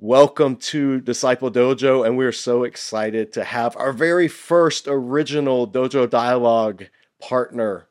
[0.00, 6.10] Welcome to Disciple Dojo, and we're so excited to have our very first original Dojo
[6.10, 6.86] Dialogue
[7.20, 7.86] partner.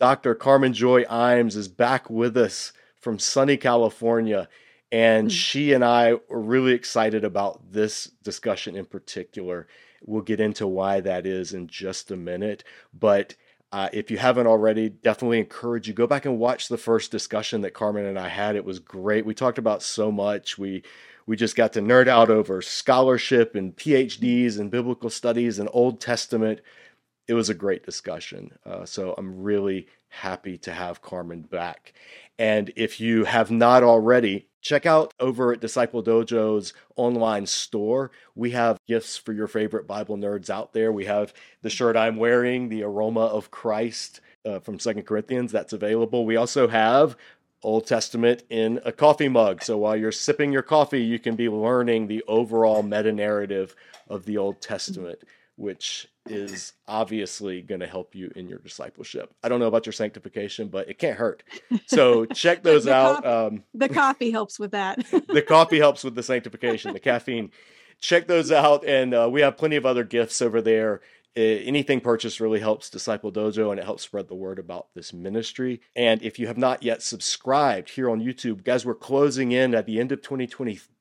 [0.00, 0.34] Dr.
[0.34, 4.48] Carmen Joy Imes is back with us from sunny California,
[4.90, 5.34] and mm-hmm.
[5.34, 9.68] she and I are really excited about this discussion in particular.
[10.04, 13.36] We'll get into why that is in just a minute, but
[13.70, 17.60] uh, if you haven't already, definitely encourage you go back and watch the first discussion
[17.60, 18.56] that Carmen and I had.
[18.56, 19.24] It was great.
[19.24, 20.58] We talked about so much.
[20.58, 20.82] We
[21.26, 26.00] we just got to nerd out over scholarship and PhDs and biblical studies and Old
[26.00, 26.60] Testament.
[27.26, 28.52] It was a great discussion.
[28.66, 31.94] Uh, so I'm really happy to have Carmen back.
[32.38, 38.10] And if you have not already, check out over at Disciple Dojo's online store.
[38.34, 40.92] We have gifts for your favorite Bible nerds out there.
[40.92, 45.72] We have the shirt I'm wearing, the aroma of Christ uh, from Second Corinthians, that's
[45.72, 46.26] available.
[46.26, 47.16] We also have
[47.64, 49.62] Old Testament in a coffee mug.
[49.62, 53.74] So while you're sipping your coffee, you can be learning the overall meta narrative
[54.08, 55.20] of the Old Testament,
[55.56, 59.34] which is obviously going to help you in your discipleship.
[59.42, 61.42] I don't know about your sanctification, but it can't hurt.
[61.86, 63.26] So check those out.
[63.26, 65.04] um, the coffee helps with that.
[65.28, 67.50] the coffee helps with the sanctification, the caffeine.
[68.00, 68.84] Check those out.
[68.86, 71.00] And uh, we have plenty of other gifts over there
[71.36, 75.12] Uh, anything purchased really helps Disciple Dojo and it helps spread the word about this
[75.12, 75.80] ministry.
[75.96, 79.86] And if you have not yet subscribed here on YouTube, guys, we're closing in at
[79.86, 80.22] the end of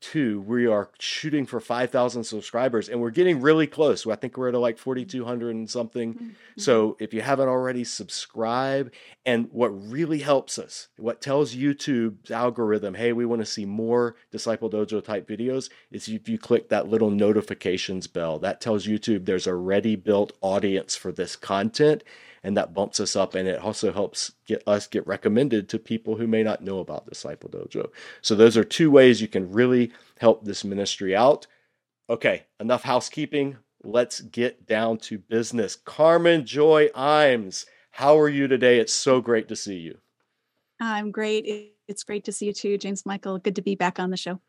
[0.03, 0.41] 2022.
[0.41, 4.05] We are shooting for 5,000 subscribers and we're getting really close.
[4.05, 6.13] I think we're at like 4,200 and something.
[6.13, 6.29] Mm-hmm.
[6.57, 8.91] So if you haven't already, subscribe.
[9.25, 14.15] And what really helps us, what tells YouTube's algorithm, hey, we want to see more
[14.31, 18.39] Disciple Dojo type videos, is if you click that little notifications bell.
[18.39, 22.03] That tells YouTube there's a ready built audience for this content
[22.44, 26.17] and that bumps us up and it also helps get us get recommended to people
[26.17, 27.89] who may not know about disciple dojo.
[28.21, 31.48] So those are two ways you can really help this ministry out.
[32.09, 33.58] Okay enough housekeeping.
[33.83, 35.76] Let's get down to business.
[35.76, 38.80] Carmen joy imes how are you today?
[38.80, 39.99] It's so great to see you.
[40.80, 41.45] I'm great.
[41.87, 43.37] It's great to see you too james michael.
[43.37, 44.39] Good to be back on the show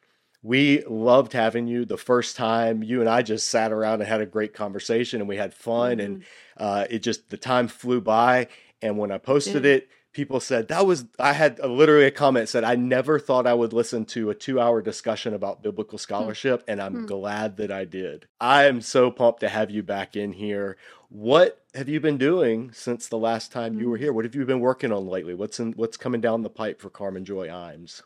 [0.44, 4.20] we loved having you the first time you and i just sat around and had
[4.20, 6.00] a great conversation and we had fun mm-hmm.
[6.00, 6.24] and
[6.58, 8.46] uh, it just the time flew by
[8.80, 9.72] and when i posted yeah.
[9.72, 13.46] it people said that was i had a, literally a comment said i never thought
[13.46, 16.02] i would listen to a two hour discussion about biblical hmm.
[16.02, 16.70] scholarship mm-hmm.
[16.70, 17.06] and i'm mm-hmm.
[17.06, 20.76] glad that i did i am so pumped to have you back in here
[21.08, 24.04] what have you been doing since the last time you were hmm.
[24.04, 26.80] here what have you been working on lately what's in what's coming down the pipe
[26.80, 28.02] for carmen joy imes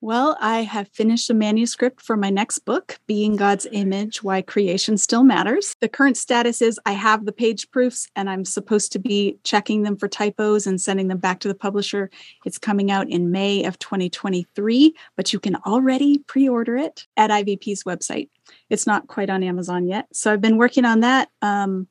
[0.00, 4.96] well, I have finished a manuscript for my next book, Being God's Image Why Creation
[4.96, 5.74] Still Matters.
[5.80, 9.82] The current status is I have the page proofs and I'm supposed to be checking
[9.82, 12.10] them for typos and sending them back to the publisher.
[12.44, 17.30] It's coming out in May of 2023, but you can already pre order it at
[17.30, 18.28] IVP's website.
[18.70, 20.06] It's not quite on Amazon yet.
[20.12, 21.28] So I've been working on that.
[21.42, 21.88] Um,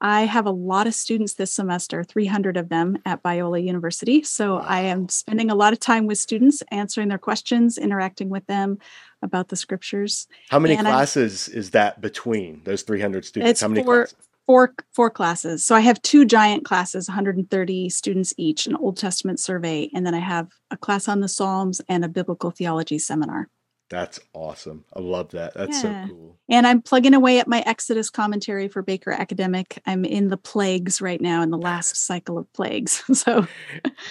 [0.00, 4.22] I have a lot of students this semester, 300 of them at Biola University.
[4.22, 8.46] So I am spending a lot of time with students, answering their questions, interacting with
[8.46, 8.78] them
[9.22, 10.28] about the scriptures.
[10.50, 13.50] How many and classes I, is that between those 300 students?
[13.50, 14.16] It's How many four, classes?
[14.46, 15.64] Four, four classes.
[15.64, 20.14] So I have two giant classes, 130 students each, an Old Testament survey, and then
[20.14, 23.48] I have a class on the Psalms and a biblical theology seminar.
[23.88, 24.84] That's awesome.
[24.94, 25.54] I love that.
[25.54, 26.06] That's yeah.
[26.06, 26.36] so cool.
[26.48, 29.80] And I'm plugging away at my Exodus commentary for Baker Academic.
[29.86, 33.04] I'm in the plagues right now in the last cycle of plagues.
[33.18, 33.46] so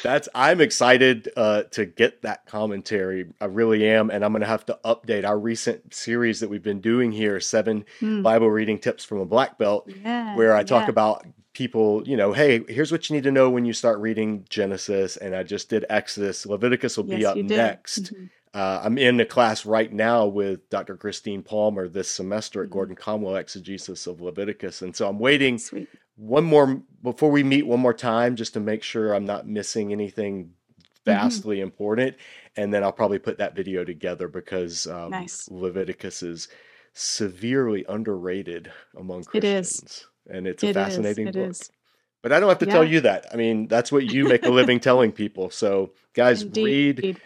[0.02, 3.28] that's I'm excited uh, to get that commentary.
[3.42, 6.64] I really am, and I'm going to have to update our recent series that we've
[6.64, 8.22] been doing here, seven hmm.
[8.22, 10.90] Bible reading tips from a black belt, yeah, where I talk yeah.
[10.90, 11.26] about
[11.56, 15.18] people, you know, hey, here's what you need to know when you start reading Genesis,
[15.18, 16.46] and I just did Exodus.
[16.46, 18.14] Leviticus will yes, be up next.
[18.14, 18.26] Mm-hmm.
[18.56, 20.96] Uh, I'm in a class right now with Dr.
[20.96, 22.74] Christine Palmer this semester at mm-hmm.
[22.74, 24.82] Gordon Conwell Exegesis of Leviticus.
[24.82, 25.90] And so I'm waiting Sweet.
[26.16, 29.92] one more before we meet one more time just to make sure I'm not missing
[29.92, 30.84] anything mm-hmm.
[31.04, 31.64] vastly mm-hmm.
[31.64, 32.16] important.
[32.56, 35.50] And then I'll probably put that video together because um, nice.
[35.52, 36.48] Leviticus is
[36.94, 39.82] severely underrated among Christians.
[39.84, 40.08] It is.
[40.30, 41.36] And it's a it fascinating book.
[41.36, 41.72] Is.
[42.22, 42.72] But I don't have to yeah.
[42.72, 43.28] tell you that.
[43.34, 45.50] I mean, that's what you make a living telling people.
[45.50, 46.64] So, guys, Indeed.
[47.04, 47.18] read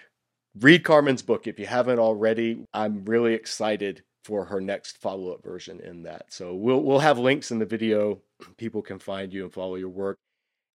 [0.57, 2.65] read Carmen's book if you haven't already.
[2.73, 6.25] I'm really excited for her next follow-up version in that.
[6.29, 8.21] So we'll we'll have links in the video.
[8.57, 10.17] People can find you and follow your work.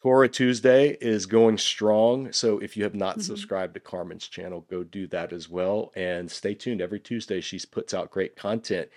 [0.03, 2.31] Torah Tuesday is going strong.
[2.33, 3.23] So if you have not mm-hmm.
[3.23, 5.93] subscribed to Carmen's channel, go do that as well.
[5.97, 6.83] And stay tuned.
[6.83, 8.91] Every Tuesday, she puts out great content.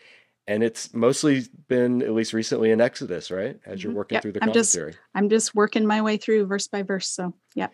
[0.48, 3.58] And it's mostly been, at least recently, in Exodus, right?
[3.66, 3.98] As you're mm-hmm.
[3.98, 4.22] working yep.
[4.22, 4.92] through the I'm commentary.
[4.92, 7.10] Just, I'm just working my way through verse by verse.
[7.10, 7.68] So, yeah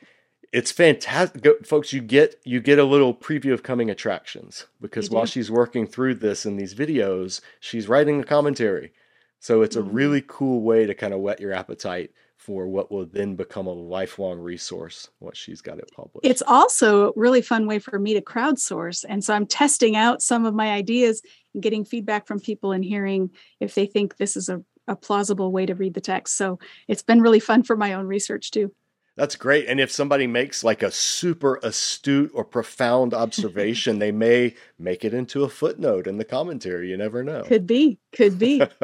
[0.53, 1.91] It's fantastic, folks.
[1.91, 6.15] You get you get a little preview of coming attractions because while she's working through
[6.15, 8.93] this in these videos, she's writing a commentary.
[9.39, 9.89] So it's mm-hmm.
[9.89, 13.65] a really cool way to kind of whet your appetite for what will then become
[13.65, 16.23] a lifelong resource once she's got it published.
[16.23, 19.05] It's also a really fun way for me to crowdsource.
[19.09, 21.23] And so I'm testing out some of my ideas
[21.53, 25.51] and getting feedback from people and hearing if they think this is a, a plausible
[25.51, 26.37] way to read the text.
[26.37, 28.71] So it's been really fun for my own research too.
[29.15, 29.67] That's great.
[29.67, 35.13] And if somebody makes like a super astute or profound observation, they may make it
[35.13, 36.89] into a footnote in the commentary.
[36.89, 37.43] You never know.
[37.43, 37.99] Could be.
[38.11, 38.61] Could be.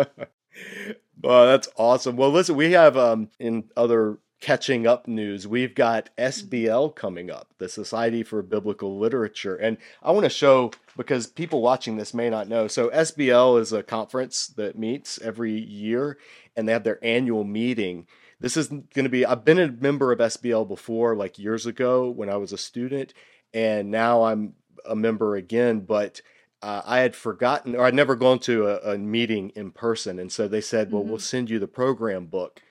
[1.22, 2.16] well, that's awesome.
[2.16, 7.50] Well, listen, we have um, in other catching up news, we've got SBL coming up,
[7.58, 9.56] the Society for Biblical Literature.
[9.56, 12.68] And I want to show because people watching this may not know.
[12.68, 16.18] So, SBL is a conference that meets every year
[16.56, 18.08] and they have their annual meeting.
[18.40, 22.10] This is going to be, I've been a member of SBL before, like years ago
[22.10, 23.14] when I was a student,
[23.54, 24.54] and now I'm
[24.86, 25.82] a member again.
[25.82, 26.22] But
[26.62, 30.20] uh, I had forgotten, or I'd never gone to a, a, meeting in person.
[30.20, 31.12] And so they said, well, mm-hmm.
[31.12, 32.62] we'll send you the program book.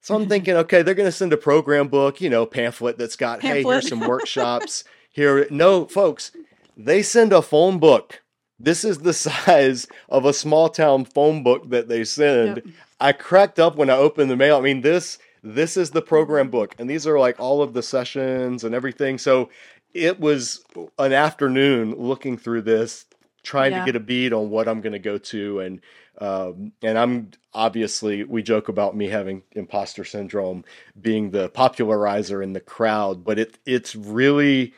[0.00, 3.16] So I'm thinking, okay, they're going to send a program book, you know, pamphlet that's
[3.16, 3.64] got, pamphlet.
[3.64, 4.84] hey, here's some workshops.
[5.10, 6.30] Here, no, folks,
[6.76, 8.22] they send a phone book.
[8.58, 12.62] This is the size of a small town phone book that they send.
[12.64, 12.74] Yep.
[13.00, 14.56] I cracked up when I opened the mail.
[14.56, 17.82] I mean, this this is the program book, and these are like all of the
[17.82, 19.18] sessions and everything.
[19.18, 19.50] So
[19.94, 20.64] it was
[20.98, 23.06] an afternoon looking through this
[23.46, 23.80] trying yeah.
[23.80, 25.80] to get a bead on what I'm going to go to and
[26.18, 30.64] um, and I'm obviously we joke about me having imposter syndrome
[31.00, 34.74] being the popularizer in the crowd but it it's really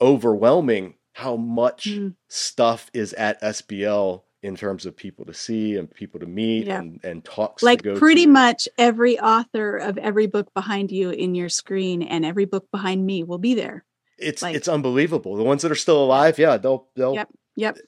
[0.00, 2.14] overwhelming how much mm.
[2.28, 6.78] stuff is at SBL in terms of people to see and people to meet yeah.
[6.78, 8.30] and, and talks like pretty to.
[8.30, 13.06] much every author of every book behind you in your screen and every book behind
[13.06, 13.86] me will be there
[14.18, 17.78] it's like, it's unbelievable the ones that are still alive yeah they'll they'll yep Yep.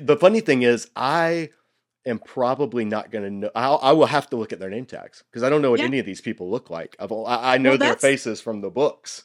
[0.00, 1.50] The funny thing is, I
[2.06, 3.50] am probably not going to know.
[3.54, 5.80] I'll, I will have to look at their name tags because I don't know what
[5.80, 5.86] yeah.
[5.86, 6.96] any of these people look like.
[6.98, 9.24] I've, I, I know well, their faces from the books.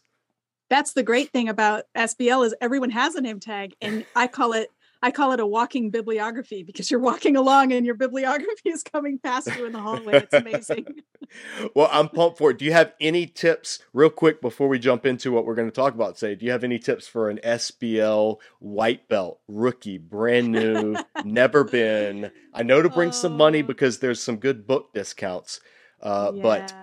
[0.69, 4.53] That's the great thing about SBL is everyone has a name tag, and I call
[4.53, 4.69] it
[5.01, 9.19] I call it a walking bibliography because you're walking along and your bibliography is coming
[9.19, 10.23] past you in the hallway.
[10.23, 10.87] It's amazing.
[11.75, 12.57] well, I'm pumped for it.
[12.57, 15.75] Do you have any tips, real quick, before we jump into what we're going to
[15.75, 16.35] talk about today?
[16.35, 22.31] Do you have any tips for an SBL white belt, rookie, brand new, never been?
[22.53, 23.67] I know to bring some money oh.
[23.67, 25.59] because there's some good book discounts,
[26.01, 26.41] uh, yeah.
[26.41, 26.73] but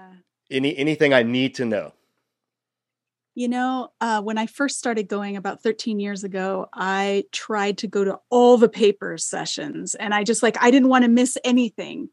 [0.51, 1.95] any anything I need to know?
[3.35, 7.89] You know, uh, when I first started going about 13 years ago, I tried to
[7.89, 11.37] go to all the paper sessions and I just like, I didn't want to miss
[11.43, 12.11] anything.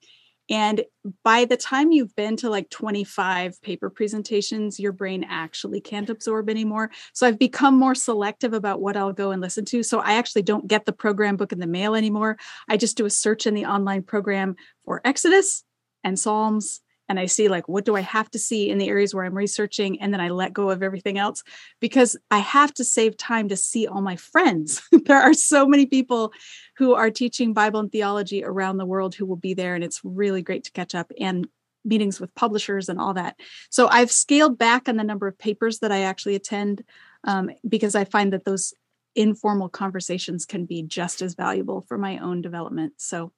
[0.49, 0.83] And
[1.23, 6.49] by the time you've been to like 25 paper presentations, your brain actually can't absorb
[6.49, 6.91] anymore.
[7.13, 9.83] So I've become more selective about what I'll go and listen to.
[9.83, 12.37] So I actually don't get the program book in the mail anymore.
[12.67, 15.63] I just do a search in the online program for Exodus
[16.03, 19.13] and Psalms and I see like what do I have to see in the areas
[19.13, 21.43] where I'm researching and then I let go of everything else
[21.79, 24.81] because I have to save time to see all my friends.
[24.91, 26.31] there are so many people
[26.77, 30.01] who are teaching Bible and theology around the world who will be there and it's
[30.03, 31.47] really great to catch up and
[31.83, 33.39] meetings with publishers and all that.
[33.69, 36.83] So I've scaled back on the number of papers that I actually attend
[37.23, 38.73] um, because I find that those
[39.15, 42.93] informal conversations can be just as valuable for my own development.
[42.97, 43.31] So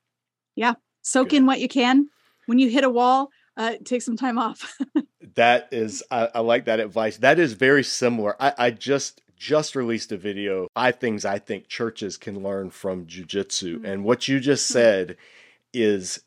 [0.56, 1.38] yeah, soak Good.
[1.38, 2.10] in what you can.
[2.46, 4.78] When you hit a wall, uh, take some time off.
[5.36, 7.18] that is, I, I, like that advice.
[7.18, 8.36] That is very similar.
[8.42, 13.06] I, I, just just released a video, five things I think churches can learn from
[13.06, 13.86] jujitsu, mm-hmm.
[13.86, 14.74] and what you just mm-hmm.
[14.74, 15.18] said
[15.74, 16.22] is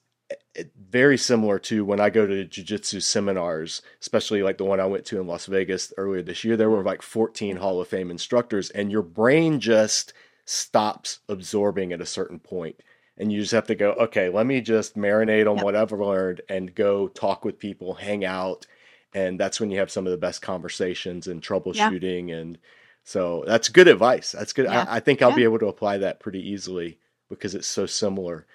[0.56, 4.86] eh, very similar to when I go to jiu-jitsu seminars, especially like the one I
[4.86, 6.56] went to in Las Vegas earlier this year.
[6.56, 10.12] There were like 14 Hall of Fame instructors, and your brain just
[10.44, 12.80] stops absorbing at a certain point
[13.18, 15.64] and you just have to go okay let me just marinate on yep.
[15.64, 18.66] what i've learned and go talk with people hang out
[19.14, 22.36] and that's when you have some of the best conversations and troubleshooting yeah.
[22.36, 22.58] and
[23.04, 24.84] so that's good advice that's good yeah.
[24.88, 25.36] I, I, think i'll yeah.
[25.36, 28.46] be able to apply that pretty easily because it's so similar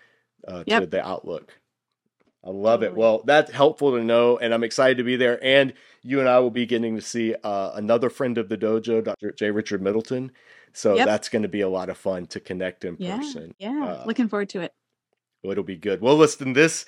[0.48, 0.82] uh, yep.
[0.82, 1.58] to the outlook
[2.44, 2.88] i love totally.
[2.88, 6.30] it well that's helpful to know and i'm excited to be there and you and
[6.30, 9.82] i will be getting to see uh, another friend of the dojo dr j richard
[9.82, 10.32] middleton
[10.74, 11.06] so yep.
[11.06, 13.54] that's going to be a lot of fun to connect in yeah, person.
[13.60, 14.74] Yeah, uh, looking forward to it.
[15.44, 16.02] It'll be good.
[16.02, 16.86] Well, listen, this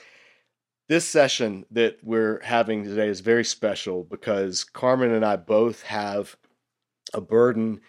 [0.90, 6.36] this session that we're having today is very special because Carmen and I both have
[7.13, 7.82] a burden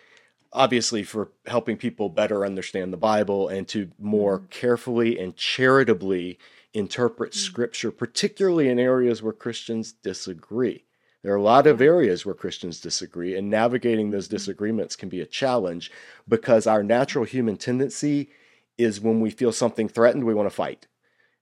[0.54, 4.46] obviously for helping people better understand the Bible and to more mm-hmm.
[4.46, 6.38] carefully and charitably
[6.72, 7.40] interpret mm-hmm.
[7.40, 10.84] scripture, particularly in areas where Christians disagree.
[11.24, 11.84] There are a lot of mm-hmm.
[11.84, 14.36] areas where Christians disagree, and navigating those mm-hmm.
[14.36, 15.90] disagreements can be a challenge
[16.28, 18.28] because our natural human tendency
[18.76, 20.86] is when we feel something threatened, we want to fight.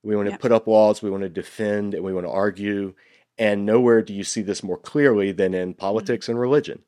[0.05, 2.95] We want to put up walls, we want to defend, and we want to argue.
[3.39, 5.81] And nowhere do you see this more clearly than in mm-hmm.
[5.81, 6.85] politics and religion.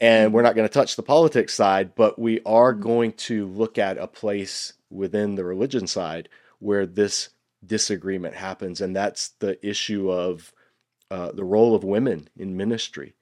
[0.00, 3.78] And we're not going to touch the politics side, but we are going to look
[3.78, 7.30] at a place within the religion side where this
[7.64, 8.80] disagreement happens.
[8.82, 10.52] And that's the issue of
[11.10, 13.14] uh, the role of women in ministry,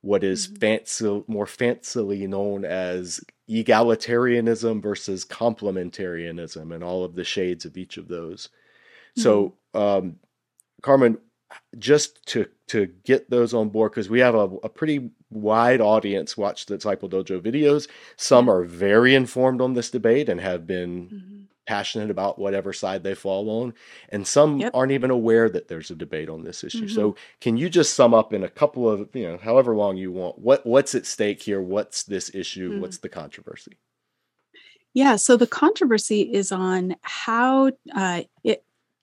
[0.00, 0.56] what is mm-hmm.
[0.56, 7.96] fancy, more fancily known as egalitarianism versus complementarianism, and all of the shades of each
[7.96, 8.48] of those.
[9.16, 9.22] Mm-hmm.
[9.22, 10.16] So, um,
[10.82, 11.18] Carmen,
[11.78, 16.36] just to to get those on board because we have a, a, pretty wide audience
[16.36, 17.88] watch the Disciple Dojo videos.
[18.16, 21.31] Some are very informed on this debate and have been mm-hmm.
[21.66, 23.74] Passionate about whatever side they fall on,
[24.08, 24.72] and some yep.
[24.74, 26.86] aren't even aware that there's a debate on this issue.
[26.86, 26.94] Mm-hmm.
[26.94, 30.12] So, can you just sum up in a couple of you know however long you
[30.12, 31.60] want what what's at stake here?
[31.60, 32.72] What's this issue?
[32.72, 32.80] Mm-hmm.
[32.80, 33.76] What's the controversy?
[34.94, 38.62] Yeah, so the controversy is on how uh, it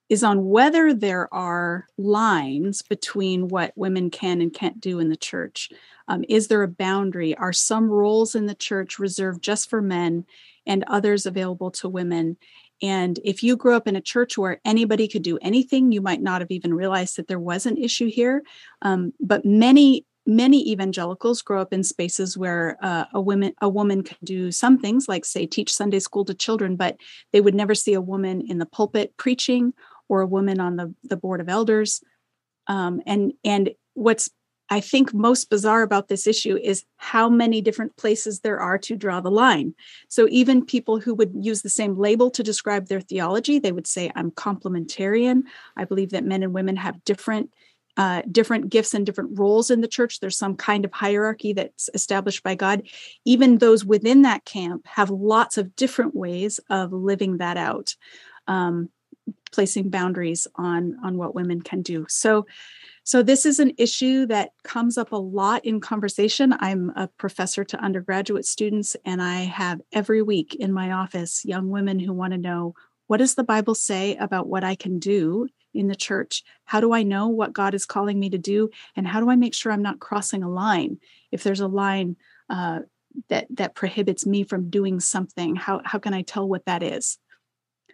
[0.09, 5.15] is on whether there are lines between what women can and can't do in the
[5.15, 5.69] church.
[6.07, 7.35] Um, is there a boundary?
[7.35, 10.25] Are some roles in the church reserved just for men
[10.65, 12.37] and others available to women?
[12.81, 16.21] And if you grew up in a church where anybody could do anything, you might
[16.21, 18.41] not have even realized that there was an issue here.
[18.81, 24.03] Um, but many many evangelicals grow up in spaces where uh, a woman a woman
[24.03, 26.97] can do some things like say teach sunday school to children but
[27.31, 29.73] they would never see a woman in the pulpit preaching
[30.09, 32.01] or a woman on the, the board of elders.
[32.67, 34.29] Um, and and what's
[34.71, 38.95] I think most bizarre about this issue is how many different places there are to
[38.95, 39.73] draw the line.
[40.09, 43.87] So even people who would use the same label to describe their theology, they would
[43.87, 45.43] say, "I'm complementarian.
[45.75, 47.51] I believe that men and women have different."
[47.97, 50.21] Uh, different gifts and different roles in the church.
[50.21, 52.83] There's some kind of hierarchy that's established by God.
[53.25, 57.95] Even those within that camp have lots of different ways of living that out.
[58.47, 58.89] Um,
[59.51, 62.06] placing boundaries on on what women can do.
[62.10, 62.46] So
[63.03, 66.53] so this is an issue that comes up a lot in conversation.
[66.60, 71.70] I'm a professor to undergraduate students and i have every week in my office young
[71.70, 72.74] women who want to know
[73.08, 76.44] what does the bible say about what i can do in the church?
[76.65, 78.70] How do i know what god is calling me to do?
[78.96, 81.00] And how do i make sure i'm not crossing a line?
[81.32, 82.15] If there's a line
[82.50, 82.79] uh,
[83.29, 87.18] that that prohibits me from doing something how how can i tell what that is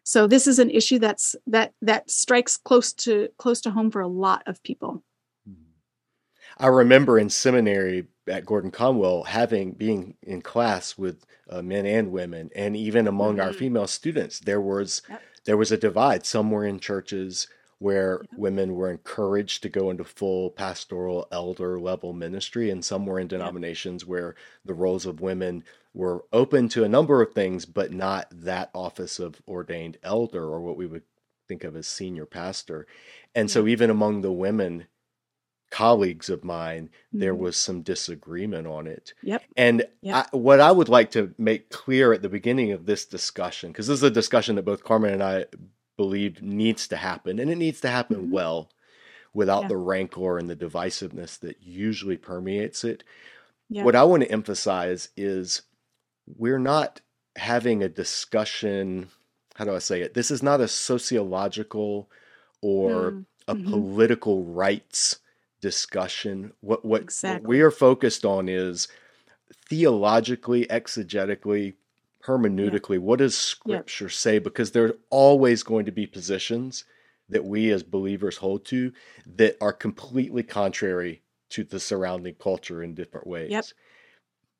[0.06, 4.02] so this is an issue that's that that strikes close to close to home for
[4.02, 5.04] a lot of people.
[5.50, 5.64] Mm-hmm.
[6.60, 12.12] I remember in seminary at Gordon Conwell having being in class with uh, men and
[12.12, 13.48] women, and even among mm-hmm.
[13.48, 15.24] our female students, there was yep.
[15.46, 16.24] there was a divide.
[16.24, 17.48] Some were in churches
[17.79, 18.39] where yep.
[18.39, 23.27] women were encouraged to go into full pastoral elder level ministry, and some were in
[23.27, 24.10] denominations yep.
[24.10, 25.63] where the roles of women
[25.94, 30.62] were open to a number of things, but not that office of ordained elder or
[30.62, 31.03] what we would
[31.48, 32.88] think of as senior pastor.
[33.34, 33.53] And yeah.
[33.53, 34.88] so, even among the women
[35.72, 37.20] colleagues of mine, mm-hmm.
[37.20, 39.13] there was some disagreement on it.
[39.24, 39.44] Yep.
[39.58, 40.29] And yep.
[40.32, 43.88] I, what I would like to make clear at the beginning of this discussion, because
[43.88, 45.46] this is a discussion that both Carmen and I
[45.98, 48.32] believe needs to happen, and it needs to happen mm-hmm.
[48.32, 48.70] well
[49.34, 49.68] without yeah.
[49.70, 53.04] the rancor and the divisiveness that usually permeates it.
[53.70, 53.84] Yeah.
[53.84, 55.64] What I want to emphasize is
[56.38, 57.02] we're not
[57.36, 59.10] having a discussion.
[59.56, 60.14] How do I say it?
[60.14, 62.10] This is not a sociological
[62.62, 63.25] or mm.
[63.48, 63.70] a mm-hmm.
[63.70, 65.20] political rights
[65.62, 66.54] discussion.
[66.62, 67.42] What what, exactly.
[67.42, 68.88] what we are focused on is
[69.70, 71.74] theologically, exegetically,
[72.25, 73.01] hermeneutically, yeah.
[73.01, 74.12] what does scripture yeah.
[74.12, 74.39] say?
[74.39, 76.86] Because there's always going to be positions
[77.29, 78.91] that we as believers hold to
[79.25, 83.51] that are completely contrary to the surrounding culture in different ways.
[83.51, 83.65] Yep.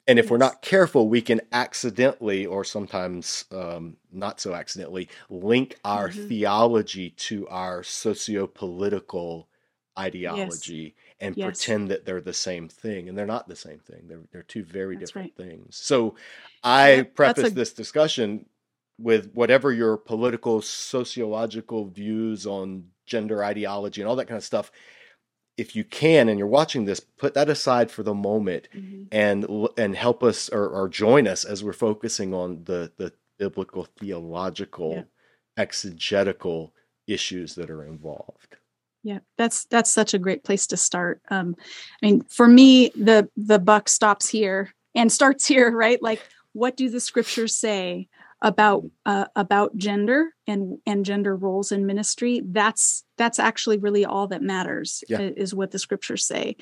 [0.08, 0.32] And if yes.
[0.32, 6.28] we're not careful, we can accidentally, or sometimes um, not so accidentally, link our mm-hmm.
[6.28, 9.48] theology to our socio political
[9.98, 11.05] ideology yes.
[11.20, 11.46] And yes.
[11.46, 13.08] pretend that they're the same thing.
[13.08, 15.48] And they're not the same thing, they're, they're two very that's different right.
[15.48, 15.78] things.
[15.78, 16.16] So
[16.64, 17.56] I yeah, preface a...
[17.56, 18.46] this discussion
[18.98, 24.72] with whatever your political, sociological views on gender ideology and all that kind of stuff
[25.58, 29.04] if you can and you're watching this put that aside for the moment mm-hmm.
[29.12, 29.46] and
[29.78, 34.94] and help us or, or, join us as we're focusing on the the biblical theological
[34.94, 35.04] yeah.
[35.58, 36.74] exegetical
[37.08, 38.58] issues that are involved
[39.06, 41.22] yeah that's that's such a great place to start.
[41.30, 41.56] Um
[42.02, 46.02] i mean for me the the buck stops here and starts here right?
[46.02, 46.22] Like
[46.54, 48.08] what do the scriptures say
[48.42, 52.42] about uh, about gender and and gender roles in ministry?
[52.44, 55.20] That's that's actually really all that matters yeah.
[55.20, 56.56] is what the scriptures say.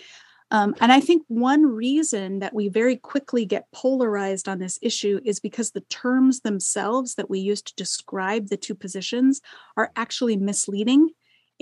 [0.52, 5.20] Um, and I think one reason that we very quickly get polarized on this issue
[5.26, 9.42] is because the terms themselves that we use to describe the two positions
[9.78, 11.10] are actually misleading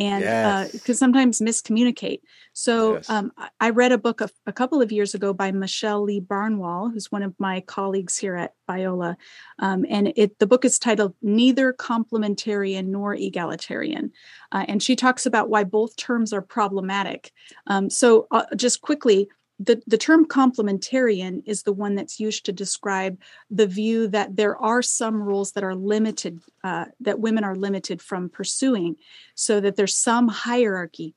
[0.01, 0.89] and because Yes.
[0.89, 2.21] uh, sometimes miscommunicate.
[2.53, 3.09] So Yes.
[3.09, 6.19] um, I I read a book a, a couple of years ago by Michelle Lee
[6.19, 9.15] Barnewall, who's one of my colleagues here at Biola,
[9.59, 14.11] um, and it the book is titled "Neither Complementarian Nor Egalitarian,"
[14.51, 17.31] uh, and she talks about why both terms are problematic.
[17.67, 19.29] Um, so uh, just quickly.
[19.63, 24.57] The, the term complementarian is the one that's used to describe the view that there
[24.57, 28.95] are some roles that are limited, uh, that women are limited from pursuing
[29.35, 31.13] so that there's some hierarchy.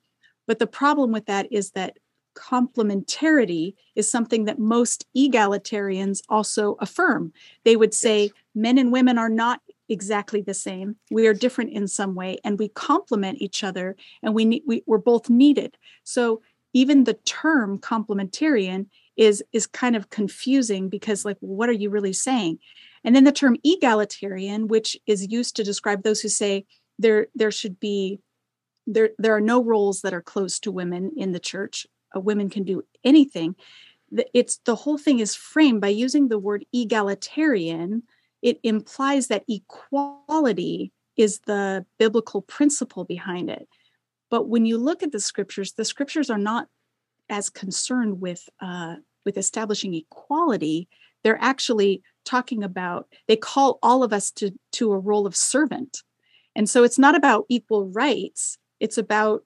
[0.47, 1.97] But the problem with that is that
[2.35, 7.33] complementarity is something that most egalitarians also affirm.
[7.65, 8.33] They would say Yes.
[8.55, 10.97] men and women are not exactly the same.
[11.11, 14.83] We are different in some way and we complement each other and we, need, we
[14.87, 15.77] we're both needed.
[16.05, 16.43] So
[16.75, 22.12] even the term complementarian is is kind of confusing because like what are you really
[22.12, 22.59] saying?
[23.04, 26.66] And then the term egalitarian which is used to describe those who say
[26.99, 28.21] there there should be
[28.87, 31.87] there there are no roles that are closed to women in the church.
[32.14, 33.54] Uh, women can do anything.
[34.33, 38.02] It's the whole thing is framed by using the word egalitarian.
[38.43, 43.69] It implies that equality is the biblical principle behind it
[44.31, 46.69] but when you look at the scriptures the scriptures are not
[47.28, 50.88] as concerned with uh, with establishing equality.
[51.23, 56.02] They're actually talking about they call all of us to to a role of servant.
[56.57, 59.45] And so it's not about equal rights it's about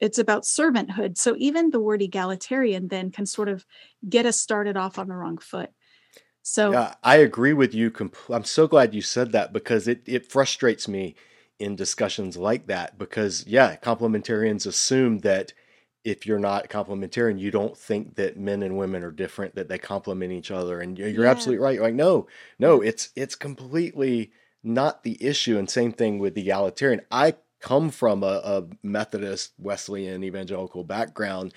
[0.00, 1.18] it's about servanthood.
[1.18, 3.66] So even the word egalitarian then can sort of
[4.08, 5.68] get us started off on the wrong foot.
[6.42, 7.92] So Yeah, I agree with you.
[8.30, 11.14] I'm so glad you said that because it, it frustrates me
[11.60, 12.98] in discussions like that.
[12.98, 15.52] Because, yeah, complementarians assume that
[16.02, 19.78] if you're not complementarian, you don't think that men and women are different, that they
[19.78, 20.80] complement each other.
[20.80, 21.30] And you're, you're Yeah.
[21.30, 21.74] absolutely right.
[21.74, 22.26] You're like, no,
[22.58, 25.58] no, it's it's completely not the issue.
[25.58, 27.02] And same thing with egalitarian.
[27.10, 31.52] I come from a, a Methodist, Wesleyan, evangelical background.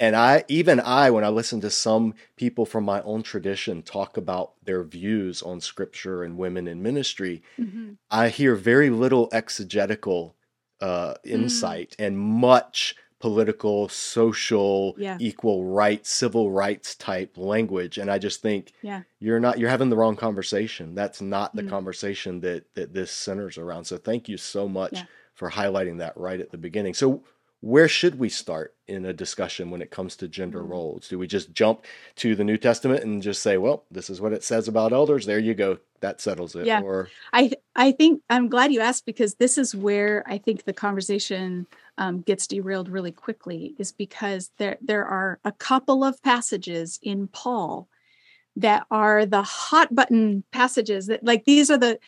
[0.00, 4.16] And I, even I, when I listen to some people from my own tradition talk
[4.16, 7.96] about their views on scripture and women in ministry, Mhm.
[8.10, 10.34] I hear very little exegetical
[10.80, 11.30] uh, Mm.
[11.32, 15.16] insight and much political, social, Yeah.
[15.18, 17.98] equal rights, civil rights type language.
[17.98, 20.94] And I just think yeah you're not you're having the wrong conversation.
[20.94, 21.68] That's not the Mm.
[21.70, 23.86] conversation that that this centers around.
[23.86, 25.04] So thank you so much Yeah.
[25.34, 26.94] for highlighting that right at the beginning.
[26.94, 27.24] So
[27.60, 30.68] where should we start in a discussion when it comes to gender Mm.
[30.70, 31.08] roles?
[31.08, 31.84] Do we just jump
[32.16, 35.26] to the New Testament and just say, "Well, this is what it says about elders.
[35.26, 35.78] There you go.
[36.00, 36.82] That settles it." Yeah.
[36.82, 40.72] Or I I think I'm glad you asked because this is where I think the
[40.72, 41.66] conversation
[41.98, 47.26] um, gets derailed really quickly is because there there are a couple of passages in
[47.26, 47.88] Paul
[48.58, 51.98] that are the hot button passages that like these are the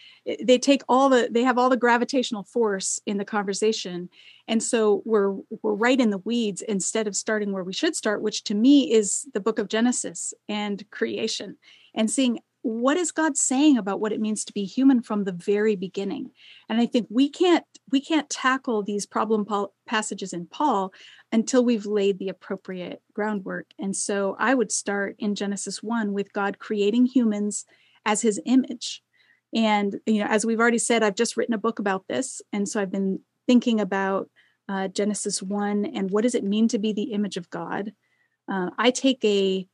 [0.42, 4.08] they take all the they have all the gravitational force in the conversation.
[4.48, 5.30] And so we're
[5.62, 8.92] we're right in the weeds instead of starting where we should start which to me
[8.92, 11.56] is the book of genesis and creation
[11.94, 15.32] and seeing what is god saying about what it means to be human from the
[15.32, 16.30] very beginning?
[16.68, 19.46] And i think we can't we can't tackle these problem
[19.86, 20.92] passages in paul
[21.32, 23.66] until we've laid the appropriate groundwork.
[23.78, 27.64] And so i would start in genesis 1 with god creating humans
[28.04, 29.02] as his image.
[29.54, 32.42] And you know as we've already said i've just written a book about this.
[32.52, 34.28] And so i've been thinking about
[34.68, 37.92] uh, genesis 1 and what does it mean to be the image of god?
[38.50, 39.66] Uh, i take a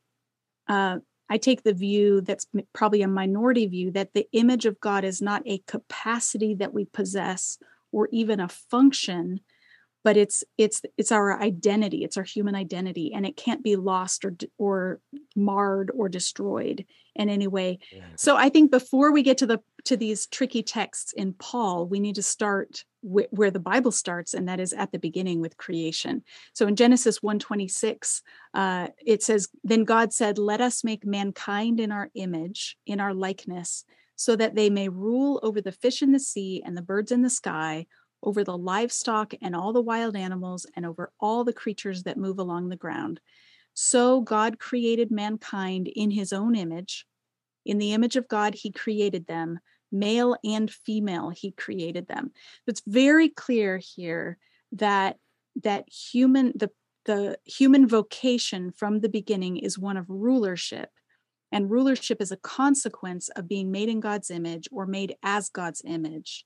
[0.69, 0.97] uh,
[1.29, 5.21] I take the view that's probably a minority view that the image of God is
[5.21, 7.57] not a capacity that we possess
[7.91, 9.41] or even a function,
[10.07, 12.05] but it's it's it's our identity.
[12.05, 15.01] It's our human identity, and it can't be lost or or
[15.35, 17.79] marred or destroyed in any way.
[18.15, 21.99] So I think before we get to the to these tricky texts in Paul, we
[21.99, 25.57] need to start wh- where the Bible starts, and that is at the beginning with
[25.57, 26.23] creation.
[26.53, 28.21] So in Genesis 126,
[28.53, 33.13] uh, it says, Then God said, Let us make mankind in our image, in our
[33.13, 33.83] likeness,
[34.15, 37.23] so that they may rule over the fish in the sea and the birds in
[37.23, 37.87] the sky,
[38.23, 42.39] over the livestock and all the wild animals, and over all the creatures that move
[42.39, 43.19] along the ground.
[43.73, 47.05] So God created mankind in his own image.
[47.65, 49.59] In the image of God, he created them.
[49.91, 52.31] Male and female, he created them.
[52.65, 54.37] It's very clear here
[54.71, 55.17] that
[55.63, 56.71] that human the
[57.05, 60.89] the human vocation from the beginning is one of rulership.
[61.51, 65.81] And rulership is a consequence of being made in God's image or made as God's
[65.85, 66.45] image.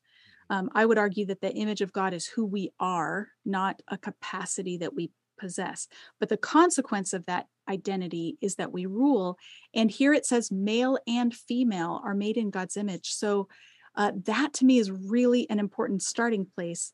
[0.52, 3.98] Um, I would argue that the image of God is who we are, not a
[3.98, 5.88] capacity that we possess.
[6.20, 9.38] But the consequence of that identity is that we rule.
[9.74, 13.14] And here it says male and female are made in God's image.
[13.14, 13.48] So
[13.96, 16.92] uh, that to me is really an important starting place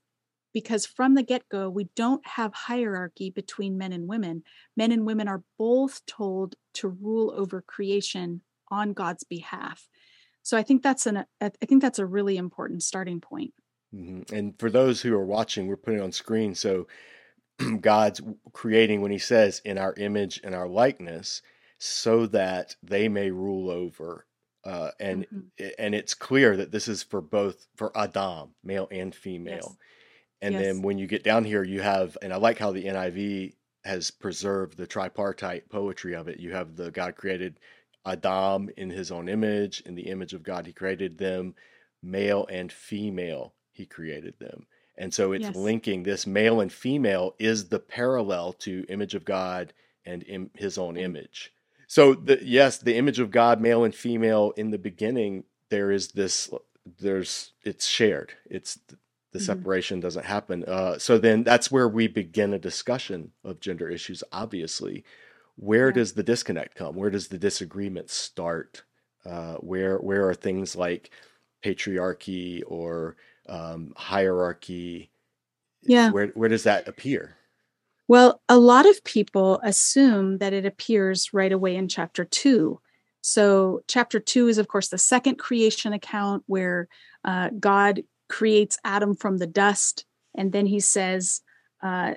[0.54, 4.44] because from the get go, we don't have hierarchy between men and women.
[4.76, 9.88] Men and women are both told to rule over creation on God's behalf.
[10.48, 13.54] So I think that's an I think that's a really important starting point.
[13.94, 14.34] Mm-hmm.
[14.34, 16.56] And for those who are watching, we're putting on screen.
[16.56, 16.88] So
[17.82, 18.22] God's
[18.54, 21.42] creating when He says, "In our image and our likeness,"
[21.80, 24.26] so that they may rule over.
[24.64, 25.68] Uh, and mm-hmm.
[25.78, 29.56] and it's clear that this is for both for Adam, male and female.
[29.56, 29.76] Yes.
[30.42, 30.64] And yes.
[30.64, 34.12] then when you get down here, you have, and I like how the NIV has
[34.12, 36.40] preserved the tripartite poetry of it.
[36.40, 37.60] You have the God created
[38.08, 41.56] Adam in his own image, in the image of God, he created them,
[42.02, 44.66] male and female, he created them.
[44.98, 45.56] And so it's yes.
[45.56, 49.74] linking this male and female is the parallel to image of God
[50.06, 51.54] and in his own image.
[51.88, 56.10] So the yes, the image of God, male and female in the beginning, there is
[56.10, 56.50] this
[57.00, 58.34] there's it's shared.
[58.50, 58.96] It's the
[59.40, 59.40] mm-hmm.
[59.40, 60.64] separation doesn't happen.
[60.66, 64.24] Uh, so then that's where we begin a discussion of gender issues.
[64.32, 65.04] Obviously,
[65.58, 65.94] where yeah.
[65.94, 66.96] does the disconnect come?
[66.96, 68.84] Where does the disagreement start?
[69.26, 71.12] Uh, where where are things like
[71.64, 73.18] patriarchy or
[73.50, 75.10] um, hierarchy?
[75.84, 77.36] Yeah, where where does that appear?
[78.08, 82.80] Well, a lot of people assume that it appears right away in chapter two.
[83.22, 86.88] So, chapter two is, of course, the second creation account where
[87.26, 90.06] uh, God creates Adam from the dust.
[90.36, 91.42] And then he says,
[91.82, 92.14] uh,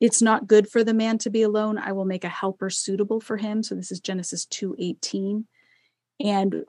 [0.00, 1.78] It's not good for the man to be alone.
[1.78, 3.62] I will make a helper suitable for him.
[3.62, 5.46] So this is Genesis 2:18
[6.18, 6.64] And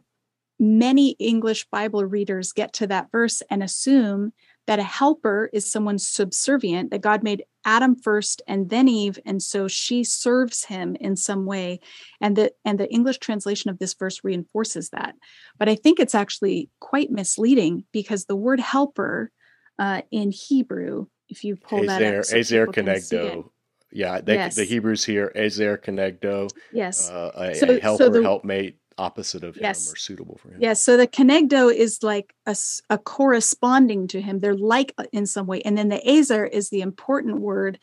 [0.60, 4.32] many English Bible readers get to that verse and assume
[4.68, 9.42] that a helper is someone subservient, that God made Adam first and then Eve, and
[9.42, 11.80] so she serves him in some way.
[12.22, 15.16] And the and the English translation of this verse reinforces that.
[15.58, 19.32] But I think it's actually quite misleading because the word helper
[19.80, 23.50] uh, in Hebrew, if you pull that up, so Kenegdo.
[23.94, 24.56] Yeah, they, yes.
[24.56, 26.50] the Hebrews here, Ezer Kenegdo.
[26.72, 27.10] Yes.
[27.10, 29.88] Uh, a, so, a helper, so the, helpmate, opposite of yes.
[29.88, 30.62] him or suitable for him.
[30.62, 30.84] Yes.
[30.84, 32.56] So the kenegdo is like a,
[32.90, 34.40] a, corresponding to him.
[34.40, 35.62] They're like uh, in some way.
[35.62, 37.80] And then the ezer is the important word.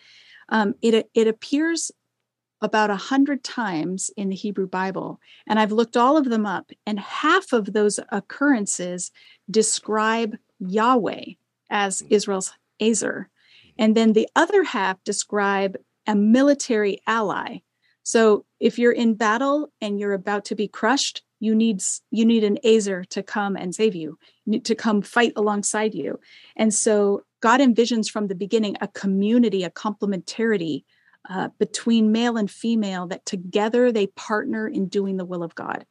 [0.49, 1.91] Um, it, it appears
[2.61, 5.21] about a hundred times in the Hebrew Bible.
[5.47, 9.11] And I've looked all of them up, and half of those occurrences
[9.51, 11.25] describe Yahweh
[11.71, 12.07] as hmm.
[12.11, 13.29] Israel's Ezer.
[13.79, 17.59] And then the other half describe a military ally.
[18.03, 22.43] So if you're in battle and you're about to be crushed, you need you need
[22.43, 24.19] an Ezer to come and save you,
[24.64, 26.19] to come fight alongside you.
[26.57, 30.85] And so God envisions from the beginning a community, a complementarity
[31.29, 35.85] uh, between male and female that together they partner in doing the will of God.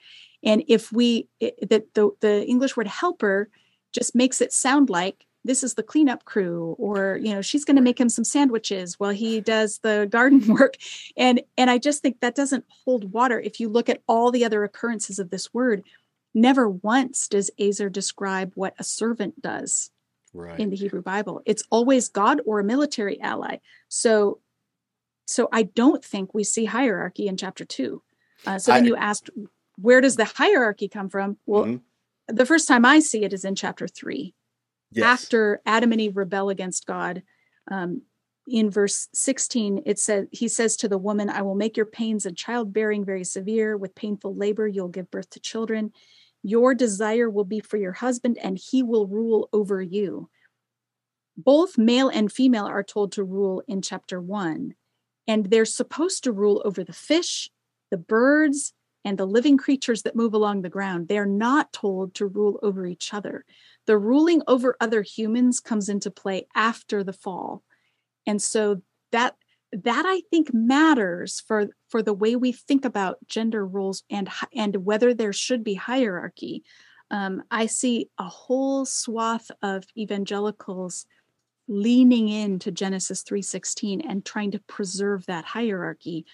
[0.43, 3.49] And if we that the, the English word helper
[3.93, 7.75] just makes it sound like this is the cleanup crew or you know she's going
[7.75, 10.75] to make him some sandwiches while he does the garden work.
[11.15, 13.39] And and i just think that doesn't hold water.
[13.39, 15.83] If you look at all the other occurrences of this word
[16.33, 19.89] never once does Ezer describe what a servant does
[20.33, 20.59] right.
[20.59, 21.41] in the hebrew bible.
[21.45, 23.57] It's always god or a military ally.
[23.87, 24.39] So
[25.25, 28.03] so i don't think we see hierarchy in chapter two.
[28.45, 29.29] Uh, so then I, you asked
[29.79, 31.37] where does the hierarchy come from?
[31.45, 32.35] Well mm-hmm.
[32.35, 34.33] the first time i see it is in chapter three
[34.91, 35.05] yes.
[35.05, 37.23] after Adam and Eve rebel against God.
[37.69, 38.01] Um,
[38.47, 42.25] in verse 16, it says, He says to the woman, I will make your pains
[42.25, 43.75] and childbearing very severe.
[43.75, 45.91] With painful labor, you'll give birth to children.
[46.43, 50.29] Your desire will be for your husband, and he will rule over you.
[51.35, 54.75] Both male and female are told to rule in chapter one,
[55.27, 57.49] and they're supposed to rule over the fish,
[57.91, 58.73] the birds,
[59.07, 61.07] and the living creatures that move along the ground.
[61.07, 63.45] They're not told to rule over each other.
[63.85, 67.63] The ruling over other humans comes into play after the fall.
[68.27, 68.81] And so
[69.13, 69.35] that
[69.71, 74.75] that i think matters for for the way we think about gender roles and and
[74.85, 76.63] whether there should be hierarchy.
[77.09, 81.05] Um, i see a whole swath of evangelicals
[81.69, 86.25] leaning into genesis 3.16 and trying to preserve that hierarchy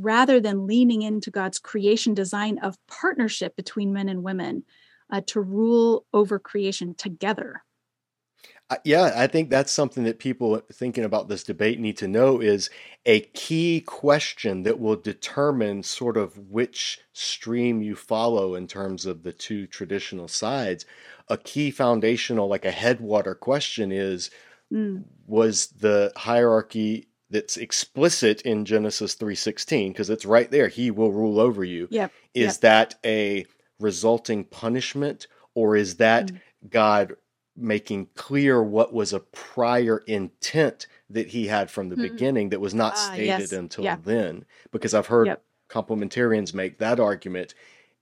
[0.00, 4.64] rather than leaning into god's creation design of partnership between men and women
[5.10, 7.64] uh, to rule over creation together.
[8.70, 12.40] Uh, yeah, I think that's something that people thinking about this debate need to know
[12.40, 12.70] is
[13.04, 19.24] a key question that will determine sort of which stream you follow in terms of
[19.24, 20.86] the two traditional sides.
[21.28, 24.30] A key foundational, like a headwater question is
[24.72, 25.02] mm.
[25.26, 31.40] was the hierarchy that's explicit in Genesis 3:16 because it's right there he will rule
[31.40, 32.12] over you Yep.
[32.34, 32.60] is Yep.
[32.60, 33.46] that a
[33.78, 36.40] resulting punishment or is that Mm.
[36.70, 37.16] God
[37.56, 42.02] making clear what was a prior intent that he had from the Mhm.
[42.02, 43.52] beginning that was not Ah, stated yes.
[43.52, 43.96] until Yeah.
[44.02, 45.42] then because I've heard Yep.
[45.68, 47.54] complementarians make that argument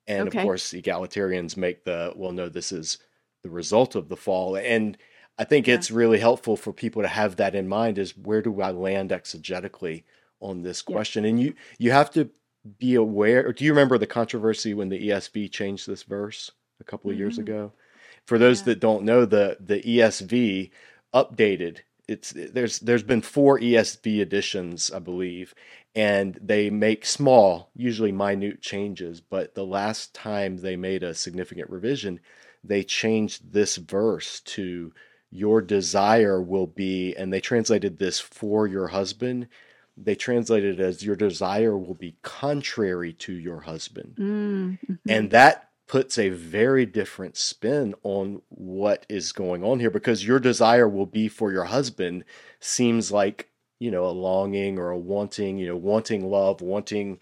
[0.07, 0.39] and Okay.
[0.39, 2.99] of course egalitarians make the well no this is
[3.43, 4.97] the result of the fall and
[5.39, 5.75] I think Yeah.
[5.75, 9.11] it's really helpful for people to have that in mind is where do I land
[9.11, 10.05] exegetically
[10.41, 10.93] on this Yeah.
[10.95, 12.31] question and you you have to
[12.79, 17.11] be aware do you remember the controversy when the ESV changed this verse a couple
[17.11, 17.43] of years Mhm.
[17.43, 17.73] ago
[18.27, 18.65] for those Yeah.
[18.67, 20.71] that don't know the the ESV
[21.15, 25.55] updated it's there's there's been four ESV editions I believe
[25.95, 31.71] and they make small usually minute changes but the last time they made a significant
[31.71, 32.21] revision
[32.65, 34.93] they changed this verse to
[35.31, 39.47] your desire will be and they translated this for your husband
[39.97, 44.99] they translated it as your desire will be contrary to your husband Mm, mhm.
[45.09, 50.39] and that puts a very different spin on what is going on here because your
[50.39, 52.25] desire will be for your husband
[52.61, 57.19] seems like you know a longing or a wanting you know wanting love wanting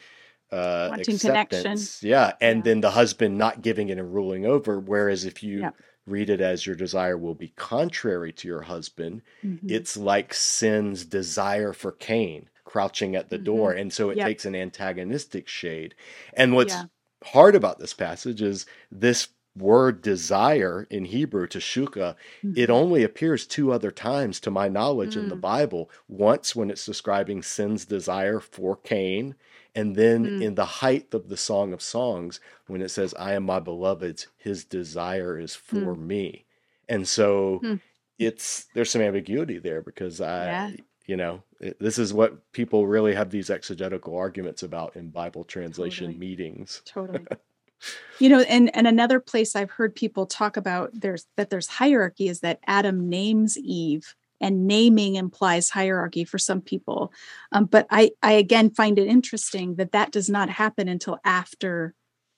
[0.53, 1.79] uh Wanting connection.
[2.03, 2.62] yeah and Yeah.
[2.64, 5.71] then the husband not giving it and ruling over whereas if you Yeah.
[6.07, 9.59] Read it as your desire will be contrary to your husband Mhm.
[9.69, 13.73] it's like sin's desire for Cain crouching at the door.
[13.73, 14.19] And so it Mm-hmm.
[14.19, 14.27] Yep.
[14.27, 15.95] takes an antagonistic shade.
[16.35, 16.87] And what's Yeah.
[17.25, 22.14] hard about this passage is this word desire in Hebrew, teshuka,
[22.55, 22.71] it Mhm.
[22.71, 25.37] only appears two other times to my knowledge in the Mm.
[25.37, 25.90] Bible.
[26.09, 29.35] Once when it's describing sin's desire for Cain,
[29.77, 30.43] and then Mm.
[30.43, 34.29] in the height of the Song of Songs when it says, I am my beloved's,
[34.39, 36.47] his desire is for me.
[36.89, 37.81] And so Mm.
[38.19, 40.73] it's there's some ambiguity there because I Yeah.
[41.07, 45.45] you know it, this is what people really have these exegetical arguments about in Bible
[45.45, 46.19] translation Totally.
[46.19, 46.83] meetings.
[46.87, 47.27] totally
[48.21, 52.29] you know and and another place i've heard people talk about there's that there's hierarchy
[52.29, 57.12] is that adam names eve and naming implies hierarchy for some people.
[57.53, 61.94] Um, but i i again find it interesting that that does not happen until after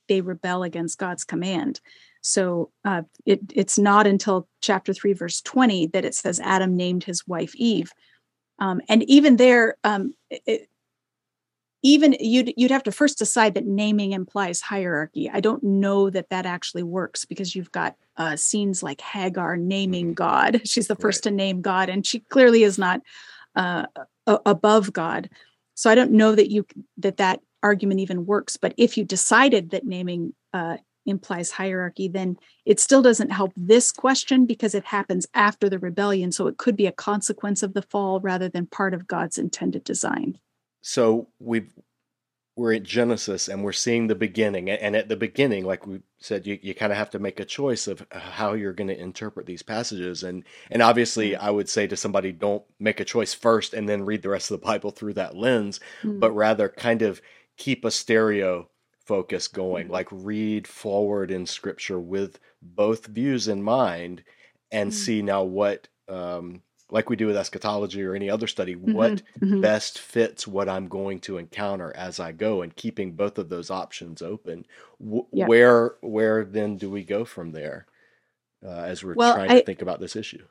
[0.09, 1.81] they rebel against god's command.
[2.21, 7.05] So uh, it, it's not until chapter 3 verse 20 that it says adam named
[7.05, 7.91] his wife eve.
[8.59, 10.69] Um, and even there um, it,
[11.83, 15.31] even you'd you'd have to first decide that naming implies hierarchy.
[15.31, 20.15] I don't know that that actually works because you've got uh, scenes like Hagar naming
[20.15, 20.63] God.
[20.69, 23.01] She's the first to name God, and she clearly is not
[23.55, 23.87] uh,
[24.27, 25.31] above God.
[25.75, 28.57] So I don't know that you that that argument even works.
[28.57, 33.93] But if you decided that naming uh, implies hierarchy, then it still doesn't help this
[33.93, 36.33] question because it happens after the rebellion.
[36.33, 39.85] So it could be a consequence of the fall rather than part of God's intended
[39.85, 40.39] design.
[40.81, 41.73] So we've
[42.57, 44.69] we're in Genesis and we're seeing the beginning.
[44.69, 47.45] And at the beginning, like we said, you, you kind of have to make a
[47.45, 50.25] choice of how you're going to interpret these passages.
[50.25, 54.05] And and obviously, I would say to somebody, don't make a choice first and then
[54.05, 56.19] read the rest of the Bible through that lens, Mm.
[56.19, 57.23] but rather kind of
[57.57, 58.69] keep a stereo
[59.07, 59.91] focus going, Mhm.
[59.93, 64.25] like read forward in Scripture with both views in mind,
[64.73, 64.95] and Mm.
[64.95, 65.87] see now what.
[66.09, 69.61] Um, like we do with eschatology or any other study, Mhm, what mhm.
[69.61, 73.71] best fits what I'm going to encounter as I go, and keeping both of those
[73.71, 74.65] options open.
[75.01, 75.47] W- Yeah.
[75.47, 77.87] Where where then do we go from there
[78.65, 80.45] uh, as we're Well, trying I- to think about this issue?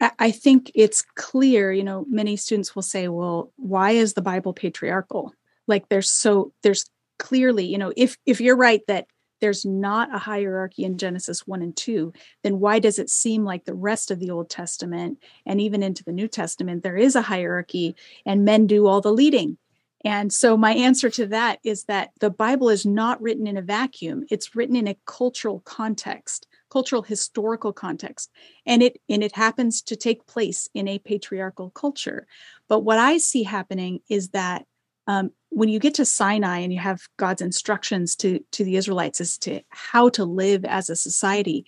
[0.00, 4.22] I I think it's clear, you know, many students will say, well, why is the
[4.22, 5.32] Bible patriarchal?
[5.66, 6.84] Like there's so there's
[7.18, 9.06] clearly, you know, if if you're right that
[9.40, 13.64] there's not a hierarchy in Genesis 1 and 2, then why does it seem like
[13.64, 17.22] the rest of the Old Testament and even into the New Testament there is a
[17.22, 19.58] hierarchy and men do all the leading?
[20.04, 23.62] And so my answer to that is that the Bible is not written in a
[23.62, 24.24] vacuum.
[24.30, 28.30] It's written in a cultural context, cultural historical context
[28.66, 32.26] and it and it happens to take place in a patriarchal culture
[32.68, 34.66] but what i see happening is that
[35.06, 39.20] um, when you get to sinai and you have god's instructions to to the israelites
[39.20, 41.64] as to how to live as a society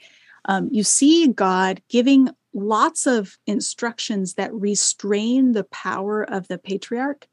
[0.46, 7.26] um, you see god giving lots of instructions that restrain the power of the patriarch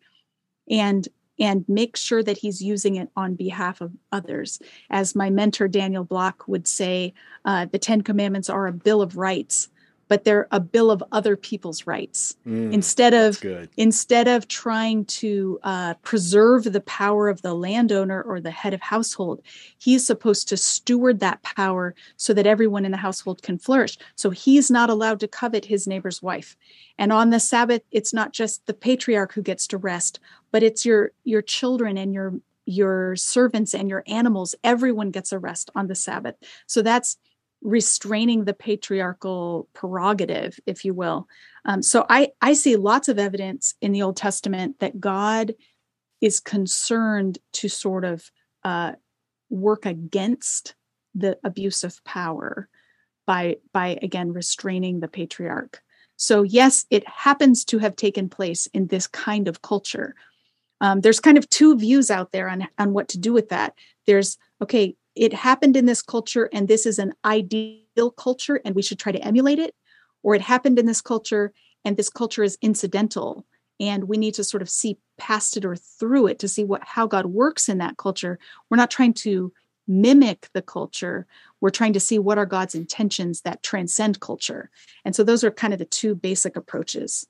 [0.69, 4.57] and and make sure that he's using it on behalf of others.
[4.89, 7.13] As my mentor daniel block would say
[7.43, 9.69] uh, the Ten Commandments are a bill of rights
[10.07, 12.35] but they're a bill of other people's rights.
[12.47, 13.43] Mm, instead of
[13.77, 18.81] instead of trying to uh, preserve the power of the landowner or the head of
[18.81, 19.41] household
[19.77, 23.97] he's supposed to steward that power so that everyone in the household can flourish.
[24.15, 26.55] So he's not allowed to covet his neighbor's wife.
[26.97, 30.19] And on the sabbath it's not just the patriarch who gets to rest
[30.51, 32.33] but it's your your children and your
[32.65, 34.55] your servants and your animals.
[34.63, 36.35] Everyone gets a rest on the sabbath.
[36.65, 37.17] So that's
[37.65, 41.27] restraining the patriarchal prerogative if you will
[41.65, 45.55] um, so I, I see lots of evidence in the Old Testament that God
[46.21, 48.31] is concerned to sort of
[48.63, 48.93] uh,
[49.49, 50.75] work against
[51.15, 52.69] the abuse of power
[53.25, 55.81] by by again restraining the patriarch.
[56.17, 60.15] So yes, it happens to have taken place in this kind of culture.
[60.81, 63.73] Um, there's kind of two views out there on on what to do with that.
[64.05, 68.81] There's okay, it happened in this culture, and this is an ideal culture, and we
[68.81, 69.73] should try to emulate it
[70.25, 71.53] or it happened in this culture
[71.85, 73.45] and this culture is incidental
[73.79, 76.83] and we need to sort of see past it or through it to see what
[76.83, 78.39] how god works in that culture.
[78.69, 79.53] We're not trying to
[79.87, 81.27] mimic the culture.
[81.61, 84.71] We're trying to see what are god's intentions that transcend culture.
[85.05, 87.27] And so those are kind of the two basic approaches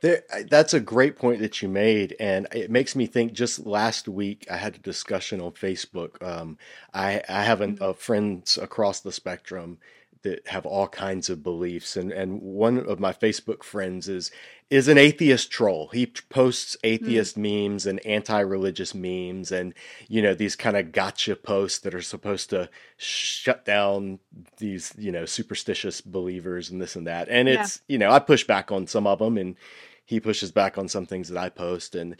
[0.00, 3.32] There, that's a great point that you made, and it makes me think.
[3.32, 6.22] Just last week, I had a discussion on Facebook.
[6.22, 6.58] Um,
[6.92, 9.78] I, I have an, uh, friends across the spectrum
[10.24, 14.30] that have all kinds of beliefs, and and one of my Facebook friends is
[14.70, 15.88] is an atheist troll.
[15.92, 17.42] He posts atheist hmm.
[17.42, 19.74] memes and anti-religious memes, and
[20.08, 24.18] you know these kind of gotcha posts that are supposed to shut down
[24.56, 27.28] these you know superstitious believers and this and that.
[27.28, 27.62] And Yeah.
[27.62, 29.56] it's you know I push back on some of them, and
[30.04, 31.94] he pushes back on some things that I post.
[31.94, 32.16] And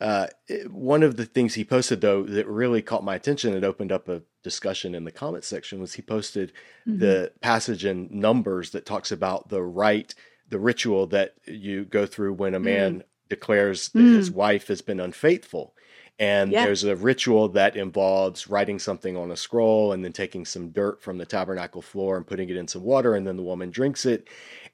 [0.00, 0.28] uh,
[0.70, 4.08] one of the things he posted though that really caught my attention and opened up
[4.08, 6.52] a discussion in the comment section was he posted
[6.86, 7.38] the mm-hmm.
[7.40, 10.14] passage in Numbers that talks about the rite,
[10.48, 12.64] the ritual that you go through when a mm.
[12.64, 14.34] man declares that his mm.
[14.34, 15.74] wife has been unfaithful.
[16.18, 16.66] And Yeah.
[16.66, 21.00] there's a ritual that involves writing something on a scroll and then taking some dirt
[21.00, 24.04] from the tabernacle floor and putting it in some water, and then the woman drinks
[24.04, 24.28] it.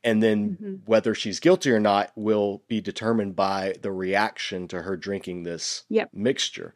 [0.05, 0.83] And then Mhm.
[0.85, 5.85] whether she's guilty or not will be determined by the reaction to her drinking this
[5.89, 6.11] Yep.
[6.13, 6.75] mixture.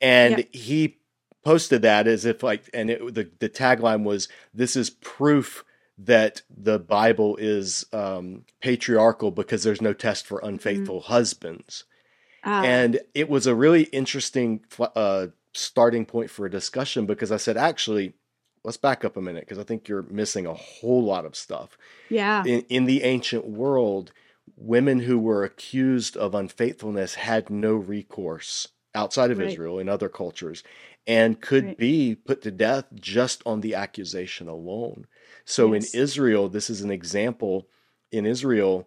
[0.00, 0.48] And Yep.
[0.52, 0.98] he
[1.44, 5.64] posted that as if like, and it, the the tagline was, "This is proof
[5.98, 11.84] that the Bible is um, patriarchal because there's no test for unfaithful husbands."
[12.42, 17.36] Ah, And it was a really interesting uh, starting point for a discussion because I
[17.36, 18.14] said, actually,
[18.64, 21.76] let's back up a minute because I think you're missing a whole lot of stuff
[22.08, 24.12] yeah in, in the ancient world,
[24.56, 29.46] women who were accused of unfaithfulness had no recourse outside of Right.
[29.50, 30.62] Israel in other cultures
[31.06, 31.76] and could Right.
[31.76, 35.06] be put to death just on the accusation alone.
[35.44, 35.94] So Yes.
[35.94, 37.68] in Israel, this is an example
[38.12, 38.86] in Israel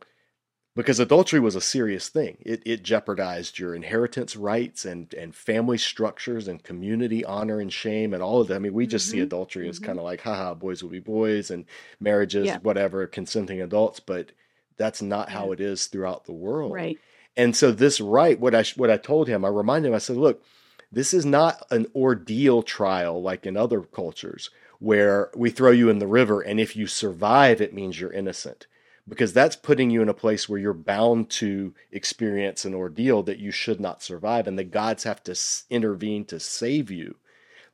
[0.77, 2.37] because adultery was a serious thing.
[2.41, 8.13] It, it jeopardized your inheritance rights and, and family structures and community honor and shame
[8.13, 8.55] and all of that.
[8.55, 9.23] I mean, we just see Mhm.
[9.23, 9.83] adultery as Mhm.
[9.83, 11.65] kind of like, haha, boys will be boys and
[11.99, 12.59] marriages, Yeah.
[12.59, 14.31] whatever, consenting adults, but
[14.77, 15.53] that's not how Yeah.
[15.53, 16.73] it is throughout the world.
[16.73, 16.97] right
[17.35, 20.17] And so this right, what I what I told him, I reminded him, I said,
[20.17, 20.43] look,
[20.91, 25.99] this is not an ordeal trial like in other cultures where we throw you in
[25.99, 28.67] the river and if you survive, it means you're innocent.
[29.07, 33.39] Because that's putting you in a place where you're bound to experience an ordeal that
[33.39, 35.35] you should not survive, and the gods have to
[35.69, 37.15] intervene to save you.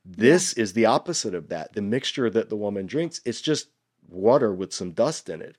[0.04, 1.72] This is the opposite of that.
[1.72, 3.68] The mixture that the woman drinks, it's just
[4.08, 5.56] water with some dust in it.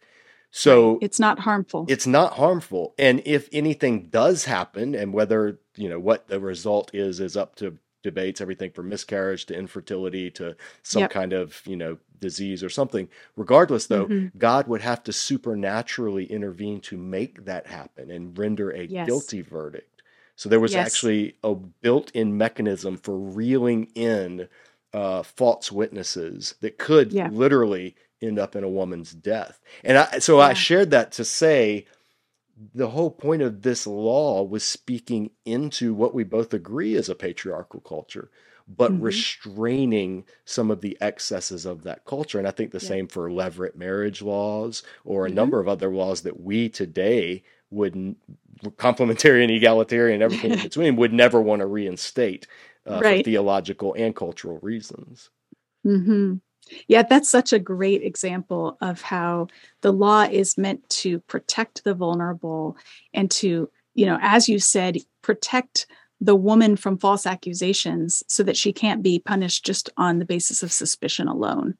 [0.51, 5.89] So it's not harmful it's not harmful and if anything does happen and whether you
[5.89, 10.55] know what the result is is up to debates everything from miscarriage to infertility to
[10.81, 11.09] some Yep.
[11.11, 14.32] kind of you know disease or something regardless though Mhm.
[14.38, 19.06] god would have to supernaturally intervene to make that happen and render a Yes.
[19.08, 20.01] guilty verdict
[20.36, 20.88] so there was Yes.
[20.88, 24.47] actually a built-in mechanism for reeling in
[24.93, 27.30] uh, false witnesses that could Yeah.
[27.32, 29.60] literally end up in a woman's death.
[29.84, 31.86] And I, so I shared that to say
[32.73, 37.15] the whole point of this law was speaking into what we both agree is a
[37.15, 38.32] patriarchal culture,
[38.68, 38.99] but Mhm.
[38.99, 42.39] restraining some of the excesses of that culture.
[42.39, 42.95] And I think the Yeah.
[42.95, 45.34] same for levirate marriage laws or a Mhm.
[45.34, 48.16] number of other laws that we today would
[48.78, 52.47] complementarian, egalitarian, everything in between would never want to reinstate
[52.86, 55.30] uh, for theological and cultural reasons.
[55.84, 56.36] hmm
[56.88, 59.47] Yeah, that's such a great example of how
[59.82, 62.78] the law is meant to protect the vulnerable
[63.13, 65.88] and to, you know, as you said, protect
[66.26, 70.63] the woman from false accusations so that she can't be punished just on the basis
[70.63, 71.76] of suspicion alone.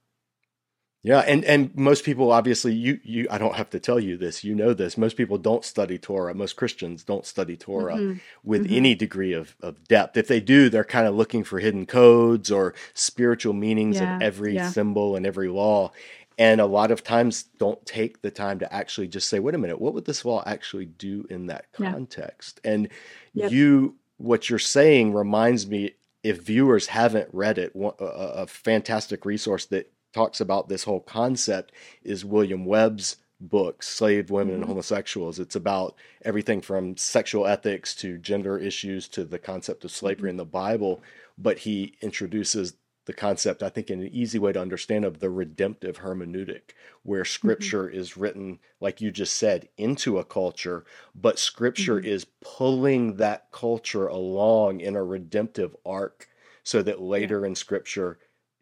[1.06, 4.44] Yeah, and and most people obviously you you I don't have to tell you this,
[4.44, 4.98] you know this.
[4.98, 6.34] Most people don't study Torah.
[6.34, 8.18] Most Christians don't study Torah mm-hmm.
[8.44, 8.74] with mm-hmm.
[8.74, 10.18] any degree of, of depth.
[10.18, 14.24] If they do, they're kind of looking for hidden codes or spiritual meanings yeah, of
[14.24, 14.72] every yeah.
[14.72, 15.92] symbol and every law.
[16.40, 19.60] And a lot of times don't take the time to actually just say, wait a
[19.60, 22.60] minute, what would this law actually do in that context?
[22.66, 22.72] Yeah.
[22.72, 22.90] And
[23.36, 23.52] yep.
[23.52, 29.66] you what you're saying reminds me if viewers haven't read it, a, a fantastic resource
[29.68, 31.72] that talks about this whole concept
[32.04, 34.64] is William Webb's book, Slave Women mm-hmm.
[34.64, 35.40] and Homosexuals.
[35.40, 40.30] It's about everything from sexual ethics to gender issues to the concept of slavery mm-hmm.
[40.32, 41.02] in the Bible.
[41.38, 45.30] But he introduces the concept, I think, in an easy way to understand of the
[45.30, 46.72] redemptive hermeneutic,
[47.04, 47.28] where mm-hmm.
[47.28, 48.00] scripture mm-hmm.
[48.00, 52.08] is written, like you just said, into a culture, but scripture mm-hmm.
[52.08, 56.28] is pulling that culture along in a redemptive arc
[56.64, 57.48] so that later yeah.
[57.48, 58.18] in scripture,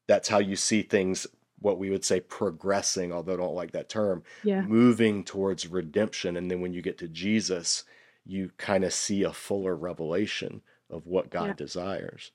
[0.07, 1.25] that's how you see things
[1.59, 4.61] what we would say progressing, although I don't like that term, yeah.
[4.61, 6.35] moving towards redemption.
[6.35, 7.85] And then when you get to Jesus,
[8.25, 11.53] you kind of see a fuller revelation of what God yeah.
[11.53, 12.31] desires.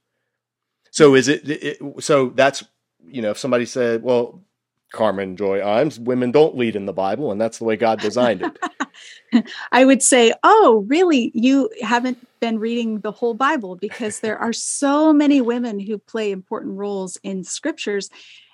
[0.99, 2.65] So is it, it, so that's
[3.07, 4.43] you know if somebody said, well,
[4.91, 8.43] Carmen Joy Imes, women don't lead in the Bible, and that's the way God designed
[8.43, 9.47] it.
[9.71, 11.31] I would say, oh, really?
[11.35, 16.33] You haven't been reading the whole Bible because there are so many women who play
[16.33, 18.11] important roles in scriptures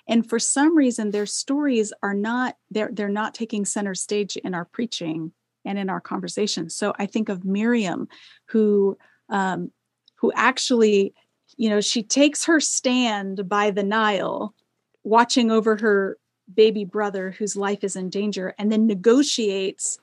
[0.07, 4.53] and for some reason their stories are not they're they're not taking center stage in
[4.53, 5.31] our preaching
[5.65, 8.07] and in our conversations so i think of miriam
[8.45, 8.95] who
[9.29, 9.71] um,
[10.17, 11.13] who actually
[11.57, 14.53] you know she takes her stand by the nile
[15.03, 16.17] watching over her
[16.53, 19.99] baby brother whose life is in danger and then negotiates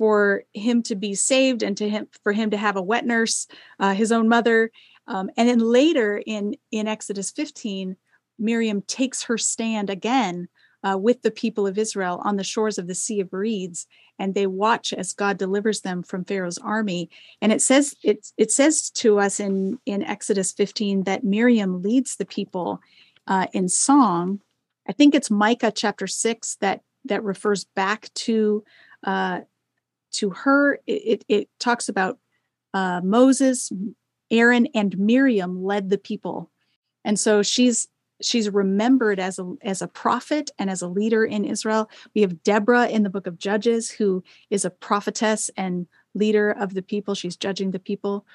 [0.00, 3.46] for him to be saved and to him for him to have a wet nurse
[3.80, 4.70] uh, his own mother.
[5.06, 7.96] Um, and then later in in exodus 15
[8.38, 10.48] Miriam takes her stand again
[10.82, 13.86] uh, with the people of Israel on the shores of the Sea of Reeds,
[14.18, 17.10] and they watch as God delivers them from Pharaoh's army.
[17.40, 22.16] And it says it it says to us in in Exodus 15 that Miriam leads
[22.16, 22.80] the people
[23.26, 24.40] uh, in song.
[24.88, 28.64] I think it's Micah chapter six that that refers back to
[29.04, 29.40] uh,
[30.12, 30.80] to her.
[30.86, 32.18] It, it, it talks about
[32.74, 33.72] uh, Moses,
[34.30, 36.50] Aaron, and Miriam led the people,
[37.04, 37.88] and so she's
[38.22, 41.90] she's remembered as a as a prophet and as a leader in Israel.
[42.14, 46.74] We have Deborah in the book of Judges, who is a prophetess and leader of
[46.74, 47.14] the people.
[47.14, 48.26] She's judging the people.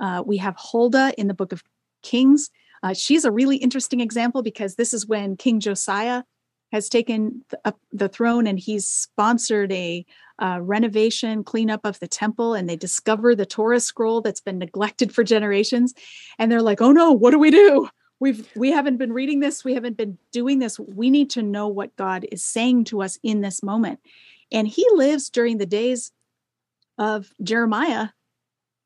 [0.00, 1.62] Uh, we have Huldah in the book of
[2.02, 2.50] Kings.
[2.82, 6.22] Uh, she's a really interesting example because this is when King Josiah
[6.70, 10.04] has taken the, the throne and he's sponsored a
[10.38, 15.12] uh, renovation, cleanup of the temple, and they discover the Torah scroll that's been neglected
[15.12, 15.94] for generations.
[16.38, 17.88] And they're like, oh no, what do we do?
[18.20, 20.78] We've we haven't been reading this we haven't been doing this.
[20.78, 24.00] We need to know what god is saying to us in this moment.
[24.50, 26.12] And he lives during the days
[26.96, 28.08] of jeremiah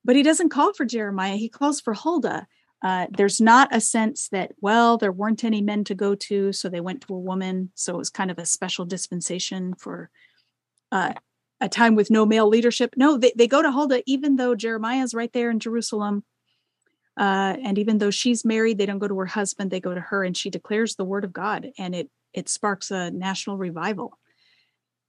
[0.04, 2.46] but he doesn't call for jeremiah he calls for huldah.
[2.84, 6.68] Uh, there's not a sense that well there weren't any men to go to so
[6.68, 7.70] they went to a woman.
[7.74, 10.10] So it was kind of a special dispensation for
[10.90, 11.12] uh,
[11.60, 12.94] a time with no male leadership.
[12.96, 16.24] No they, they go to huldah even though jeremiah is right there in jerusalem
[17.16, 20.00] uh, and even though she's married, they don't go to her husband; they go to
[20.00, 24.18] her, and she declares the word of God, and it it sparks a national revival.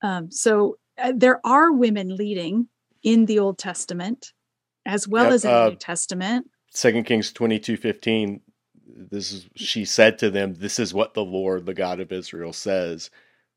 [0.01, 2.68] Um, so uh, there are women leading
[3.04, 4.34] in the Old Testament,
[4.86, 6.49] as well yep, as in uh, the New Testament.
[6.70, 8.41] Second Kings twenty two fifteen.
[8.86, 12.54] This is she said to them, "This is what the Lord, the God of Israel,
[12.54, 13.10] says."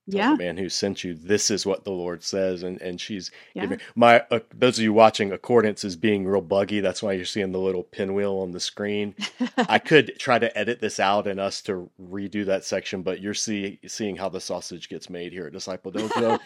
[0.06, 0.32] Yeah.
[0.32, 2.62] the man who sent you, this is what the Lord says.
[2.62, 3.62] And, and she's yeah.
[3.62, 6.80] giving my, uh, those of you watching accordance is being real buggy.
[6.80, 9.14] That's why you're seeing the little pinwheel on the screen.
[9.56, 13.34] I could try to edit this out and us to redo that section, but you're
[13.34, 16.38] see, seeing how the sausage gets made here at Disciple Dojo.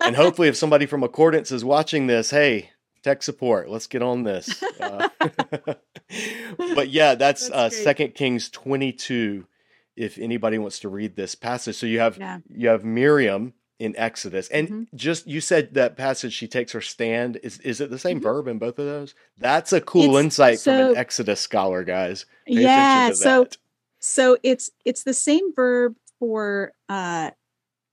[0.00, 2.70] and hopefully if somebody from accordance is watching this, Hey,
[3.02, 4.62] tech support, let's get on this.
[4.80, 5.08] Uh,
[6.74, 9.46] but yeah, that's, that's uh, second Kings 22
[9.96, 11.76] if anybody wants to read this passage.
[11.76, 12.38] So you have yeah.
[12.48, 14.96] you have Miriam in Exodus, and mm-hmm.
[14.96, 16.32] just you said that passage.
[16.32, 17.38] She takes her stand.
[17.42, 18.24] Is is it the same mm-hmm.
[18.24, 19.14] verb in both of those?
[19.38, 22.26] That's a cool it's, insight so, from an Exodus scholar, guys.
[22.46, 23.12] Pay yeah.
[23.12, 23.46] so
[23.98, 27.30] so it's it's the same verb for uh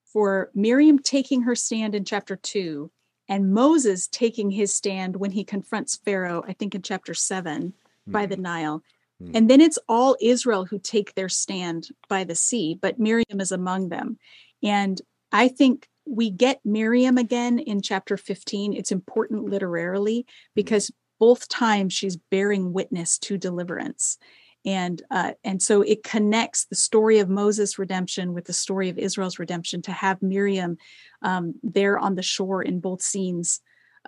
[0.05, 2.91] for Miriam taking her stand in chapter two,
[3.27, 6.43] and Moses taking his stand when he confronts Pharaoh.
[6.47, 8.11] I think in chapter 7 mm-hmm.
[8.11, 8.43] by the mm-hmm.
[8.43, 8.83] Nile.
[9.27, 9.31] Hmm.
[9.35, 13.51] And then it's all Israel who take their stand by the sea, but Miriam is
[13.51, 14.17] among them.
[14.61, 15.01] And
[15.31, 18.73] I think we get Miriam again in chapter 15.
[18.73, 24.17] It's important literarily because both times she's bearing witness to deliverance.
[24.65, 28.97] and uh, and so it connects the story of Moses' redemption with the story of
[28.97, 30.77] Israel's redemption to have Miriam
[31.21, 33.59] um, there on the shore in both scenes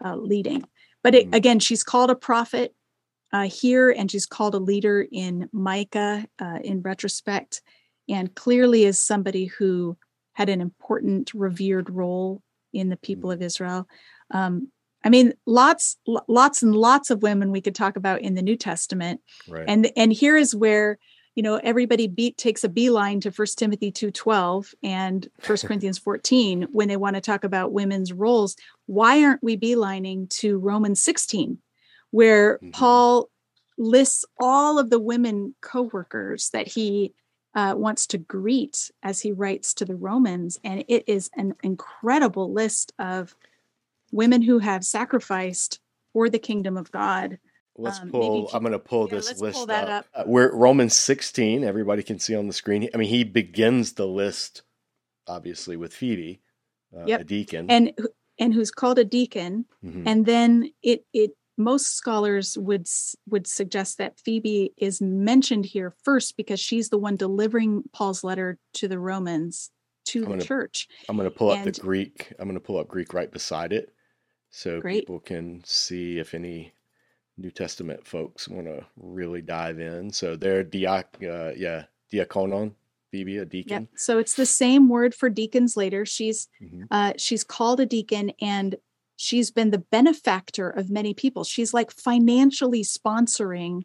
[0.04, 0.64] uh, leading.
[1.04, 1.36] But it, mm.
[1.36, 2.74] again, she's called a prophet
[3.36, 7.62] uh, here, and she's called a leader in Micah uh, in retrospect,
[8.08, 9.98] and clearly is somebody who
[10.32, 13.44] had an important, revered role in the people of mm.
[13.44, 13.90] Israel.
[14.32, 14.70] Um,
[15.04, 15.98] I mean, lots,
[16.30, 19.20] lots and lots of women we could talk about in the New Testament.
[19.50, 19.66] Right.
[19.68, 20.98] And and here is where
[21.36, 25.98] you know everybody beat takes a beeline to First Timothy two twelve and First Corinthians
[25.98, 28.56] fourteen when they want to talk about women's roles.
[28.86, 31.60] Why aren't we beelining to Romans sixteen,
[32.16, 32.70] where mm-hmm.
[32.70, 33.30] Paul
[33.78, 37.14] lists all of the women co-workers that he
[37.54, 42.54] uh, wants to greet as he writes to the Romans, and it is an incredible
[42.54, 43.36] list of
[44.14, 45.82] women who have sacrificed
[46.14, 47.38] for the kingdom of God.
[47.78, 48.50] Let's um, pull.
[48.54, 49.90] I'm going to pull yeah, this list pull up.
[49.90, 50.06] up.
[50.16, 51.66] Uh, we're Romans 16.
[51.66, 52.90] Everybody can see on the screen.
[52.94, 54.62] I mean, he begins the list,
[55.28, 56.40] obviously, with Phoebe,
[56.96, 57.22] uh, yep.
[57.22, 57.92] a deacon, and
[58.40, 59.66] and who's called a deacon.
[59.84, 60.08] Mm-hmm.
[60.08, 62.88] And then it it most scholars would
[63.30, 68.58] would suggest that Phoebe is mentioned here first because she's the one delivering Paul's letter
[68.74, 69.72] to the Romans
[70.06, 70.88] to I'm the gonna, church.
[71.10, 72.34] I'm going to pull and, up the Greek.
[72.40, 73.94] I'm going to pull up Greek right beside it
[74.52, 75.02] so Great.
[75.02, 76.74] people can see if any
[77.38, 80.12] New Testament folks want to really dive in.
[80.12, 81.84] So they're diac, uh, yeah,
[82.14, 82.72] diakonon,
[83.12, 83.84] Phoebe, a deacon.
[83.84, 83.90] Yep.
[83.98, 86.06] So it's the same word for deacons later.
[86.06, 86.84] She's mm-hmm.
[86.92, 88.76] uh, she's called a deacon, and
[89.16, 91.44] she's been the benefactor of many people.
[91.44, 93.84] She's like financially sponsoring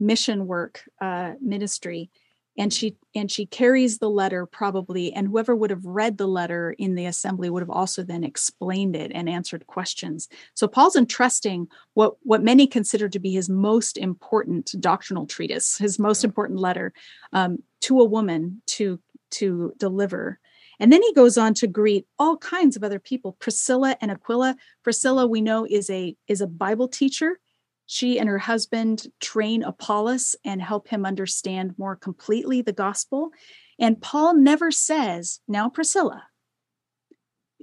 [0.00, 2.10] mission work uh, ministry
[2.56, 6.74] and she and she carries the letter probably and whoever would have read the letter
[6.78, 11.66] in the assembly would have also then explained it and answered questions so paul's entrusting
[11.94, 16.28] what what many consider to be his most important doctrinal treatise his most yeah.
[16.28, 16.92] important letter
[17.32, 19.00] um, to a woman to
[19.30, 20.38] to deliver
[20.80, 24.56] and then he goes on to greet all kinds of other people priscilla and aquila
[24.82, 27.38] priscilla we know is a is a bible teacher
[27.86, 33.30] she and her husband train Apollos and help him understand more completely the gospel.
[33.78, 36.24] And Paul never says, Now, Priscilla,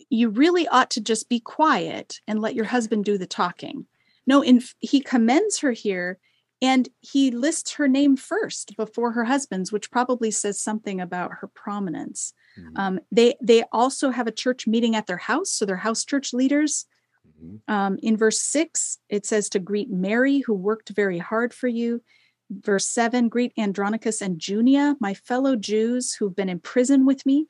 [0.10, 3.88] you really ought to just be quiet and let your husband do the talking.
[4.28, 6.20] No, in, he commends her here
[6.62, 11.48] and he lists her name first before her husband's, which probably says something about her
[11.48, 12.34] prominence.
[12.60, 12.78] Mm-hmm.
[12.78, 16.34] Um, they they also have a church meeting at their house, so they're house church
[16.34, 16.86] leaders.
[17.28, 17.74] Mm-hmm.
[17.74, 22.02] Um, in verse six, it says to greet Mary, who worked very hard for you.
[22.50, 27.48] Verse seven, greet Andronicus and Junia, my fellow Jews who've been in prison with me.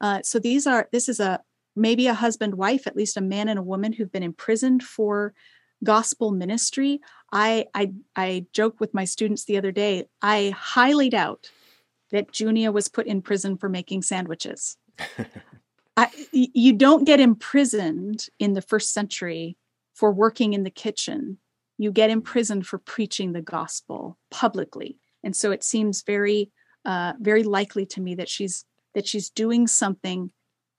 [0.00, 1.40] Uh, so these are, this is a
[1.74, 5.34] maybe a husband, wife, at least a man and a woman who've been imprisoned for
[5.82, 7.00] gospel ministry.
[7.32, 11.50] I, I, I joke with my students the other day, I highly doubt
[12.10, 14.76] that Junia was put in prison for making sandwiches.
[15.96, 19.56] I, you don't get imprisoned in the first century
[19.94, 21.38] for working in the kitchen.
[21.78, 26.50] You get imprisoned for preaching the gospel publicly, and so it seems very,
[26.84, 30.30] uh, very likely to me that she's that she's doing something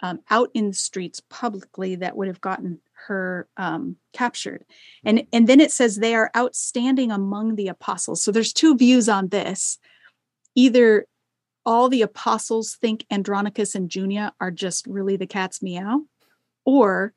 [0.01, 4.65] um, out in the streets publicly that would have gotten her um, captured.
[5.03, 8.21] And and then it says they are outstanding among the apostles.
[8.21, 9.77] So there's two views on this.
[10.55, 11.05] Either
[11.65, 16.01] all the apostles think Andronicus and Junia are just really the cat's meow,
[16.65, 17.13] or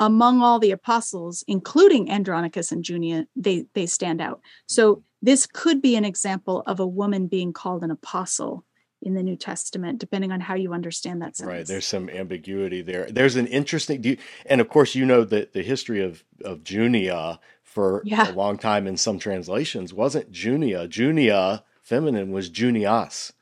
[0.00, 4.40] among all the apostles, including Andronicus and Junia, they they stand out.
[4.66, 8.64] So this could be an example of a woman being called an apostle
[9.00, 11.56] in the New Testament, depending on how you understand that sentence.
[11.56, 11.66] Right.
[11.66, 13.06] There's some ambiguity there.
[13.10, 18.02] There's an interesting, and of course, you know that the history of of Junia for
[18.04, 18.30] yeah.
[18.30, 20.88] a long time in some translations wasn't Junia.
[20.88, 23.32] Junia, feminine, was Junias.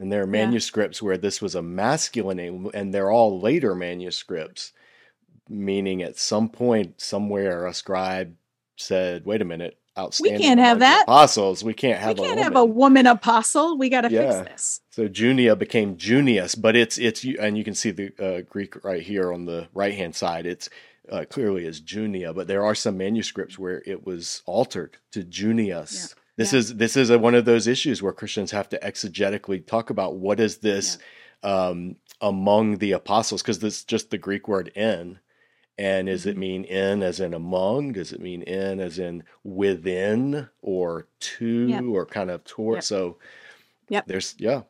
[0.00, 1.06] And there are manuscripts yeah.
[1.06, 4.72] where this was a masculine name, and they're all later manuscripts,
[5.46, 8.34] meaning at some point, somewhere, a scribe
[8.76, 10.40] said, wait a minute, outstanding.
[10.40, 11.02] We can't have that.
[11.02, 11.62] Apostles.
[11.62, 13.76] We can't have we can't a have a woman apostle.
[13.76, 14.44] We got to yeah.
[14.44, 14.80] fix this.
[14.88, 19.02] So Junia became Junius, but it's, it's, and you can see the uh, Greek right
[19.02, 20.46] here on the right hand side.
[20.46, 20.70] It's,
[21.12, 26.14] uh, clearly is Junia, but there are some manuscripts where it was altered to Junius.
[26.14, 26.19] Yeah.
[26.40, 26.58] This yeah.
[26.58, 30.16] is this is a, one of those issues where Christians have to exegetically talk about
[30.16, 30.96] what is this
[31.44, 31.66] yeah.
[31.66, 35.18] um, among the apostles because this just the Greek word in,
[35.76, 36.40] and does it mm-hmm.
[36.40, 37.92] mean in as in among?
[37.92, 41.84] Does it mean in as in within or to yep.
[41.84, 42.76] or kind of toward?
[42.76, 42.84] Yep.
[42.84, 43.18] So,
[43.90, 44.06] yep.
[44.06, 44.62] there's yeah.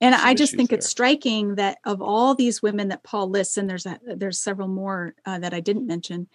[0.00, 0.78] And I just think there.
[0.78, 4.66] it's striking that of all these women that Paul lists, and there's a, there's several
[4.66, 6.26] more uh, that I didn't mention,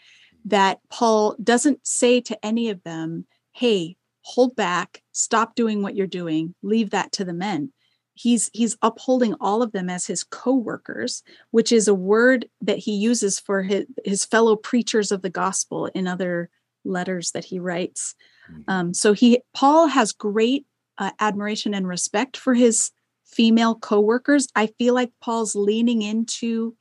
[0.45, 3.97] that Paul doesn't say to any of them, "Hey,
[4.27, 7.71] hold back, stop doing what you're doing, leave that to the men.
[8.15, 11.21] He's he's upholding all of them as his co-workers,
[11.51, 15.87] which is a word that he uses for his, his fellow preachers of the gospel
[15.93, 16.49] in other
[16.83, 18.15] letters that he writes.
[18.51, 18.61] Mm-hmm.
[18.67, 20.65] Um, so he Paul has great
[20.97, 22.91] uh, admiration and respect for his
[23.25, 24.47] female co-workers.
[24.55, 26.75] I feel like Paul's leaning into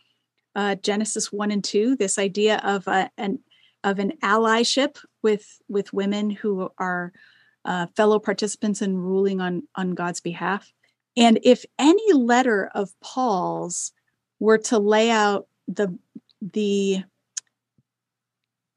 [0.54, 3.40] uh, Genesis one and two, this idea of a, an
[3.82, 7.12] of an allyship with with women who are
[7.64, 10.72] uh, fellow participants in ruling on on God's behalf.
[11.16, 13.92] And if any letter of Paul's
[14.40, 15.98] were to lay out the
[16.40, 17.04] the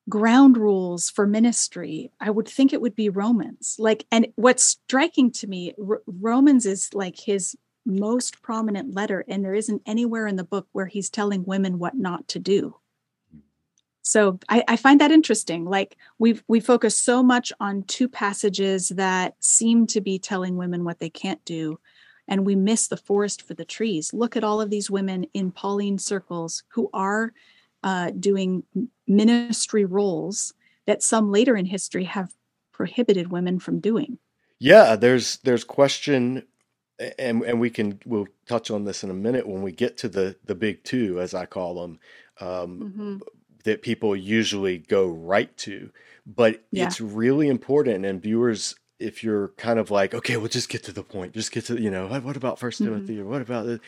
[0.10, 3.76] ground rules for ministry, I would think it would be Romans.
[3.78, 9.44] Like, and what's striking to me, R- Romans is like his most prominent letter, and
[9.44, 12.76] there isn't anywhere in the book where he's telling women what not to do
[14.08, 15.66] so I, I, find that interesting.
[15.66, 20.86] Like we we focus so much on two passages that seem to be telling women
[20.86, 21.78] what they can't do
[22.30, 24.14] and we miss the forest for the trees.
[24.14, 27.34] Look at all of these women in pauline circles who are
[27.84, 28.64] uh, doing
[29.08, 30.54] ministry roles
[30.86, 32.34] that some later in history have
[32.72, 34.20] prohibited women from doing.
[34.60, 36.44] Yeah there's there's question
[36.98, 40.08] and and we can we'll touch on this in a minute when we get to
[40.08, 42.00] the the big two as i call them.
[42.40, 43.18] Um, mm-hmm
[43.68, 45.92] that people usually go right to.
[46.26, 46.86] But yeah.
[46.86, 50.94] it's really important, and viewers, if you're kind of like, okay, well, just get to
[50.94, 52.86] the point, just get to, you know, what about 1st mm-hmm.
[52.86, 53.82] Timothy or what about it?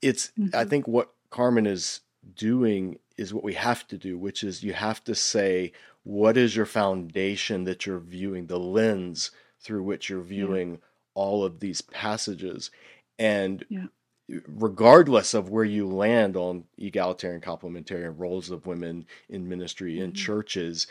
[0.00, 0.56] It's, mm-hmm.
[0.56, 2.00] I think what Carmen is
[2.36, 5.72] doing is what we have to do, which is you have to say,
[6.04, 10.76] what is your foundation that you're viewing, the lens through which you're viewing yeah.
[11.14, 12.70] all of these passages.
[13.18, 13.86] And yeah
[14.28, 20.14] regardless of where you land on egalitarian complementarian roles of women in ministry in mm-hmm.
[20.14, 20.86] churches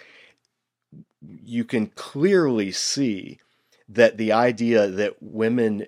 [1.44, 3.40] you can clearly see
[3.90, 5.86] that the idea that women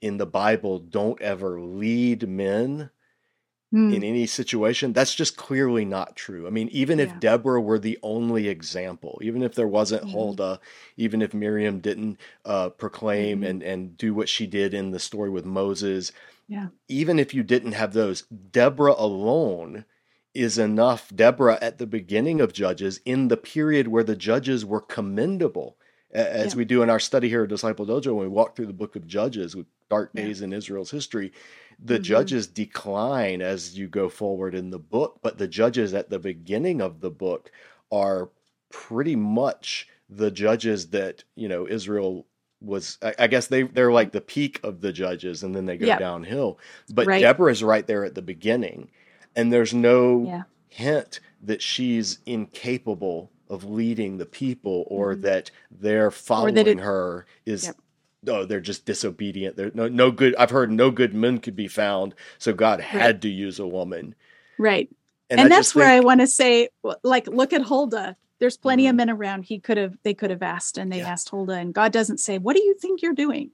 [0.00, 2.90] in the bible don't ever lead men
[3.72, 3.94] mm.
[3.94, 7.06] in any situation that's just clearly not true i mean even yeah.
[7.06, 10.12] if deborah were the only example even if there wasn't mm-hmm.
[10.12, 10.60] huldah
[10.98, 13.46] even if miriam didn't uh, proclaim mm-hmm.
[13.46, 16.12] and, and do what she did in the story with moses
[16.52, 16.66] yeah.
[16.86, 19.86] Even if you didn't have those, Deborah alone
[20.34, 21.10] is enough.
[21.14, 25.78] Deborah at the beginning of Judges, in the period where the judges were commendable,
[26.12, 26.58] as yeah.
[26.58, 28.96] we do in our study here at Disciple Dojo, when we walk through the book
[28.96, 30.24] of Judges with dark yeah.
[30.24, 31.32] days in Israel's history,
[31.82, 32.02] the mm-hmm.
[32.02, 36.82] judges decline as you go forward in the book, but the judges at the beginning
[36.82, 37.50] of the book
[37.90, 38.28] are
[38.68, 42.26] pretty much the judges that you know Israel
[42.64, 45.86] was I, guess they they're like the peak of the judges and then they go
[45.86, 45.98] yep.
[45.98, 46.58] downhill.
[46.92, 47.20] But right.
[47.20, 48.90] Deborah's right there at the beginning.
[49.34, 50.42] And there's no yeah.
[50.68, 55.22] hint that she's incapable of leading the people or mm-hmm.
[55.22, 57.76] that they're following that it, her is yep.
[58.28, 59.56] oh they're just disobedient.
[59.56, 63.00] There's no no good I've heard no good men could be found, so God had
[63.16, 63.20] right.
[63.22, 64.14] to use a woman.
[64.58, 64.88] Right.
[65.28, 66.68] And, and that's where think, I want to say
[67.02, 68.90] like look at Huldah there's plenty mm-hmm.
[68.90, 71.08] of men around he could have they could have asked and they yeah.
[71.08, 73.52] asked Huldah and God doesn't say, What do you think you're doing?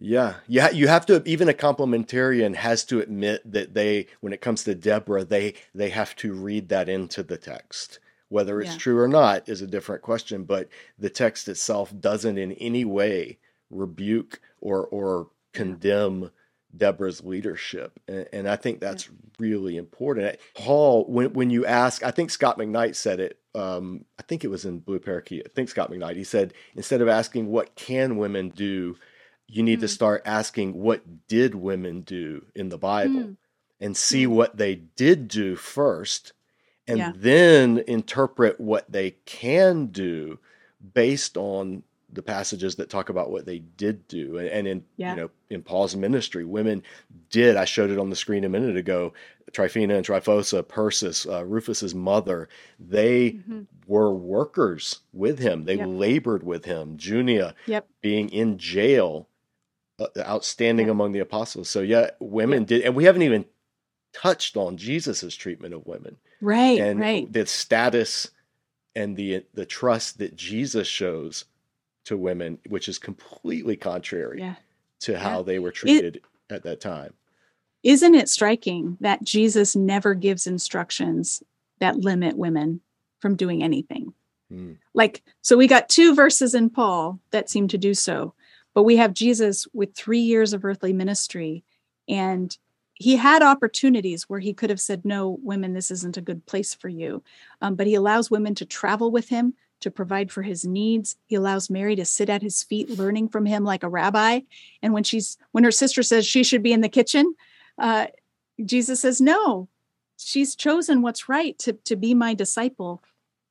[0.00, 0.34] Yeah.
[0.48, 0.70] Yeah.
[0.70, 4.74] You have to even a complementarian has to admit that they when it comes to
[4.74, 8.00] Deborah, they they have to read that into the text.
[8.28, 8.78] Whether it's yeah.
[8.78, 10.68] true or not is a different question, but
[10.98, 13.38] the text itself doesn't in any way
[13.70, 16.32] rebuke or or condemn
[16.76, 18.00] Deborah's leadership.
[18.08, 19.12] And, and I think that's yeah.
[19.38, 20.38] really important.
[20.54, 24.48] Paul, when, when you ask, I think Scot McKnight said it, um, I think it
[24.48, 28.16] was in Blue Parakeet, I think Scot McKnight, he said, instead of asking, what can
[28.16, 28.96] women do?
[29.46, 29.82] You need mm.
[29.82, 33.20] to start asking, what did women do in the Bible?
[33.20, 33.36] Mm.
[33.80, 34.30] And see mm.
[34.30, 36.32] what they did do first,
[36.88, 37.12] and yeah.
[37.14, 40.38] then interpret what they can do
[40.92, 41.82] based on
[42.14, 45.10] the passages that talk about what they did do and in yeah.
[45.10, 46.82] you know in paul's ministry women
[47.30, 49.12] did i showed it on the screen a minute ago
[49.52, 52.48] tryphena and tryphosa persis uh, rufus's mother
[52.78, 53.62] they mm-hmm.
[53.86, 55.86] were workers with him they yep.
[55.90, 57.86] labored with him junia yep.
[58.00, 59.28] being in jail
[59.98, 60.92] uh, outstanding yep.
[60.92, 63.44] among the apostles so yeah women did and we haven't even
[64.12, 68.30] touched on jesus's treatment of women right and right the status
[68.94, 71.46] and the the trust that jesus shows
[72.04, 74.54] to women, which is completely contrary yeah.
[75.00, 75.42] to how yeah.
[75.42, 77.14] they were treated it, at that time.
[77.82, 81.42] Isn't it striking that Jesus never gives instructions
[81.80, 82.80] that limit women
[83.20, 84.14] from doing anything?
[84.52, 84.78] Mm.
[84.94, 88.34] Like, so we got two verses in Paul that seem to do so,
[88.72, 91.64] but we have Jesus with three years of earthly ministry,
[92.08, 92.56] and
[92.94, 96.74] he had opportunities where he could have said, No, women, this isn't a good place
[96.74, 97.22] for you.
[97.60, 99.54] Um, but he allows women to travel with him,
[99.84, 101.16] to provide for his needs.
[101.26, 104.40] He allows Mary to sit at his feet, learning from him like a rabbi.
[104.82, 107.34] And when she's when her sister says she should be in the kitchen,
[107.78, 108.06] uh,
[108.64, 109.68] Jesus says, "No,
[110.18, 113.02] she's chosen what's right to to be my disciple."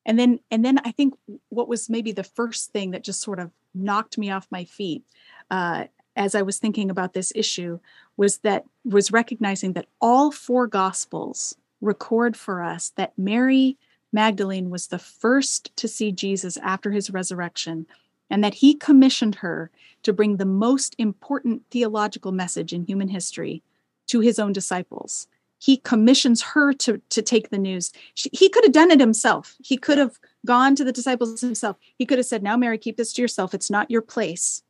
[0.06, 1.14] And then and then I think
[1.50, 5.04] what was maybe the first thing that just sort of knocked me off my feet
[5.50, 7.80] uh, as I was thinking about this issue
[8.18, 13.78] was that was recognizing that all four gospels record for us that Mary
[14.14, 17.88] Magdalene was the first to see Jesus after his resurrection
[18.30, 19.72] and that he commissioned her
[20.04, 23.64] to bring the most important theological message in human history
[24.08, 25.28] to his own disciples.
[25.58, 27.92] He commissions her to, to take the news.
[28.14, 29.56] She, he could have done it himself.
[29.64, 31.78] He could have gone to the disciples himself.
[31.98, 33.54] He could have said, Now, Mary, keep this to yourself.
[33.54, 34.62] It's not your place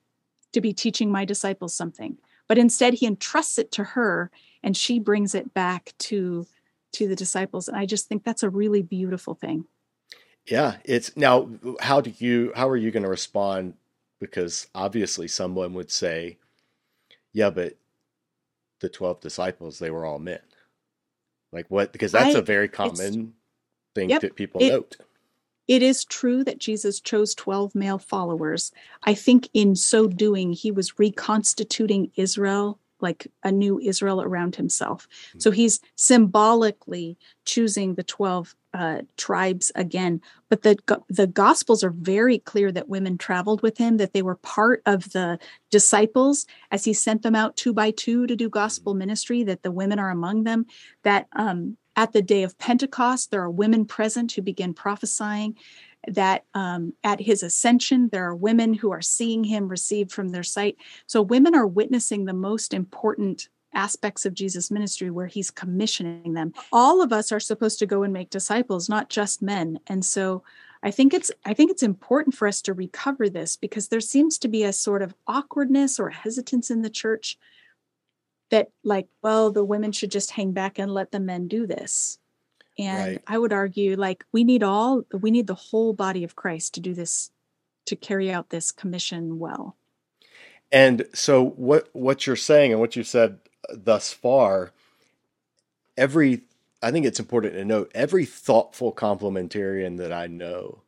[0.52, 2.18] to be teaching my disciples something.
[2.48, 4.30] But instead, he entrusts it to her
[4.62, 6.46] and she brings it back to
[6.94, 9.66] to the disciples and i just think that's a really beautiful thing.
[10.46, 13.76] Yeah it's now how do you how are you going to respond?
[14.20, 16.38] Because obviously someone would say
[17.32, 17.76] yeah but
[18.80, 20.40] the 12 disciples they were all men.
[21.52, 23.34] Like what because that's I, a very common
[23.96, 24.98] thing yep, that people it, note.
[25.68, 28.72] it is true that Jesus chose 12 male followers.
[29.04, 35.08] I think in so doing, he was reconstituting Israel, like a new Israel around himself.
[35.30, 35.40] Mm-hmm.
[35.40, 40.20] So he's symbolically choosing the 12 uh, tribes again.
[40.50, 40.78] But the,
[41.10, 45.12] the Gospels are very clear that women traveled with him, that they were part of
[45.12, 45.38] the
[45.70, 49.72] disciples as he sent them out two by two to do gospel ministry, that the
[49.72, 50.66] women are among them,
[51.04, 55.56] that um, at the day of Pentecost, there are women present who begin prophesying.
[56.08, 60.44] That um, at his ascension, there are women who are seeing him received from their
[60.44, 60.76] sight.
[61.08, 66.54] So, women are witnessing the most important aspects of Jesus' ministry where he's commissioning them.
[66.72, 69.80] All of us are supposed to go and make disciples, not just men.
[69.88, 70.44] And so,
[70.84, 74.38] I think it's I think it's important for us to recover this because there seems
[74.40, 77.38] to be a sort of awkwardness or hesitance in the church
[78.52, 82.20] that like well the women should just hang back and let the men do this
[82.78, 83.24] and right.
[83.28, 86.80] i would argue like we need all we need the whole body of christ to
[86.80, 87.32] do this
[87.86, 89.76] to carry out this commission well
[90.72, 94.72] and so what what you're saying and what you've said thus far
[95.98, 96.42] every
[96.82, 100.82] i think it's important to note every thoughtful complementarian that i know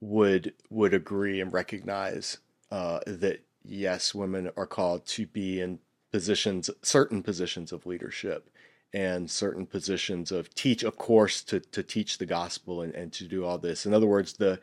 [0.00, 2.38] would would agree and recognize
[2.70, 5.78] uh, that yes women are called to be in
[6.12, 8.50] positions, certain positions of leadership
[8.92, 13.24] and certain positions of teach, of course, to, to teach the gospel and, and to
[13.24, 13.84] do all this.
[13.84, 14.60] In other words, the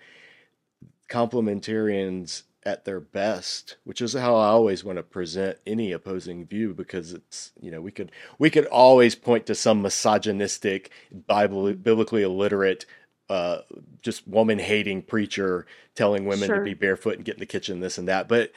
[1.10, 6.74] complementarians at their best, which is how I always want to present any opposing view
[6.74, 10.90] because it's you know we could we could always point to some misogynistic
[11.28, 12.88] Bible biblically illiterate
[13.30, 13.60] uh,
[14.02, 16.58] just woman hating preacher telling women sure.
[16.58, 18.52] to be barefoot and get in the kitchen this and that but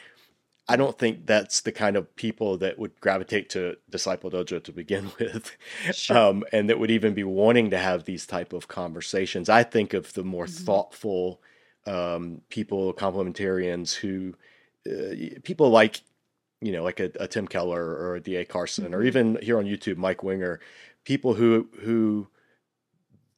[0.70, 4.72] I don't think that's the kind of people that would gravitate to Disciple Dojo to
[4.72, 5.56] begin with,
[5.92, 6.16] sure.
[6.16, 9.48] um, and that would even be wanting to have these type of conversations.
[9.48, 10.64] I think of the more mm-hmm.
[10.64, 11.40] thoughtful
[11.86, 14.34] um, people, complementarians who,
[14.86, 16.02] uh, people like,
[16.60, 18.44] you know, like a, a, Tim Keller or a D.A.
[18.44, 18.94] Carson, mm-hmm.
[18.94, 20.60] or even here on YouTube, Mike Winger,
[21.04, 22.28] people who who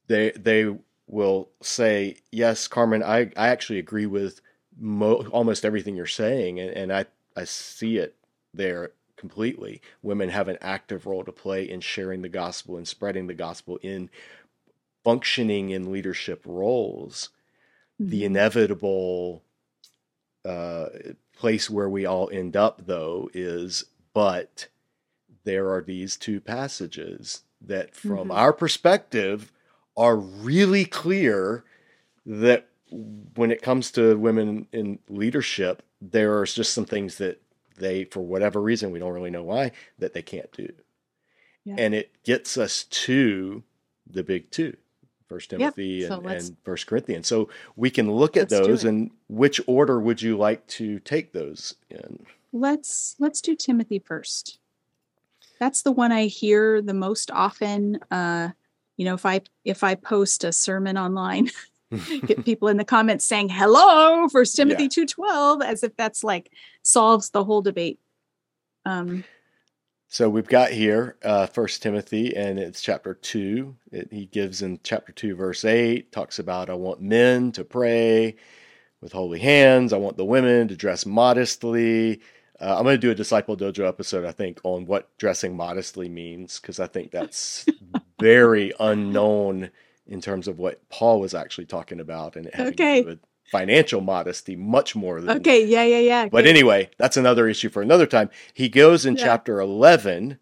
[0.07, 0.75] they they
[1.07, 4.41] will say, yes, Carmen, I I actually agree with.
[4.83, 7.05] Mo- almost everything you're saying, and, and I
[7.41, 8.15] I see it
[8.53, 9.81] there completely.
[10.03, 13.79] Women have an active role to play in sharing the gospel and spreading the gospel
[13.81, 14.09] in
[15.03, 17.29] functioning in leadership roles.
[17.99, 18.11] Mm-hmm.
[18.11, 19.43] The inevitable
[20.45, 20.87] uh,
[21.35, 24.67] place where we all end up, though, is but
[25.43, 28.31] there are these two passages that, from mm-hmm.
[28.31, 29.51] our perspective,
[29.97, 31.63] are really clear
[32.23, 32.67] that
[33.35, 37.41] when it comes to women in leadership, there are just some things that
[37.77, 40.71] they, for whatever reason, we don't really know why, that they can't do.
[41.63, 41.75] Yeah.
[41.77, 43.63] And it gets us to
[44.09, 44.75] the big two,
[45.27, 46.09] First Timothy yep.
[46.09, 47.27] so and, and First Corinthians.
[47.27, 51.75] So we can look at those and which order would you like to take those
[51.89, 52.25] in?
[52.51, 54.59] Let's let's do Timothy first.
[55.59, 57.99] That's the one I hear the most often.
[58.09, 58.49] Uh,
[58.97, 61.49] you know, if I if I post a sermon online,
[62.25, 65.05] get people in the comments saying hello first timothy yeah.
[65.05, 67.99] 2.12 as if that's like solves the whole debate.
[68.85, 69.23] Um,
[70.07, 74.79] so we've got here uh, first timothy and it's chapter 2 it, he gives in
[74.83, 78.35] chapter 2 verse 8 talks about i want men to pray
[79.01, 79.93] with holy hands.
[79.93, 82.21] I want the women to dress modestly.
[82.59, 86.07] Uh, i'm going to do a disciple dojo episode i think on what dressing modestly
[86.07, 87.65] means because i think that's
[88.19, 89.71] very unknown
[90.11, 92.97] in terms of what Paul was actually talking about and Okay.
[92.97, 96.27] to do with financial modesty much more than Okay, yeah, yeah, yeah.
[96.29, 96.49] but okay.
[96.49, 98.29] anyway, that's another issue for another time.
[98.53, 99.23] He goes in Yeah.
[99.23, 100.37] chapter 11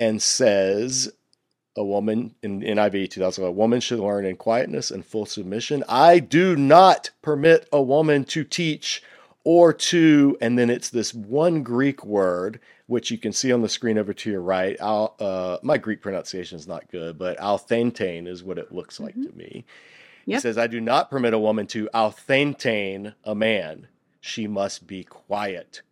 [0.00, 1.12] and says,
[1.76, 5.82] a woman in NIV 2000, a woman should learn in quietness and full submission.
[5.88, 9.02] I do not permit a woman to teach
[9.44, 13.68] or to, and then it's this one Greek word, which you can see on the
[13.68, 14.76] screen over to your right.
[14.80, 19.14] Al, uh, my Greek pronunciation is not good, but althentane is what it looks like
[19.14, 19.64] to me.
[20.26, 23.88] He says, I do not permit a woman to althentane a man.
[24.20, 25.82] She must be quiet.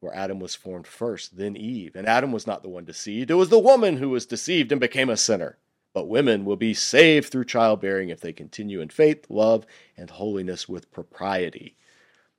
[0.00, 1.96] For Adam was formed first, then Eve.
[1.96, 3.30] And Adam was not the one deceived.
[3.30, 5.56] It was the woman who was deceived and became a sinner.
[5.94, 9.64] But women will be saved through childbearing if they continue in faith, love,
[9.96, 11.76] and holiness with propriety.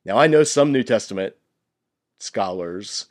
[0.06, 1.34] Now, I know some New Testament
[2.20, 3.08] scholars,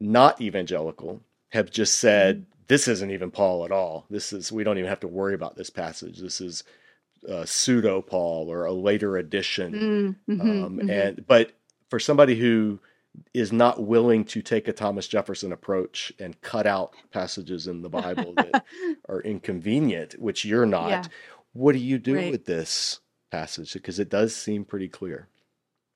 [0.00, 1.20] not evangelical,
[1.50, 4.06] have just said this isn't even Paul at all.
[4.10, 6.18] This is, we don't even have to worry about this passage.
[6.20, 6.64] This is
[7.28, 10.16] uh, pseudo Paul or a later edition.
[10.28, 10.90] Mm, mhm, Um, mhm.
[10.90, 11.52] And but
[11.90, 12.78] for somebody who
[13.34, 17.88] is not willing to take a Thomas Jefferson approach and cut out passages in the
[17.90, 18.64] Bible that
[19.08, 21.04] are inconvenient, which you're not, Yeah.
[21.52, 22.30] what do you do Right.
[22.30, 23.00] with this
[23.32, 23.72] passage?
[23.72, 25.28] Because it does seem pretty clear.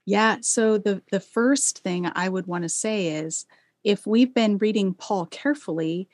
[0.07, 0.39] Yeah.
[0.43, 3.47] So the the first thing I would want to say is
[3.85, 6.09] if we've been reading Paul carefully,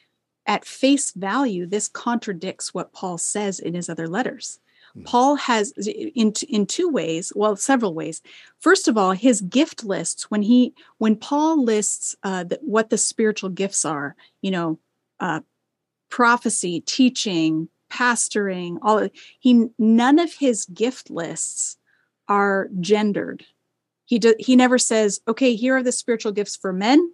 [0.47, 4.59] at face value, this contradicts what Paul says in his other letters.
[4.97, 5.05] Mhm.
[5.05, 8.23] Paul has in in two ways, well, several ways.
[8.59, 12.99] First of all, his gift lists when he when Paul lists uh, the, what the
[12.99, 14.79] spiritual gifts are, you know,
[15.21, 15.41] uh,
[16.09, 19.09] prophecy, teaching, pastoring, all
[19.39, 21.77] he none of his gift lists
[22.27, 23.45] are gendered.
[24.07, 27.13] He do, he never says, "Okay, here are the spiritual gifts for men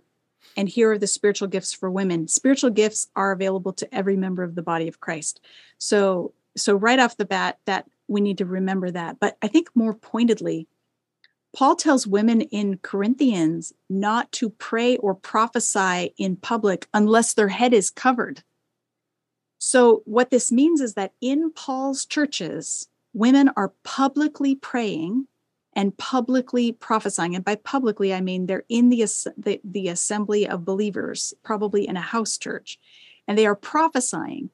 [0.56, 4.42] and here are the spiritual gifts for women." Spiritual gifts are available to every member
[4.42, 5.40] of the body of Christ.
[5.78, 9.20] So so right off the bat that we need to remember that.
[9.20, 10.66] But I think more pointedly,
[11.54, 17.72] Paul tells women in Corinthians not to pray or prophesy in public unless their head
[17.72, 18.42] is covered.
[19.58, 25.28] So, what this means is that in Paul's churches, women are publicly praying
[25.76, 27.36] and publicly prophesying.
[27.36, 29.02] And by publicly, I mean they're in the,
[29.36, 32.80] the, the assembly of believers, probably in a house church,
[33.28, 34.50] and they are prophesying.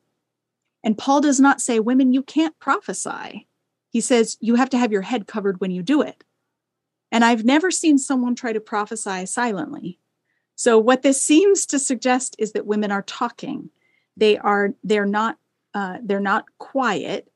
[0.85, 3.47] And Paul does not say, Women, you can't prophesy.
[3.91, 6.25] He says, You have to have your head covered when you do it.
[7.11, 10.01] And I've never seen someone try to prophesy silently.
[10.57, 13.71] So, what this seems to suggest is that women are talking
[14.17, 15.39] they are they're not
[15.75, 17.31] uh, they're not quiet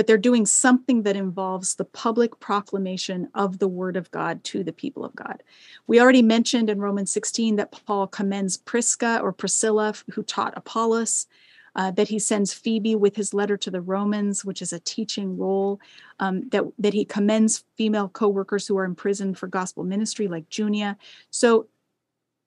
[0.00, 4.64] but they're doing something that involves the public proclamation of the word of god to
[4.64, 5.42] the people of god.
[5.88, 11.26] We already mentioned in romans 16 that paul commends prisca or priscilla who taught apollos
[11.76, 15.36] uh, that he sends phoebe with his letter to the romans which is a teaching
[15.36, 15.78] role
[16.18, 20.96] um, that, that he commends female co-workers who are imprisoned for gospel ministry like junia.
[21.28, 21.68] So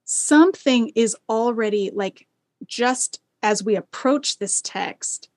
[0.05, 2.25] something is already like
[2.65, 5.29] just as we approach this text,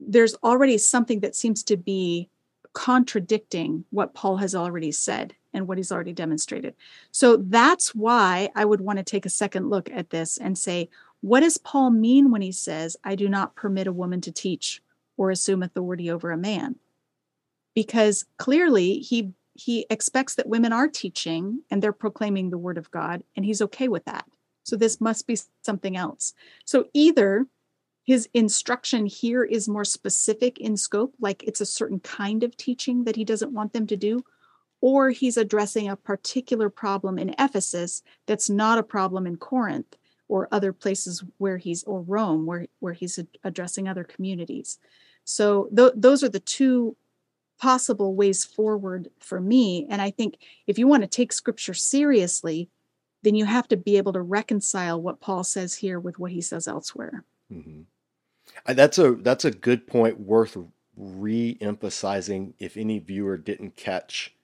[0.00, 2.28] there's already something that seems to be
[2.72, 6.74] contradicting what Paul has already said and what he's already demonstrated.
[7.10, 10.88] So that's why I would want to take a second look at this and say,
[11.20, 14.80] what does Paul mean when he says, I do not permit a woman to teach
[15.16, 16.76] or assume authority over a man?
[17.74, 22.92] Because clearly he he expects that women are teaching and they're proclaiming the word of
[22.92, 24.24] God, and he's okay with that.
[24.62, 26.32] So this must be something else.
[26.64, 27.44] So either
[28.08, 33.04] his instruction here is more specific in scope, like it's a certain kind of teaching
[33.04, 34.24] that he doesn't want them to do,
[34.80, 40.48] or he's addressing a particular problem in Ephesus that's not a problem in Corinth or
[40.52, 44.78] other places where he's or Rome where where he's ad- addressing other communities.
[45.24, 46.96] So th- those are the two
[47.60, 52.70] possible ways forward for me and I think if you want to take scripture seriously,
[53.22, 56.40] then you have to be able to reconcile what Paul says here with what he
[56.40, 57.26] says elsewhere.
[57.52, 57.84] Mhm.
[58.66, 60.56] That's a that's a good point worth
[60.96, 64.34] re-emphasizing if any viewer didn't catch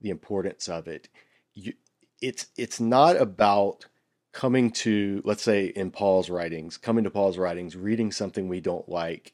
[0.00, 1.08] the importance of it.
[1.54, 1.74] You,
[2.20, 3.86] it's it's not about
[4.32, 8.88] coming to let's say in Paul's writings, coming to Paul's writings, reading something we don't
[8.88, 9.32] like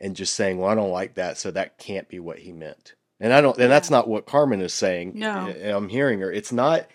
[0.00, 2.94] and just saying, "Well, I don't like that, so that can't be what he meant."
[3.20, 5.12] And I don't and that's not what Carmen is saying.
[5.14, 5.32] No.
[5.48, 6.30] I- I'm hearing her.
[6.32, 6.86] It's not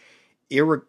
[0.51, 0.83] irre-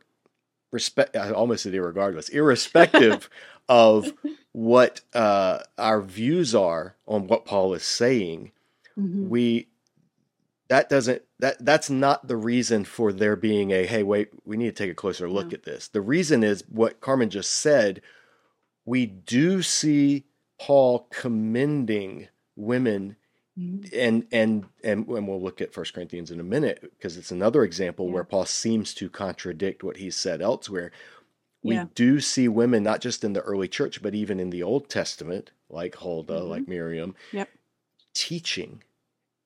[0.73, 3.29] respect I almost said irregardless, irrespective
[3.69, 4.13] of
[4.53, 8.53] what uh, our views are on what Paul is saying,
[8.99, 9.29] Mhm.
[9.29, 9.69] we
[10.69, 14.67] that doesn't that that's not the reason for there being a hey wait we need
[14.77, 15.55] to take a closer look No.
[15.55, 15.89] at this.
[15.89, 18.03] The reason is what Carmen just said.
[18.85, 20.25] We do see
[20.61, 23.17] Paul commending women
[23.59, 23.89] Mhm.
[23.93, 27.63] and and and, and we'll look at First Corinthians in a minute because it's another
[27.65, 28.13] example Yeah.
[28.15, 30.93] where Paul seems to contradict what he said elsewhere.
[31.63, 31.87] We Yeah.
[31.95, 35.51] do see women not just in the early church, but even in the Old Testament,
[35.69, 36.49] like Huldah, Mhm.
[36.49, 37.49] like Miriam, Yep.
[38.15, 38.83] teaching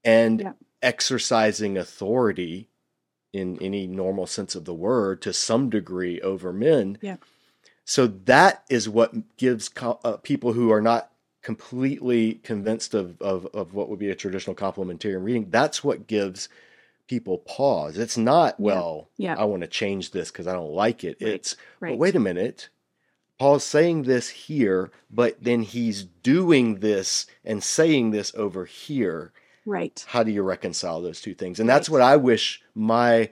[0.04, 0.56] and Yep.
[0.82, 2.68] exercising authority
[3.32, 6.98] in any normal sense of the word to some degree over men.
[7.00, 7.16] Yeah.
[7.84, 11.10] So that is what gives co- uh, people who are not
[11.42, 15.50] completely convinced of, of of what would be a traditional complementarian reading.
[15.50, 16.48] That's what gives
[17.08, 17.98] people pause.
[17.98, 19.10] It's not well.
[19.16, 19.34] Yeah.
[19.38, 21.18] I want to change this because I don't like it.
[21.20, 21.30] Right.
[21.34, 21.90] It's Right.
[21.90, 22.68] but wait a minute.
[23.38, 29.32] Paul's saying this here, but then he's doing this and saying this over here.
[29.66, 30.04] Right.
[30.08, 31.58] How do you reconcile those two things?
[31.58, 31.94] And that's Right.
[31.94, 33.30] what I wish my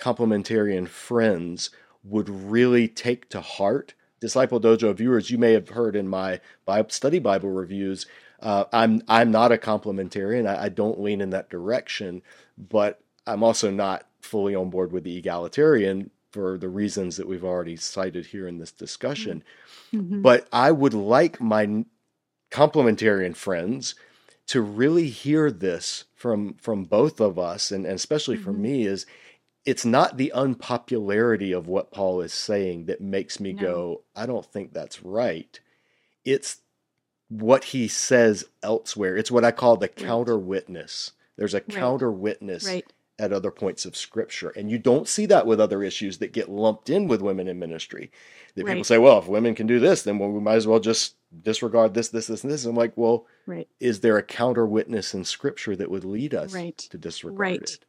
[0.00, 1.70] complementarian friends
[2.02, 3.94] would really take to heart.
[4.20, 8.06] Disciple Dojo viewers, you may have heard in my Bible, study Bible reviews.
[8.42, 10.46] Uh, I'm I'm not a complementarian.
[10.48, 12.22] I, I don't lean in that direction,
[12.58, 17.44] but I'm also not fully on board with the egalitarian for the reasons that we've
[17.44, 19.44] already cited here in this discussion.
[19.92, 20.22] Mhm.
[20.22, 21.84] But I would like my
[22.50, 23.94] complementarian friends
[24.48, 28.60] to really hear this from from both of us, and, and especially from Mhm.
[28.60, 29.06] me, is
[29.64, 33.60] it's not the unpopularity of what Paul is saying that makes me No.
[33.60, 35.60] go, I don't think that's right.
[36.24, 36.60] It's
[37.40, 39.16] what he says elsewhere.
[39.16, 41.12] It's what I call the counter witness.
[41.36, 42.84] There's a counter witness Right.
[43.18, 44.50] at other points of scripture.
[44.50, 47.58] And you don't see that with other issues that get lumped in with women in
[47.58, 48.10] ministry.
[48.54, 51.14] That people say, well, if women can do this, then we might as well just
[51.42, 52.66] disregard this, this, this, and this.
[52.66, 53.66] I'm like, well, Right.
[53.80, 56.76] is there a counter witness in scripture that would lead us Right.
[56.76, 57.62] to disregard Right.
[57.62, 57.84] it?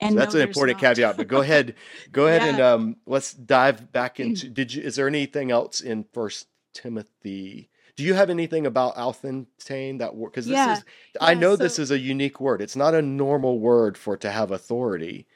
[0.00, 1.16] And so no, that's an important caveat.
[1.16, 1.74] But go ahead,
[2.12, 4.48] go ahead and um, let's dive back into.
[4.48, 4.82] Did you?
[4.82, 7.68] Is there anything else in First Timothy?
[7.96, 10.30] Do you have anything about authentein that word?
[10.30, 10.74] Because this Yeah.
[10.74, 10.84] is,
[11.20, 12.60] I Yeah, know this is a unique word.
[12.60, 15.26] It's not a normal word for to have authority.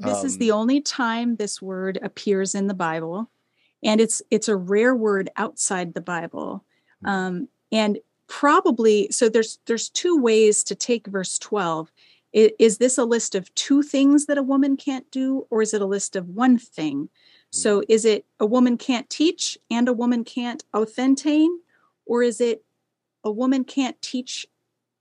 [0.00, 3.30] This is Um, the only time this word appears in the Bible,
[3.82, 6.64] and it's it's a rare word outside the Bible.
[7.02, 7.08] Hmm.
[7.08, 11.92] Um, and probably so there's there's two ways to take verse 12.
[12.34, 15.74] I- Is this a list of two things that a woman can't do, or is
[15.74, 17.10] it a list of one thing?
[17.50, 21.48] So is it a woman can't teach and a woman can't authentate,
[22.08, 22.64] or is it
[23.22, 24.46] a woman can't teach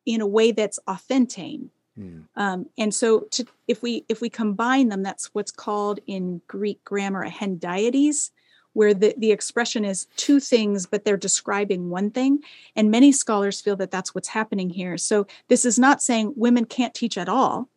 [0.05, 1.69] in a way that's authentate?
[1.95, 2.19] Hmm.
[2.35, 6.83] Um, and so to, if we if we combine them, that's what's called in Greek
[6.83, 8.29] grammar a hendiadys,
[8.73, 12.39] where the, the expression is two things, but they're describing one thing.
[12.75, 14.99] And many scholars feel that that's what's happening here.
[14.99, 17.69] So this is not saying women can't teach at all,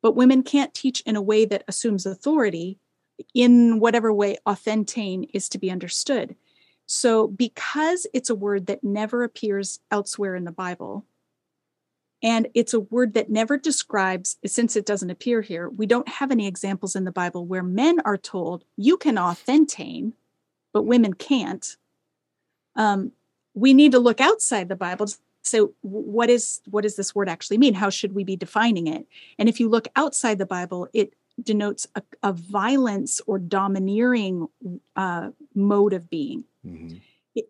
[0.00, 2.78] but women can't teach in a way that assumes authority
[3.34, 6.36] in whatever way authentein is to be understood.
[6.92, 11.04] So because it's a word that never appears elsewhere in the Bible,
[12.20, 16.32] and it's a word that never describes, since it doesn't appear here, we don't have
[16.32, 20.14] any examples in the Bible where men are told, you can authentein,
[20.72, 21.76] but women can't.
[22.74, 23.12] Um,
[23.54, 27.28] we need to look outside the Bible to say, what is what does this word
[27.28, 27.74] actually mean?
[27.74, 29.06] How should we be defining it?
[29.38, 34.48] And if you look outside the Bible, it denotes a, a violence or domineering
[34.96, 37.00] uh, mode of being Mhm.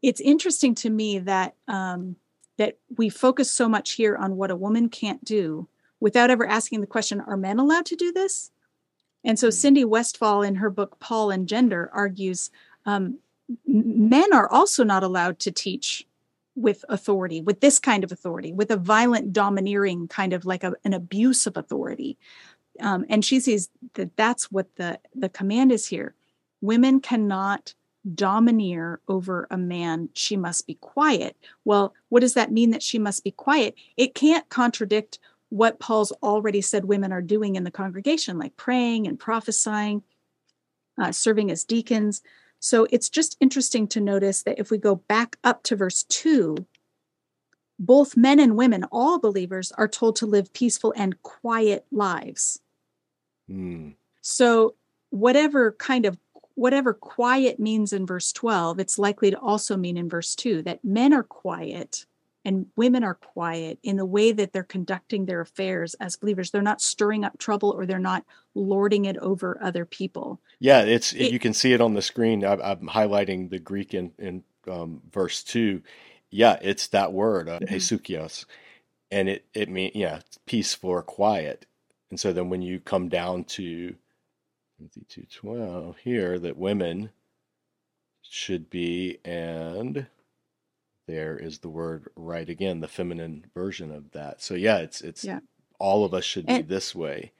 [0.03, 2.17] it's interesting to me that um,
[2.59, 5.67] that we focus so much here on what a woman can't do
[6.01, 8.51] without ever asking the question are men allowed to do this
[9.25, 9.53] and so Mm.
[9.53, 12.51] cindy westfall in her book paul and gender argues
[12.87, 13.19] um,
[13.67, 16.07] men are also not allowed to teach
[16.55, 20.75] with authority with this kind of authority with a violent domineering kind of like a,
[20.85, 22.19] an abuse of authority
[22.81, 26.15] um, and she sees that that's what the the command is here
[26.61, 27.75] women cannot
[28.15, 31.37] domineer over a man, she must be quiet.
[31.65, 33.75] Well, what does that mean that she must be quiet?
[33.97, 35.19] It can't contradict
[35.51, 40.03] what Paul's already said women are doing in the congregation, like praying and prophesying,
[40.97, 42.23] uh, serving as deacons.
[42.61, 46.57] So it's just interesting to notice that if we go back up to verse 2,
[47.79, 52.61] both men and women, all believers, are told to live peaceful and quiet lives.
[53.49, 53.91] Hmm.
[54.21, 54.75] So
[55.09, 56.19] whatever kind of
[56.61, 60.85] whatever quiet means in verse 12, it's likely to also mean in verse 2 that
[60.85, 62.05] men are quiet
[62.45, 66.51] and women are quiet in the way that they're conducting their affairs as believers.
[66.51, 70.39] They're not stirring up trouble or they're not lording it over other people.
[70.59, 72.45] Yeah, it's It- you can see it on the screen.
[72.45, 75.81] I, I'm highlighting the Greek in in um, verse two.
[76.31, 77.69] Yeah, it's that word, uh, Mhm.
[77.71, 78.45] hesukios,
[79.11, 81.65] and it it means yeah, peaceful or quiet.
[82.11, 83.95] And so then when you come down to
[84.81, 87.11] Timothy two twelve here, that women
[88.23, 90.07] should be and
[91.07, 94.41] there is the word right again, the feminine version of that.
[94.41, 95.41] So yeah, it's it's Yeah.
[95.79, 97.33] all of us should And- be this way.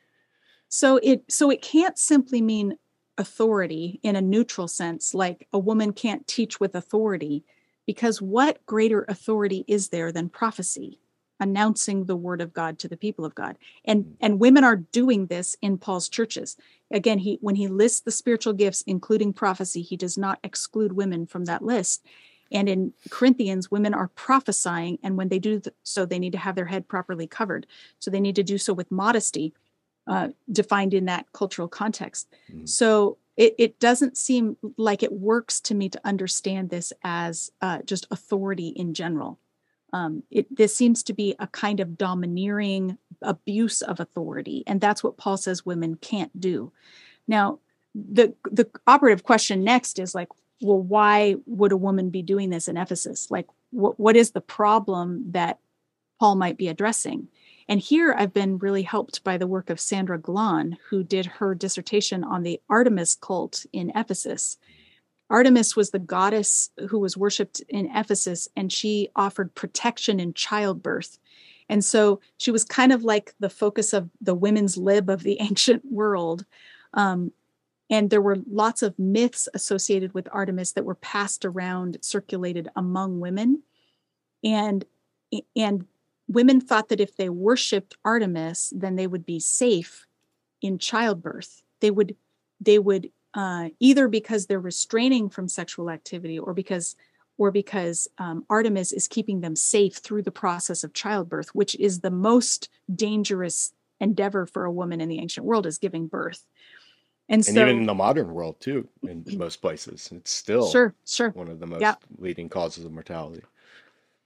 [0.69, 2.77] So it so it can't simply mean
[3.17, 7.45] authority in a neutral sense, like a woman can't teach with authority,
[7.87, 11.01] because what greater authority is there than prophecy,
[11.41, 13.57] announcing the word of God to the people of God?
[13.85, 16.57] And and women are doing this in Paul's churches.
[16.91, 21.27] Again, he when he lists the spiritual gifts, including prophecy, he does not exclude women
[21.27, 22.05] from that list.
[22.53, 26.39] And in Corinthians, women are prophesying, and when they do th- so, they need to
[26.39, 27.67] have their head properly covered.
[28.01, 29.55] So they need to do so with modesty
[30.07, 32.29] uh, defined in that cultural context.
[32.53, 32.69] Mhm.
[32.69, 37.79] So it, it doesn't seem like it works to me to understand this as uh,
[37.83, 39.39] just authority in general.
[39.93, 45.03] Um, it, this seems to be a kind of domineering abuse of authority, and that's
[45.03, 46.73] what Paul says women can't do.
[47.27, 47.59] Now,
[47.95, 50.29] the the operative question next is like,
[50.61, 53.31] well, why would a woman be doing this in Ephesus?
[53.31, 55.59] Like, what what is the problem that
[56.19, 57.29] Paul might be addressing?
[57.69, 61.55] And here I've been really helped by the work of Sandra Glahn, who did her
[61.55, 64.59] dissertation on the Artemis cult in Ephesus.
[65.31, 71.19] Artemis was the goddess who was worshipped in Ephesus, and she offered protection in childbirth.
[71.69, 75.41] And so she was kind of like the focus of the women's lib of the
[75.41, 76.45] ancient world.
[76.95, 77.31] Um,
[77.89, 83.21] and there were lots of myths associated with Artemis that were passed around, circulated among
[83.21, 83.63] women.
[84.45, 84.85] And
[85.57, 85.87] and
[86.27, 90.07] women thought that if they worshiped Artemis, then they would be safe
[90.61, 91.63] in childbirth.
[91.81, 92.17] They would
[92.61, 96.97] they would uh, either because they're restraining from sexual activity or because
[97.39, 102.01] or because um, Artemis is keeping them safe through the process of childbirth, which is
[102.01, 106.45] the most dangerous endeavor for a woman in the ancient world is giving birth.
[107.31, 110.95] And, And so even in the modern world too, in most places, it's still sure,
[111.07, 111.31] sure.
[111.31, 111.95] one of the most Yeah.
[112.19, 113.43] leading causes of mortality.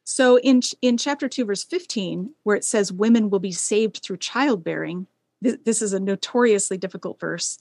[0.05, 4.19] So in in chapter 2 verse 15 where it says women will be saved through
[4.19, 5.07] childbearing
[5.43, 7.59] th- this is a notoriously difficult verse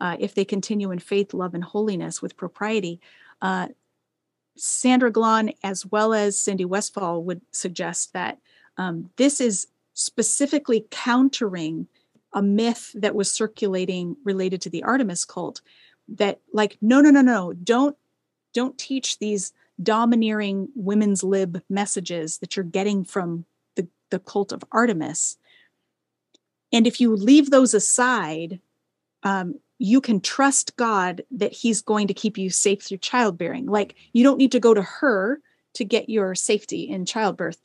[0.00, 3.00] uh, if they continue in faith love and holiness with propriety
[3.42, 3.68] uh,
[4.56, 8.38] Sandra Glahn as well as Cindy Westfall would suggest that
[8.78, 11.86] um, this is specifically countering
[12.32, 15.60] a myth that was circulating related to the Artemis cult
[16.08, 17.96] that like no no no no don't
[18.52, 23.44] don't teach these domineering women's lib messages that you're getting from
[23.74, 25.36] the, the cult of Artemis.
[26.72, 28.60] And if you leave those aside,
[29.22, 33.66] um, you can trust God that He's going to keep you safe through childbearing.
[33.66, 35.40] Like you don't need to go to her
[35.74, 37.60] to get your safety in childbirth.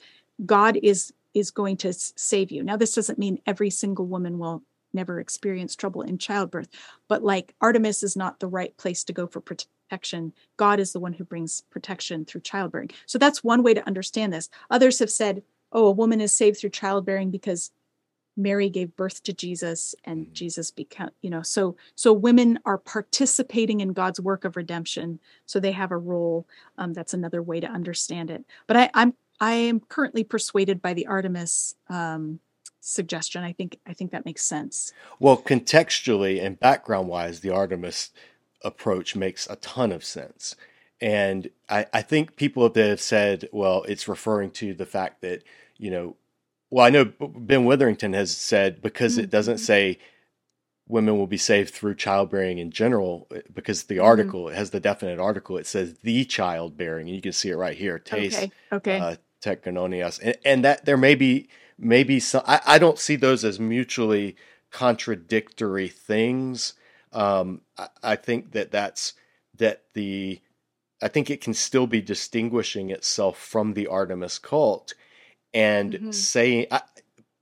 [0.46, 2.62] God is is going to save you.
[2.62, 6.68] Now, this doesn't mean every single woman will never experience trouble in childbirth,
[7.08, 10.34] but like Artemis is not the right place to go for protection.
[10.58, 12.92] God is the one who brings protection through childbearing.
[13.06, 14.50] So that's one way to understand this.
[14.70, 17.72] Others have said, oh, a woman is saved through childbearing because
[18.38, 20.34] Mary gave birth to Jesus and Mhm.
[20.34, 25.20] Jesus became, you know, so so women are participating in God's work of redemption.
[25.46, 26.48] So they have a role.
[26.78, 28.44] Um, that's another way to understand it.
[28.68, 32.40] But I, I'm I am currently persuaded by the Artemis um,
[32.80, 33.44] suggestion.
[33.44, 34.94] I think I think that makes sense.
[35.20, 38.12] Well, contextually and background wise, the Artemis
[38.64, 40.56] approach makes a ton of sense.
[41.02, 45.44] And I, I think people that have said, well, it's referring to the fact that,
[45.78, 46.16] you know,
[46.72, 49.60] well, I know Ben Witherington has said because it doesn't Mhm.
[49.60, 50.00] say
[50.88, 54.04] women will be saved through childbearing in general, eh, because the Mhm.
[54.04, 57.56] article it has the definite article, it says the childbearing, and you can see it
[57.58, 58.52] right here, taste Okay.
[58.72, 59.00] Okay.
[59.00, 59.16] uh,
[59.46, 62.44] and, and that there may be maybe some.
[62.46, 64.36] I, I don't see those as mutually
[64.72, 66.74] contradictory things.
[67.12, 69.14] Um, I, I think that that's
[69.58, 70.40] that the.
[71.02, 74.94] I think it can still be distinguishing itself from the Artemis cult,
[75.54, 76.14] and Mhm.
[76.14, 76.82] saying I,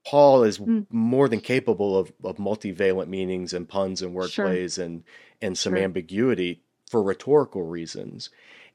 [0.05, 0.87] Paul is Mm.
[0.89, 4.45] more than capable of, of multivalent meanings and puns and Sure.
[4.47, 5.03] wordplays and
[5.41, 5.83] and some Sure.
[5.83, 8.29] ambiguity for rhetorical reasons.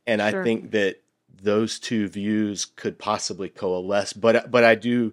[0.07, 1.01] And I think that
[1.43, 4.13] those two views could possibly coalesce.
[4.13, 5.13] But but I do.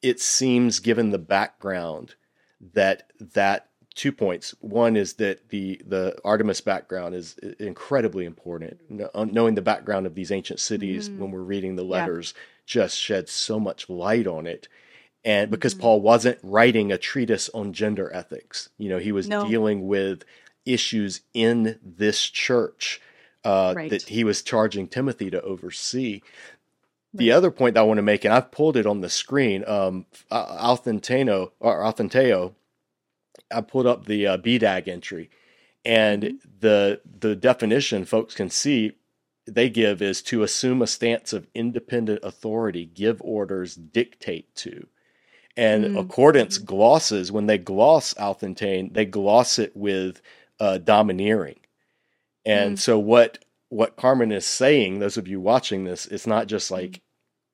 [0.00, 2.14] It seems, given the background,
[2.74, 4.54] that that two points.
[4.60, 8.80] One is that the the Artemis background is incredibly important.
[9.14, 11.18] Knowing the background of these ancient cities Mhm.
[11.18, 11.90] when we're reading the Yeah.
[12.66, 14.68] Just sheds so much light on it.
[15.24, 15.80] And because Mhm.
[15.80, 19.46] Paul wasn't writing a treatise on gender ethics, you know, he was No.
[19.48, 20.24] dealing with
[20.64, 23.00] issues in this church
[23.44, 23.90] uh, Right.
[23.90, 26.20] that he was charging Timothy to oversee.
[27.12, 27.36] The Right.
[27.36, 30.06] other point that I want to make, and I've pulled it on the screen, um,
[30.30, 32.54] uh, Authentano or Authenteo,
[33.50, 35.28] I pulled up the uh, BDAG entry,
[35.84, 36.38] and Mhm.
[36.60, 38.92] the the definition folks can see
[39.46, 44.86] they give is to assume a stance of independent authority, give orders, dictate to.
[45.56, 45.98] And Mm.
[45.98, 50.22] accordance glosses, when they gloss authentein, they gloss it with
[50.60, 51.58] uh, domineering.
[52.44, 52.80] And Mm.
[52.80, 57.00] so what what Carmen is saying, those of you watching this, it's not just like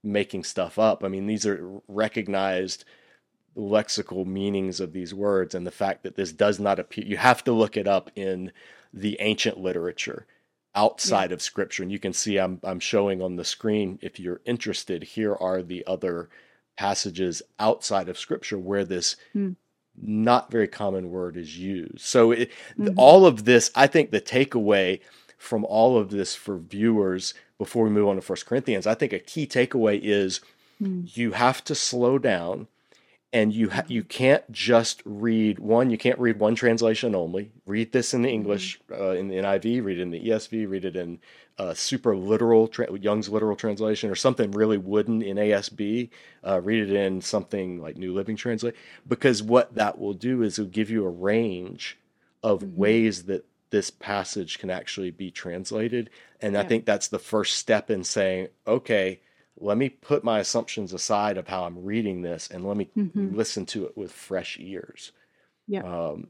[0.02, 1.04] making stuff up.
[1.04, 2.84] I mean, these are recognized
[3.56, 7.42] lexical meanings of these words and the fact that this does not appear you have
[7.44, 8.52] to look it up in
[8.94, 10.26] the ancient literature
[10.74, 14.40] outside of scripture and you can see I'm I'm showing on the screen if you're
[14.44, 16.28] interested here are the other
[16.76, 19.52] passages outside of scripture where this Hmm.
[20.00, 22.94] not very common word is used so it, Mhm.
[22.96, 25.00] all of this i think the takeaway
[25.38, 29.12] from all of this for viewers before we move on to first corinthians i think
[29.12, 30.40] a key takeaway is
[30.80, 31.16] Mm.
[31.16, 32.68] you have to slow down
[33.32, 37.50] and you ha- you can't just read one you can't read one translation only.
[37.66, 40.84] Read this in the english uh, in the niv read it in the esv read
[40.84, 41.18] it in
[41.58, 46.08] uh, super literal tra- young's literal translation or something really wooden in asb
[46.46, 48.74] uh, read it in something like new living translate.
[49.06, 51.98] Because what that will do is it'll give you a range
[52.42, 52.74] of Mhm.
[52.76, 56.08] ways that this passage can actually be translated.
[56.40, 59.20] And i think that's the first step in saying okay
[59.60, 63.34] let me put my assumptions aside of how I'm reading this and let me Mhm.
[63.34, 65.12] listen to it with fresh ears.
[65.66, 65.82] Yeah.
[65.82, 66.28] Um,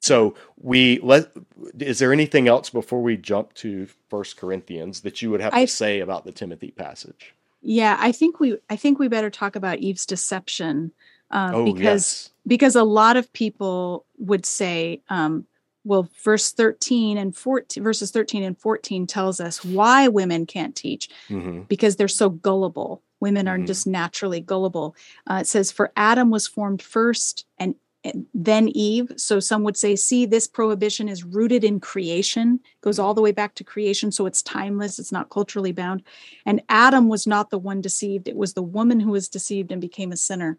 [0.00, 1.30] so we let.
[1.78, 5.64] Is there anything else before we jump to First Corinthians that you would have I-
[5.66, 7.34] to say about the Timothy passage?
[7.62, 10.92] Yeah, I think we I think we better talk about Eve's deception
[11.30, 12.30] uh, oh because yes.
[12.46, 15.46] because a lot of people would say, um,
[15.84, 21.08] well, verse thirteen and fourteen, verses thirteen and fourteen tells us why women can't teach
[21.28, 23.02] hmm because they're so gullible.
[23.20, 23.66] Women are Mhm.
[23.66, 24.94] just naturally gullible.
[25.30, 29.76] Uh, it says, "For Adam was formed first, and, and then Eve." So some would
[29.76, 34.10] say, "See, this prohibition is rooted in creation, goes all the way back to creation,
[34.12, 34.98] so it's timeless.
[34.98, 36.02] It's not culturally bound."
[36.46, 39.80] And Adam was not the one deceived; it was the woman who was deceived and
[39.80, 40.58] became a sinner.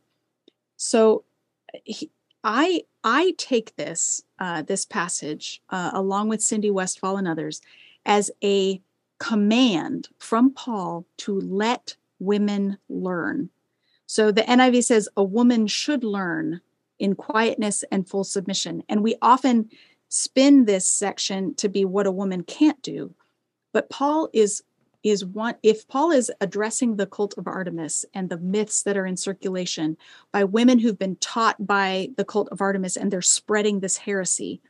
[0.77, 1.23] So,
[1.84, 2.11] he,
[2.43, 7.61] I I take this uh, this passage uh, along with Cindy Westfall and others
[8.06, 8.82] as a
[9.19, 13.49] command from Paul to let women learn.
[14.07, 16.61] So the NIV says a woman should learn
[16.99, 18.84] in quietness and full submission.
[18.90, 19.69] And we often
[20.10, 23.14] spin this section to be what a woman can't do.
[23.73, 24.64] But Paul is
[25.03, 29.06] is one if Paul is addressing the cult of Artemis and the myths that are
[29.06, 29.98] in circulation
[30.32, 34.61] by women who've been taught by the cult of Artemis and they're spreading this heresy,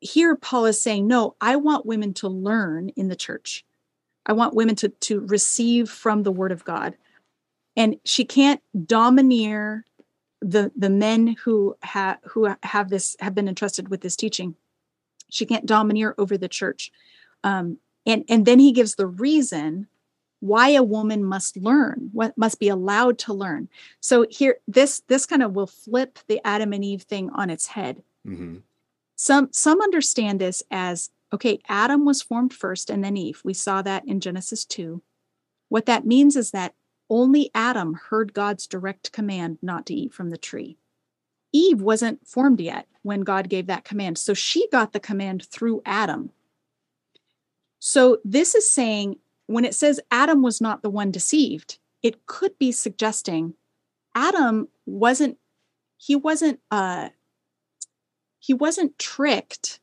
[0.00, 3.64] here Paul is saying, no, I want women to learn in the church.
[4.24, 6.96] I want women to, to receive from the word of God.
[7.76, 9.84] And she can't domineer
[10.40, 14.54] the, the men who have who have this have been entrusted with this teaching.
[15.30, 16.90] She can't domineer over the church.
[17.44, 19.86] Um, and, and then he gives the reason
[20.40, 23.68] why a woman must learn, what must be allowed to learn.
[24.00, 27.66] So here, this this kind of will flip the Adam and Eve thing on its
[27.66, 28.02] head.
[28.24, 28.58] Hmm
[29.20, 33.42] some some understand this as okay adam was formed first and then eve.
[33.44, 35.02] We saw that in genesis 2
[35.68, 36.74] what that means is that
[37.10, 40.78] only adam heard god's direct command not to eat from the tree.
[41.52, 44.16] Eve wasn't formed yet when god gave that command.
[44.16, 46.30] So she got the command through adam
[47.80, 49.16] so this is saying
[49.46, 53.54] when it says adam was not the one deceived it could be suggesting
[54.14, 55.36] adam wasn't
[55.96, 57.08] he wasn't uh
[58.38, 59.80] he wasn't tricked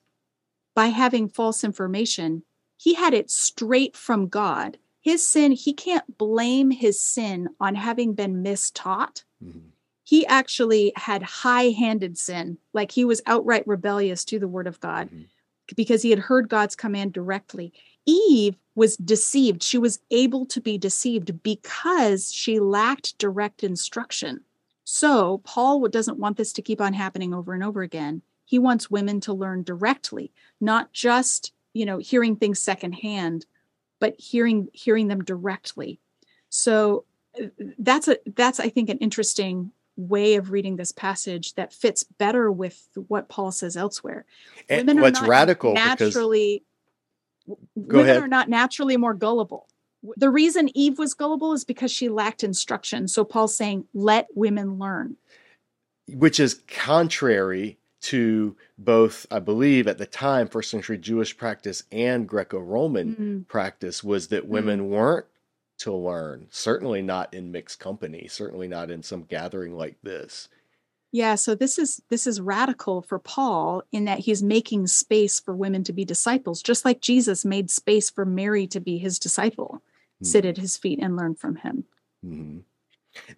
[0.73, 2.43] by having false information.
[2.75, 4.77] He had it straight from God.
[4.99, 9.23] His sin, he can't blame his sin on having been mistaught.
[9.41, 9.59] hmm
[10.03, 14.79] He actually had high handed sin, like he was outright rebellious to the word of
[14.79, 15.27] God Mhm.
[15.75, 17.73] Because he had heard God's command directly.
[18.05, 19.63] Eve was deceived.
[19.63, 24.41] She was able to be deceived because she lacked direct instruction.
[24.85, 28.21] So, Paul doesn't want this to keep on happening over and over again.
[28.45, 30.31] He wants women to learn directly,
[30.61, 33.45] not just, you know, hearing things secondhand,
[33.99, 35.99] but hearing hearing them directly.
[36.49, 37.03] So,
[37.37, 42.03] uh, that's a that's I think an interesting way of reading this passage that fits
[42.03, 44.25] better with what Paul says elsewhere.
[44.69, 46.63] And women are what's not radical because naturally
[47.47, 47.55] Go
[47.97, 48.23] women ahead.
[48.23, 49.67] are not naturally more gullible.
[50.15, 53.07] The reason eve was gullible is because she lacked instruction.
[53.07, 55.17] So paul's saying let women learn.
[56.07, 62.27] Which is contrary to both, I believe, at the time, first century Jewish practice and
[62.27, 65.25] Greco-Roman Mm, practice was that women weren't
[65.79, 66.47] to learn.
[66.49, 68.27] Certainly not in mixed company.
[68.27, 70.49] Certainly not in some gathering like this.
[71.11, 75.55] Yeah, so this is this is radical for Paul in that he's making space for
[75.55, 79.81] women to be disciples, just like Jesus made space for Mary to be his disciple,
[80.15, 80.25] mm-hmm.
[80.25, 81.85] sit at his feet and learn from him.
[82.25, 82.59] Mm-hmm.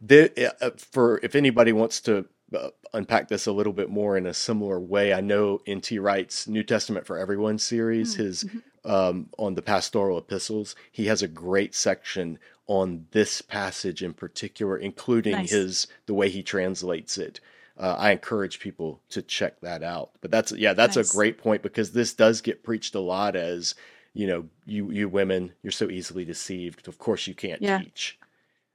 [0.01, 2.25] The, uh, for if anybody wants to
[2.55, 5.99] uh, unpack this a little bit more in a similar way, I know N.T.
[5.99, 8.23] Wright's New Testament for Everyone series, mm-hmm.
[8.23, 8.45] his
[8.85, 14.77] um, on the pastoral epistles, he has a great section on this passage in particular,
[14.77, 15.51] including nice.
[15.51, 17.39] his the way he translates it
[17.79, 20.11] uh, I encourage people to check that out.
[20.21, 21.09] But that's yeah, that's nice.
[21.09, 23.73] a great point because this does get preached a lot as
[24.13, 26.87] you know, you you women, you're so easily deceived.
[26.87, 27.79] Of course, you can't yeah.
[27.79, 28.18] teach.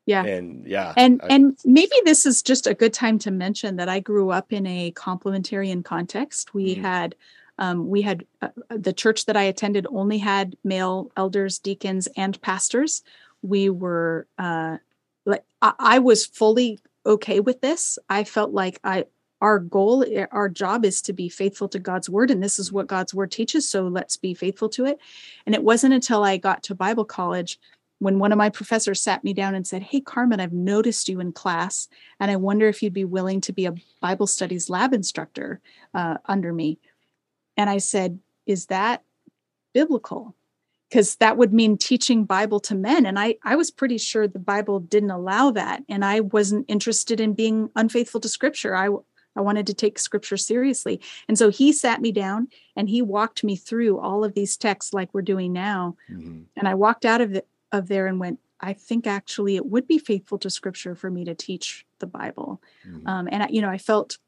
[0.07, 3.77] Yeah, and yeah, and I, and maybe this is just a good time to mention
[3.77, 6.55] that I grew up in a complementarian context.
[6.55, 6.85] We mm-hmm.
[6.85, 7.15] had.
[7.57, 12.41] Um, we had uh, the church that I attended only had male elders, deacons, and
[12.43, 13.05] pastors.
[13.43, 14.79] We were uh,
[15.25, 17.97] like I, I was fully okay with this.
[18.09, 19.05] I felt like I
[19.41, 22.73] our goal eh, our job is to be faithful to God's word and this is
[22.73, 24.99] what God's word teaches so let's be faithful to it.
[25.47, 27.61] And it wasn't until I got to Bible college
[28.05, 31.21] when one of my professors sat me down and said, "Hey Carmen, I've noticed you
[31.21, 31.89] in class
[32.21, 35.61] and I wonder if you'd be willing to be a Bible studies lab instructor
[35.95, 36.79] uh, under me."
[37.57, 39.03] And I said, "Is that
[39.73, 40.35] biblical?"
[40.91, 44.39] because that would mean teaching bible to men and i i was pretty sure the
[44.39, 48.89] bible didn't allow that and i wasn't interested in being unfaithful to scripture i
[49.35, 53.43] i wanted to take scripture seriously and so he sat me down and he walked
[53.43, 56.43] me through all of these texts like we're doing now mm-hmm.
[56.57, 57.45] and i walked out of the,
[57.75, 61.25] of there and went i think actually it would be faithful to scripture for me
[61.25, 63.07] to teach the bible mm-hmm.
[63.07, 64.19] um, and I, you know i felt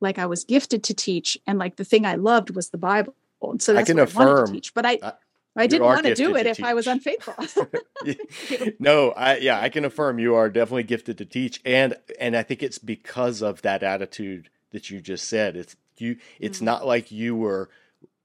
[0.00, 3.14] like i was gifted to teach and like the thing i loved was the bible
[3.42, 4.74] and so that's I can what affirm, I wanted to teach.
[4.74, 5.12] But I, I
[5.58, 6.66] I didn't want to do it if teach.
[6.66, 7.34] I was unfaithful.
[8.78, 12.42] no, I yeah, I can affirm you are definitely gifted to teach, and and I
[12.42, 15.56] think it's because of that attitude that you just said.
[15.56, 16.16] It's you.
[16.38, 16.66] It's mm-hmm.
[16.66, 17.70] not like you were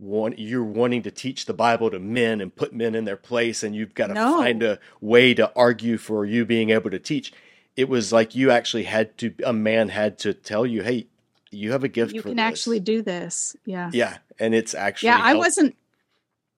[0.01, 3.63] want you're wanting to teach the Bible to men and put men in their place,
[3.63, 4.37] and you've got to no.
[4.37, 7.31] find a way to argue for you being able to teach.
[7.77, 9.33] It was like you actually had to.
[9.45, 11.07] A man had to tell you, "Hey,
[11.51, 12.13] you have a gift.
[12.13, 12.43] You can this.
[12.43, 13.91] actually do this." Yeah.
[13.93, 15.07] Yeah, and it's actually.
[15.07, 15.75] Yeah, I wasn't.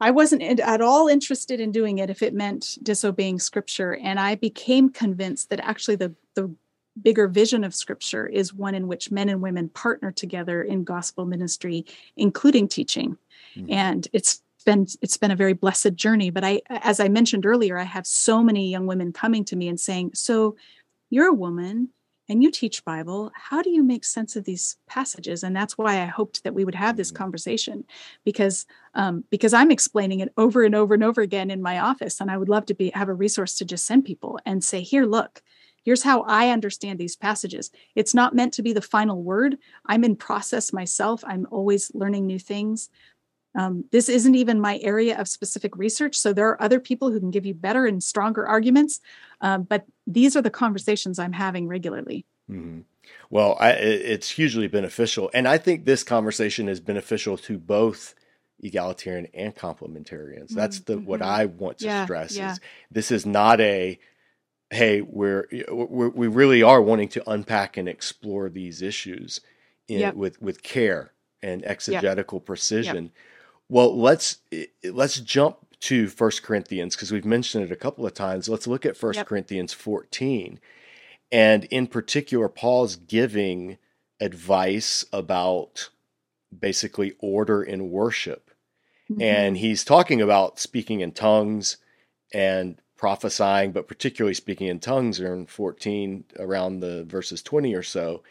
[0.03, 3.95] I wasn't at all interested in doing it if it meant disobeying scripture.
[3.95, 6.53] And I became convinced that actually the, the
[7.01, 11.25] bigger vision of scripture is one in which men and women partner together in gospel
[11.25, 13.17] ministry, including teaching.
[13.55, 13.71] Mm-hmm.
[13.71, 16.29] And it's been it's been a very blessed journey.
[16.29, 19.67] But I as I mentioned earlier, I have so many young women coming to me
[19.67, 20.55] and saying, So
[21.09, 21.89] you're a woman,
[22.29, 23.31] and you teach Bible.
[23.35, 25.43] How do you make sense of these passages?
[25.43, 27.15] And that's why I hoped that we would have this mm.
[27.15, 27.83] conversation
[28.23, 32.21] because um, because I'm explaining it over and over and over again in my office,
[32.21, 34.81] and I would love to be have a resource to just send people and say,
[34.81, 35.41] here, look.
[35.84, 37.72] Here's how I understand these passages.
[37.95, 39.57] It's not meant to be the final word.
[39.85, 41.23] I'm in process myself.
[41.27, 42.89] I'm always learning new things.
[43.55, 46.18] Um, this isn't even my area of specific research.
[46.18, 48.99] So there are other people who can give you better and stronger arguments.
[49.41, 52.26] Um, but these are the conversations I'm having regularly.
[52.49, 52.81] Mm-hmm.
[53.30, 55.30] Well, I, it's hugely beneficial.
[55.34, 58.15] And I think this conversation is beneficial to both
[58.60, 60.49] egalitarian and complementarians.
[60.49, 61.05] That's the mm-hmm.
[61.05, 62.53] what I want to yeah, stress yeah.
[62.53, 62.60] is
[62.91, 63.99] this is not a
[64.73, 69.39] hey, we're, we're, we really are wanting to unpack and explore these issues
[69.87, 70.15] in, yep.
[70.15, 72.45] with with care and exegetical yep.
[72.45, 73.03] precision.
[73.05, 73.13] Yep.
[73.69, 74.37] Well, let's
[74.83, 78.47] let's jump to First Corinthians because we've mentioned it a couple of times.
[78.47, 79.25] Let's look at First.
[79.25, 80.59] Corinthians 14.
[81.31, 83.77] And in particular, Paul's giving
[84.21, 85.89] advice about
[86.57, 88.51] basically order in worship.
[89.11, 89.21] Mm-hmm.
[89.21, 91.77] And he's talking about speaking in tongues
[92.33, 98.23] and prophesying, but particularly speaking in tongues in 14 around the verses 20 or so.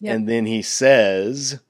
[0.00, 0.16] Yep.
[0.16, 1.60] And then he says,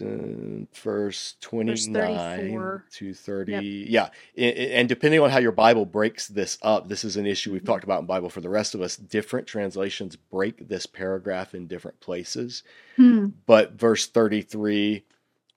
[0.00, 4.10] uh, verse 29 to 30 yep.
[4.36, 7.62] yeah and depending on how your bible breaks this up this is an issue we've
[7.62, 7.72] mm-hmm.
[7.72, 11.66] talked about in bible for the rest of us different translations break this paragraph in
[11.66, 12.62] different places
[12.96, 13.28] hmm.
[13.46, 15.02] but verse 33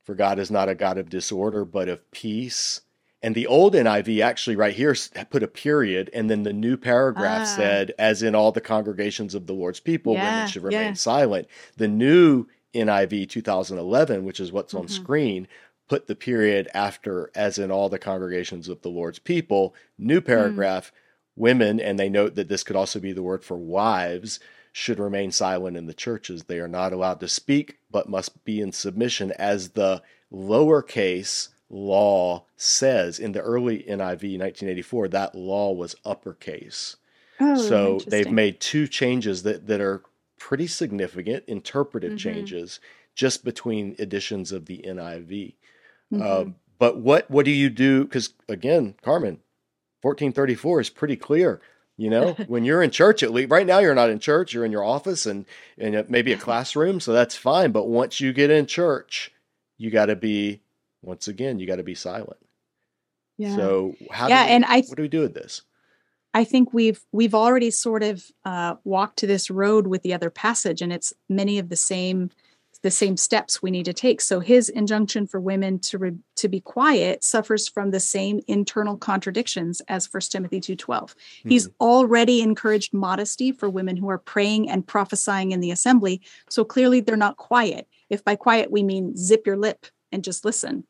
[0.05, 2.81] for god is not a god of disorder but of peace
[3.21, 4.95] and the old NIV actually right here
[5.29, 7.55] put a period, and then the new paragraph ah.
[7.55, 10.93] said, "As in all the congregations of the Lord's people, yeah, women should remain yeah.
[10.93, 11.47] silent."
[11.77, 15.03] The new NIV 2011, which is what's on mm-hmm.
[15.03, 15.47] screen,
[15.89, 19.75] put the period after, as in all the congregations of the Lord's people.
[19.97, 20.91] New paragraph, mm.
[21.35, 24.39] women, and they note that this could also be the word for wives,
[24.71, 26.43] should remain silent in the churches.
[26.43, 32.45] They are not allowed to speak, but must be in submission, as the lowercase law
[32.55, 33.19] says.
[33.19, 36.97] In the early NIV 1984, that law was uppercase.
[37.39, 40.01] Oh, so they've made two changes that, that are
[40.37, 42.17] pretty significant interpretive Mhm.
[42.17, 42.79] changes
[43.15, 45.55] just between editions of the NIV.
[46.13, 48.03] Um, but what what do you do?
[48.05, 49.39] Because again, Carmen,
[50.01, 51.61] fourteen thirty four is pretty clear.
[51.97, 54.53] You know, when you're in church, at least right now you're not in church.
[54.53, 55.45] You're in your office and
[55.77, 57.71] and maybe a classroom, so that's fine.
[57.71, 59.31] But once you get in church,
[59.77, 60.61] you got to be
[61.01, 62.37] once again you got to be silent.
[63.37, 63.55] yeah.
[63.55, 64.27] So how?
[64.27, 65.61] yeah, do we, and I what do we do with this?
[66.33, 70.29] I think we've we've already sort of uh, walked to this road with the other
[70.29, 72.29] passage, and it's many of the same
[72.81, 74.21] the same steps we need to take.
[74.21, 78.95] So his injunction for women to re, to be quiet suffers from the same internal
[78.95, 81.13] contradictions as 1 Timothy 2:12.
[81.45, 81.73] He's Mhm.
[81.81, 86.21] already encouraged modesty for women who are praying and prophesying in the assembly.
[86.49, 87.87] So clearly they're not quiet.
[88.09, 90.85] If by quiet we mean zip your lip and just listen.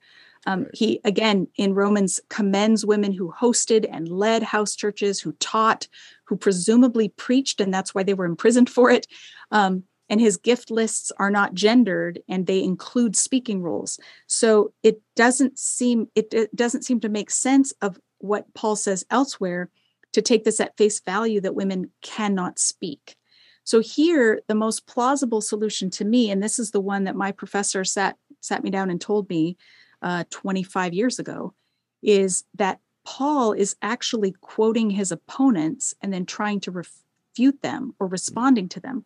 [0.46, 0.70] Um, Right.
[0.74, 5.88] He again in Romans commends women who hosted and led house churches, who taught,
[6.26, 9.06] who presumably preached, and that's why they were imprisoned for it.
[9.52, 14.00] Um, and his gift lists are not gendered, and they include speaking roles.
[14.28, 19.06] So it doesn't seem it, it doesn't seem to make sense of what Paul says
[19.10, 19.70] elsewhere
[20.14, 23.16] to take this at face value that women cannot speak.
[23.64, 27.32] So here, the most plausible solution to me, and this is the one that my
[27.32, 29.58] professor sat sat me down and told me
[30.02, 31.54] uh, 25 years ago,
[32.02, 38.08] is that Paul is actually quoting his opponents and then trying to refute them or
[38.08, 39.06] responding to them.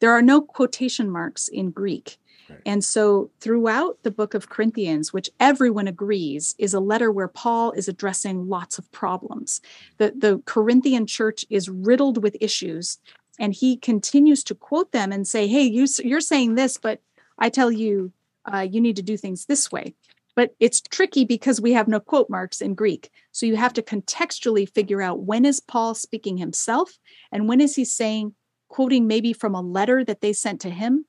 [0.00, 2.18] There are no quotation marks in Greek.
[2.48, 2.60] Right.
[2.64, 7.72] And so throughout the book of Corinthians, which everyone agrees is a letter where Paul
[7.72, 9.60] is addressing lots of problems,
[9.98, 12.98] the, the Corinthian church is riddled with issues,
[13.38, 17.00] and he continues to quote them and say, Hey, you, you're saying this, but
[17.38, 18.12] I tell you,
[18.52, 19.94] uh, you need to do things this way.
[20.36, 23.10] But it's tricky because we have no quote marks in Greek.
[23.32, 26.96] So you have to contextually figure out when is Paul speaking himself
[27.32, 28.34] and when is he saying,
[28.68, 31.06] quoting maybe from a letter that they sent to him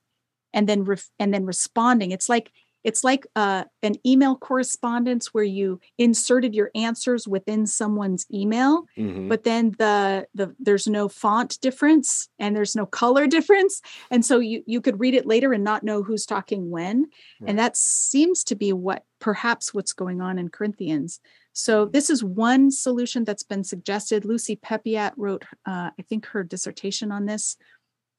[0.54, 2.52] and then ref- and then responding it's like
[2.84, 9.28] it's like uh, an email correspondence where you inserted your answers within someone's email Mhm.
[9.30, 13.82] but then the the there's no font difference and there's no color difference
[14.12, 17.08] and so you you could read it later and not know who's talking when
[17.42, 17.50] Right.
[17.50, 21.20] and that seems to be what perhaps what's going on in corinthians
[21.54, 21.92] so Mhm.
[21.92, 27.12] this is one solution that's been suggested lucy peppiatt wrote uh, i think her dissertation
[27.12, 27.58] on this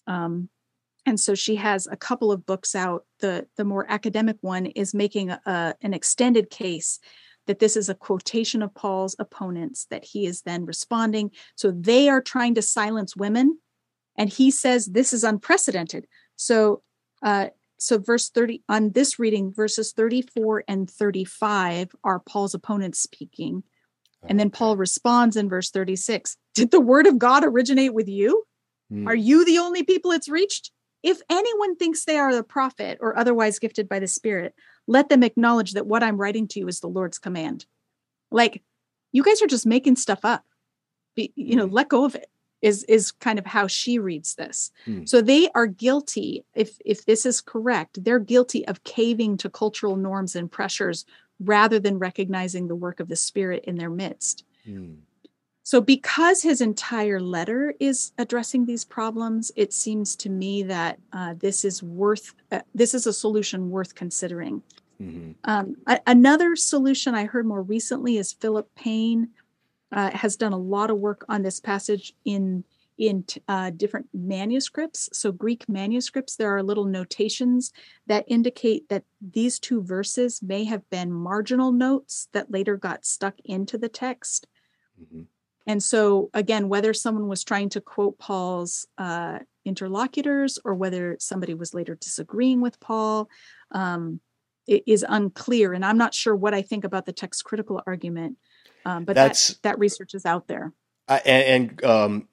[0.07, 0.49] um,
[1.07, 3.05] and so she has a couple of books out.
[3.21, 6.99] The the more academic one is making a, an extended case
[7.47, 11.31] that this is a quotation of paul's opponents that he is then responding.
[11.57, 13.59] So they are trying to silence women
[14.17, 16.07] and he says this is unprecedented.
[16.37, 16.83] So
[17.23, 17.49] uh
[17.79, 23.63] so verse 30 on this reading verses 34 and 35 are paul's opponents speaking.
[24.23, 28.45] And then paul responds in verse 36 did the word of god originate with you?
[28.91, 29.09] Hmm.
[29.09, 30.73] are you the only people it's reached?
[31.03, 34.55] If anyone thinks they are the prophet or otherwise gifted by the Spirit,
[34.87, 37.67] let them acknowledge that what I'm writing to you is the Lord's command.
[38.31, 38.63] Like,
[39.13, 40.45] you guys are just making stuff up.
[41.17, 41.73] Be, you know, Mhm.
[41.73, 42.31] let go of it.
[42.63, 44.71] Is is kind of how she reads this.
[44.85, 45.07] Hmm.
[45.07, 46.45] So they are guilty.
[46.55, 51.07] If if this is correct, they're guilty of caving to cultural norms and pressures
[51.43, 54.45] rather than recognizing the work of the Spirit in their midst.
[54.67, 54.97] Hmm.
[55.71, 61.35] So, because his entire letter is addressing these problems, it seems to me that uh,
[61.39, 64.65] this is worth uh, this is a solution worth considering.
[65.01, 65.37] Mhm.
[65.45, 69.29] Um, a- another solution I heard more recently is Philip Payne
[69.93, 72.65] uh, has done a lot of work on this passage in
[72.99, 75.09] in t- uh, different manuscripts.
[75.13, 77.73] So Greek manuscripts, there are little notations
[78.09, 83.37] that indicate that these two verses may have been marginal notes that later got stuck
[83.45, 84.49] into the text.
[85.01, 85.27] Mhm.
[85.67, 91.55] And so, again, whether someone was trying to quote Paul's uh, interlocutors or whether somebody
[91.55, 93.29] was later disagreeing with Paul
[93.73, 94.21] um,
[94.67, 95.73] it is unclear.
[95.73, 98.37] And I'm not sure what I think about the text critical argument,
[98.85, 100.73] um, but That's- that, that research is out there.
[101.09, 102.29] I, and, and um,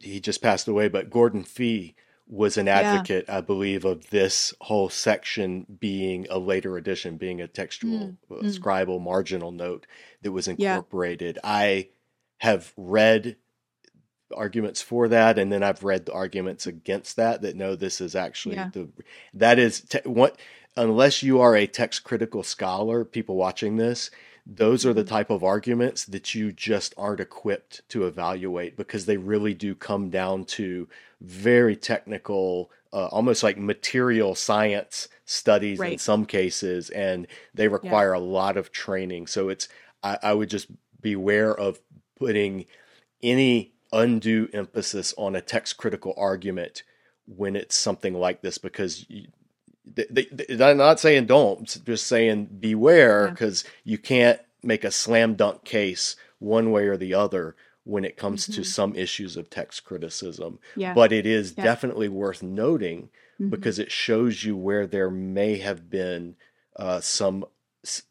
[0.00, 1.94] he just passed away, but Gordon Fee
[2.26, 2.80] was an Yeah.
[2.80, 8.36] advocate, I believe, of this whole section being a later addition, being a textual, uh,
[8.36, 8.58] mm.
[8.58, 9.86] scribal marginal note
[10.22, 10.76] that was Yeah.
[10.76, 11.38] incorporated.
[11.44, 11.90] I
[12.38, 13.36] have read
[14.34, 17.42] arguments for that, and then I've read the arguments against that.
[17.42, 18.70] That no, this is actually Yeah.
[18.72, 18.88] the
[19.34, 20.38] that is te- what
[20.76, 24.10] unless you are a text critical scholar, people watching this,
[24.44, 25.08] those are the Mhm.
[25.08, 30.10] type of arguments that you just aren't equipped to evaluate because they really do come
[30.10, 30.88] down to
[31.20, 38.18] very technical, uh, almost like material science studies in some cases, and they require a
[38.18, 39.28] lot of training.
[39.28, 39.68] So it's
[40.02, 40.66] I, I would just
[41.00, 41.80] beware of
[42.18, 42.66] putting
[43.22, 46.82] any undue emphasis on a text critical argument
[47.26, 49.28] when it's something like this because you,
[49.86, 53.70] they, they, they're not saying don't, just saying beware because yeah.
[53.84, 57.54] you can't make a slam dunk case one way or the other
[57.84, 58.54] when it comes mm-hmm.
[58.54, 60.58] to some issues of text criticism.
[60.74, 60.94] Yeah.
[60.94, 61.64] But it is yeah.
[61.64, 63.10] definitely worth noting
[63.40, 63.50] mm-hmm.
[63.50, 66.36] because it shows you where there may have been
[66.76, 67.44] uh, some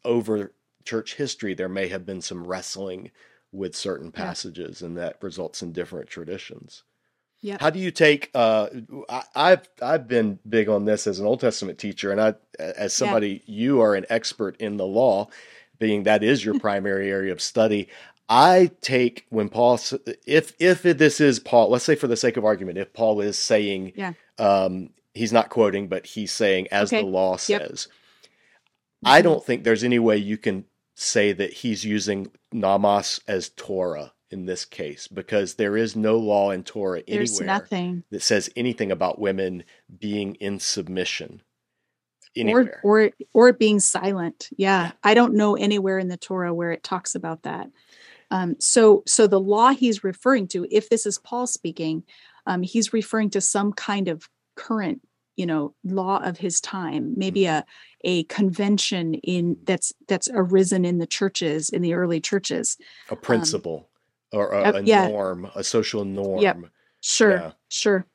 [0.04, 0.52] over
[0.84, 3.10] church history, there may have been some wrestling
[3.54, 4.86] with certain passages, yeah.
[4.86, 6.82] and that results in different traditions.
[7.40, 7.58] Yeah.
[7.60, 8.30] How do you take?
[8.34, 8.68] Uh,
[9.34, 12.94] I, have I've been big on this as an Old Testament teacher, and I, as
[12.94, 13.54] somebody, yeah.
[13.60, 15.28] you are an expert in the law,
[15.78, 17.88] being that is your primary area of study.
[18.30, 19.78] I take when Paul,
[20.26, 23.36] if if this is Paul, let's say for the sake of argument, if Paul is
[23.36, 24.14] saying, yeah.
[24.38, 27.02] um, he's not quoting, but he's saying as okay.
[27.02, 27.88] the law says.
[27.90, 27.94] Yep.
[29.04, 29.28] I mm-hmm.
[29.28, 30.64] don't think there's any way you can
[30.94, 36.50] say that he's using nomos as Torah in this case because there is no law
[36.50, 38.04] in Torah There's anywhere nothing.
[38.10, 39.64] that says anything about women
[39.98, 41.42] being in submission.
[42.36, 42.80] Anywhere.
[42.82, 44.50] Or, or or being silent.
[44.56, 44.92] Yeah.
[45.04, 47.70] I don't know anywhere in the Torah where it talks about that.
[48.32, 52.02] Um, so so the law he's referring to, if this is Paul speaking,
[52.46, 55.00] um, he's referring to some kind of current
[55.36, 57.58] you know law of his time maybe mm-hmm.
[57.58, 57.64] a
[58.04, 62.76] a convention in that's that's arisen in the churches in the early churches
[63.10, 63.88] a um, principle
[64.32, 65.08] um, or a, uh, a yeah.
[65.08, 66.54] norm a social norm yeah
[67.00, 67.50] sure yeah.
[67.68, 68.06] sure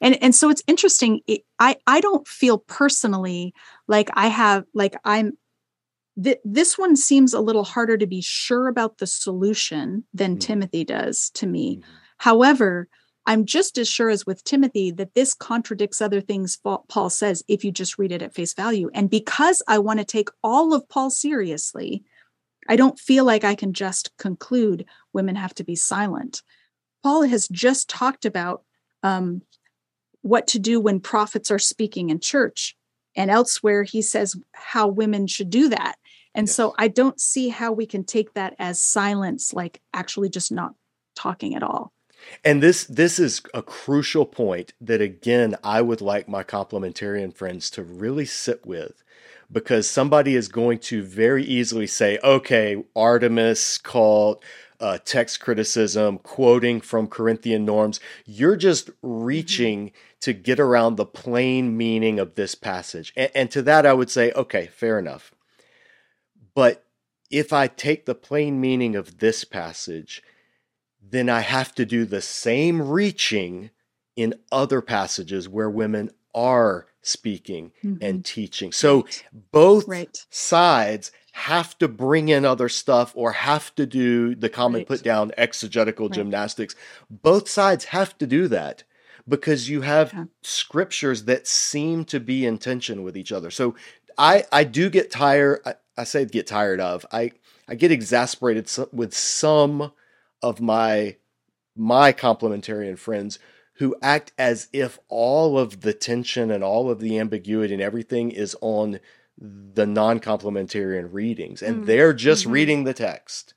[0.00, 3.54] and and so it's interesting it, i i don't feel personally
[3.86, 5.36] like i have like i'm
[6.22, 10.40] th- this one seems a little harder to be sure about the solution than mm.
[10.40, 11.82] timothy does to me mm.
[12.18, 12.88] however
[13.26, 17.64] I'm just as sure as with Timothy that this contradicts other things Paul says if
[17.64, 18.90] you just read it at face value.
[18.92, 22.04] And because I want to take all of Paul seriously,
[22.68, 26.42] I don't feel like I can just conclude women have to be silent.
[27.02, 28.62] Paul has just talked about
[29.02, 29.42] um,
[30.22, 32.76] what to do when prophets are speaking in church.
[33.16, 35.96] And elsewhere, he says how women should do that.
[36.34, 36.56] And yes.
[36.56, 40.74] so I don't see how we can take that as silence, like actually just not
[41.14, 41.93] talking at all.
[42.44, 47.70] And this this is a crucial point that again I would like my complementarian friends
[47.70, 49.02] to really sit with
[49.50, 54.42] because somebody is going to very easily say, okay, Artemis called
[54.80, 58.00] uh, text criticism, quoting from Corinthian norms.
[58.26, 59.96] You're just reaching mm-hmm.
[60.20, 63.12] to get around the plain meaning of this passage.
[63.16, 65.32] And, and to that, I would say, okay, fair enough.
[66.54, 66.84] But
[67.30, 70.22] if I take the plain meaning of this passage
[71.14, 73.70] then I have to do the same reaching
[74.16, 78.02] in other passages where women are speaking mm-hmm.
[78.02, 78.72] and teaching.
[78.72, 79.24] So right.
[79.52, 80.26] both right.
[80.30, 84.86] sides have to bring in other stuff or have to do the common right.
[84.86, 86.76] put down exegetical gymnastics.
[87.10, 88.84] Both sides have to do that
[89.28, 90.24] because you have yeah.
[90.42, 93.50] scriptures that seem to be in tension with each other.
[93.50, 93.74] So
[94.16, 97.04] I I do get tired I, I say get tired of.
[97.10, 97.32] I
[97.68, 99.92] I get exasperated with some
[100.42, 101.16] of my
[101.76, 103.38] my complementarian friends
[103.78, 108.30] who act as if all of the tension and all of the ambiguity and everything
[108.30, 109.00] is on
[109.36, 111.86] the non-complementarian readings and mm.
[111.86, 112.52] they're just mm-hmm.
[112.52, 113.54] reading the text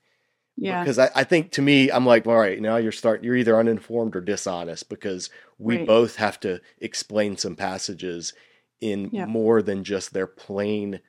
[0.56, 3.36] yeah because I, I, think to me i'm like all right now you're starting you're
[3.36, 5.30] either uninformed or dishonest because
[5.60, 5.86] we right.
[5.86, 8.34] both have to explain some passages
[8.82, 9.28] in yeah.
[9.28, 11.00] more than just their plain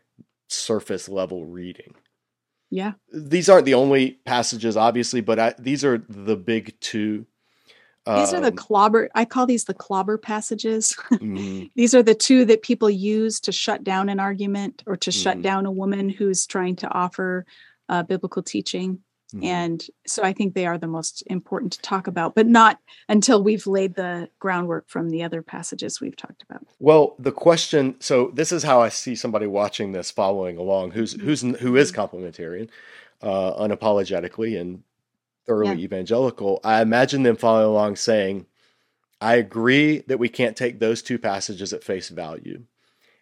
[0.48, 1.94] surface level reading
[2.70, 2.92] yeah.
[3.12, 7.26] These aren't the only passages, obviously, but I, these are the big two.
[8.16, 9.10] These are the um, clobber.
[9.14, 10.96] I call these the clobber passages.
[11.12, 11.66] mm-hmm.
[11.74, 15.22] These are the two that people use to shut down an argument or to mm-hmm.
[15.22, 17.44] shut down a woman who's trying to offer
[17.90, 19.00] uh, biblical teaching.
[19.34, 19.44] Mm-hmm.
[19.44, 22.78] And so I think they are the most important to talk about, but not
[23.08, 26.66] until we've laid the groundwork from the other passages we've talked about.
[26.78, 31.14] Well, the question so this is how I see somebody watching this following along who's
[31.14, 31.26] mm-hmm.
[31.26, 32.70] who's who is complementarian,
[33.20, 34.82] uh, unapologetically and
[35.46, 35.84] thoroughly yeah.
[35.84, 36.60] evangelical.
[36.64, 38.46] I imagine them following along saying,
[39.20, 42.62] I agree that we can't take those two passages at face value.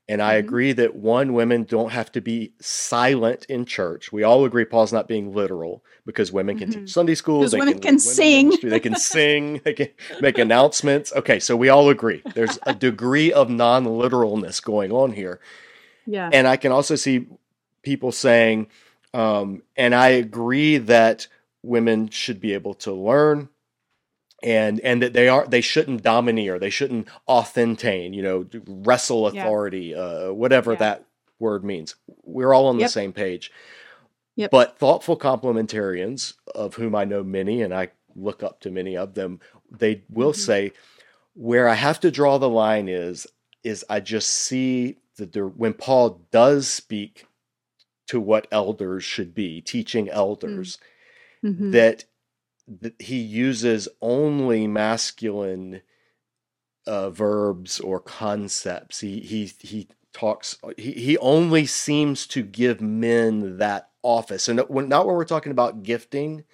[0.09, 0.47] And I mm-hmm.
[0.47, 4.13] agree that one, women don't have to be silent in church.
[4.13, 6.81] We all agree Paul's not being literal because women can mm-hmm.
[6.83, 7.47] teach Sunday school.
[7.49, 8.49] They women can, can sing.
[8.49, 9.61] Ministry, they can sing.
[9.65, 9.89] They can
[10.21, 11.13] make announcements.
[11.13, 12.23] Okay, so we all agree.
[12.35, 15.41] There's a degree of non literalness going on here.
[16.07, 16.31] Yeah.
[16.33, 17.27] And I can also see
[17.83, 18.69] people saying,
[19.13, 21.27] um, and I agree that
[21.63, 23.49] women should be able to learn
[24.43, 29.95] and and that they are they shouldn't domineer they shouldn't authentein you know wrestle authority
[29.95, 29.99] yeah.
[29.99, 30.79] uh, whatever yeah.
[30.79, 31.05] that
[31.39, 32.89] word means we're all on yep.
[32.89, 33.51] the same page
[34.35, 34.51] yep.
[34.51, 39.15] but thoughtful complementarians of whom i know many and i look up to many of
[39.15, 39.41] them
[39.71, 40.41] they will mm-hmm.
[40.41, 40.73] say
[41.35, 43.27] Where I have to draw the line is
[43.63, 47.27] is I just see that there, when Paul does speak
[48.07, 50.79] to what elders should be, teaching elders,
[51.43, 51.73] Mhm.
[51.73, 52.05] that, that
[52.99, 55.83] he uses only masculine
[56.87, 59.01] uh, verbs or concepts.
[59.01, 60.59] He he he talks.
[60.77, 65.53] He he only seems to give men that office, and when, not when we're talking
[65.53, 66.45] about gifting,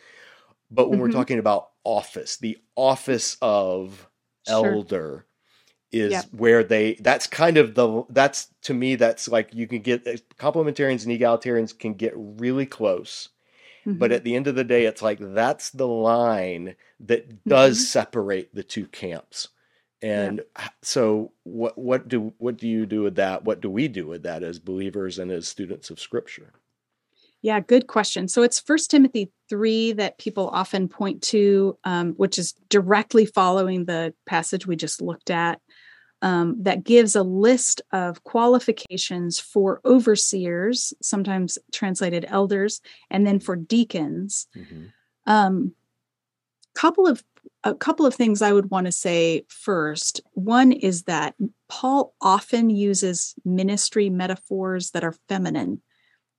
[0.70, 1.12] but when we're Mhm.
[1.12, 4.09] talking about office, the office of
[4.44, 4.70] Sure.
[4.76, 5.26] elder
[5.93, 6.30] is Yep.
[6.32, 10.05] where they that's kind of the that's to me that's like you can get
[10.39, 13.28] complementarians and egalitarians can get really close
[13.86, 14.14] but Mhm.
[14.14, 17.82] at the end of the day it's like that's the line that does Mhm.
[17.86, 19.48] separate the two camps
[20.02, 23.88] and h- so what what do what do you do with that what do we
[23.88, 26.52] do with that as believers and as students of scripture
[27.44, 28.28] Yeah, good question.
[28.28, 33.84] So it's First Timothy 3 that people often point to, um, which is directly following
[33.84, 35.60] the passage we just looked at,
[36.23, 42.81] um, that gives a list of qualifications for overseers, sometimes translated elders,
[43.11, 44.47] and then for deacons.
[45.27, 45.74] Um,
[46.74, 47.23] couple of
[47.65, 50.20] a couple of things I would want to say first.
[50.32, 51.35] One is that
[51.69, 55.81] Paul often uses ministry metaphors that are feminine.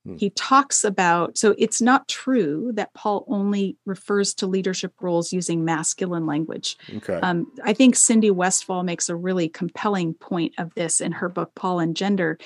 [0.05, 0.15] Hmm.
[0.17, 5.63] He talks about, so it's not true that Paul only refers to leadership roles using
[5.63, 6.77] masculine language.
[6.97, 11.29] okay Um, I think Cindy Westfall makes a really compelling point of this in her
[11.29, 12.37] book Paul and Gender,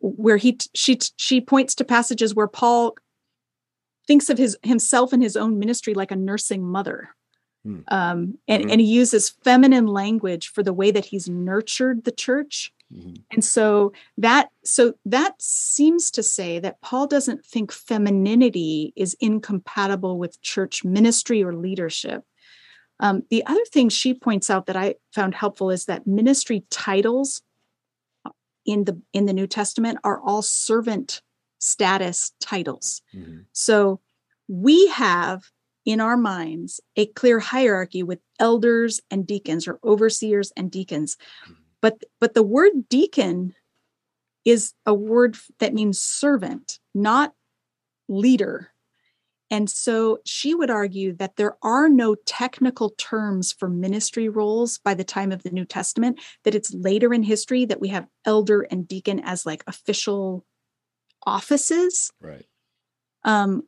[0.00, 2.96] where he she she points to passages where Paul
[4.06, 7.08] thinks of his himself and his own ministry like a nursing mother.
[7.64, 7.80] Hmm.
[7.88, 8.72] Um, and, Mhm.
[8.72, 12.72] and he uses feminine language for the way that he's nurtured the church.
[12.92, 13.24] Mhm.
[13.32, 20.18] And so that so that seems to say that Paul doesn't think femininity is incompatible
[20.18, 22.24] with church ministry or leadership.
[23.00, 27.42] Um, the other thing she points out that I found helpful is that ministry titles
[28.64, 31.22] in the in the New Testament are all servant
[31.58, 33.02] status titles.
[33.14, 33.46] Mhm.
[33.52, 34.00] So
[34.48, 35.50] we have
[35.84, 41.16] in our minds a clear hierarchy with elders and deacons or overseers and deacons.
[41.82, 43.54] But but the word deacon
[44.44, 47.34] is a word that means servant, not
[48.08, 48.70] leader.
[49.48, 54.94] And so she would argue that there are no technical terms for ministry roles by
[54.94, 58.62] the time of the New Testament, that it's later in history that we have elder
[58.62, 60.44] and deacon as like official
[61.24, 62.46] offices right
[63.24, 63.64] um,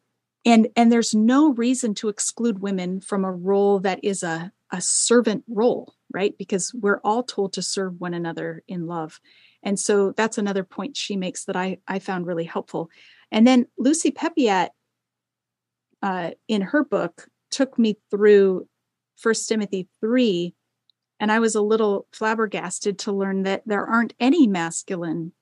[0.47, 4.81] and and there's no reason to exclude women from a role that is a a
[4.81, 6.37] servant role right?
[6.39, 9.21] Because we're all told to serve one another in love.
[9.63, 12.91] And so that's another point she makes that i i found really helpful.
[13.31, 14.71] And then lucy peppiatt
[16.03, 18.69] uh, in her book took me through
[19.17, 20.55] first timothy 3
[21.19, 25.33] and i was a little flabbergasted to learn that there aren't any masculine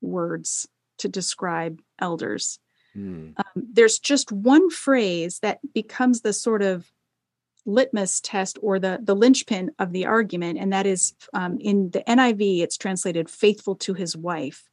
[0.00, 0.66] words
[0.98, 2.58] to describe elders.
[2.94, 3.30] Hmm.
[3.36, 6.90] um, there's just one phrase that becomes the sort of
[7.66, 12.02] litmus test or the the linchpin of the argument and that is um, in the
[12.08, 14.68] niv it's translated faithful to his wife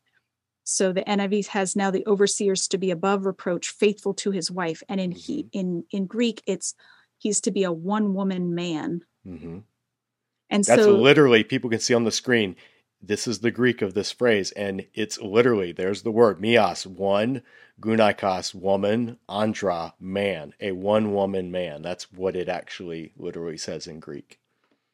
[0.64, 4.81] so the niv has now the overseers to be above reproach faithful to his wife
[4.89, 6.73] and in he in in greek it's
[7.18, 9.64] he's to be a one woman man Mhm.
[10.49, 12.55] and so That's so literally people can see on the screen.
[13.02, 17.44] This is the Greek of this phrase, and it's literally there's the word mias, one,
[17.80, 21.84] gunaikos, woman, andra, man, a one woman man.
[21.84, 24.40] That's what it actually literally says in Greek.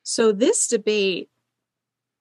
[0.04, 1.30] So this debate,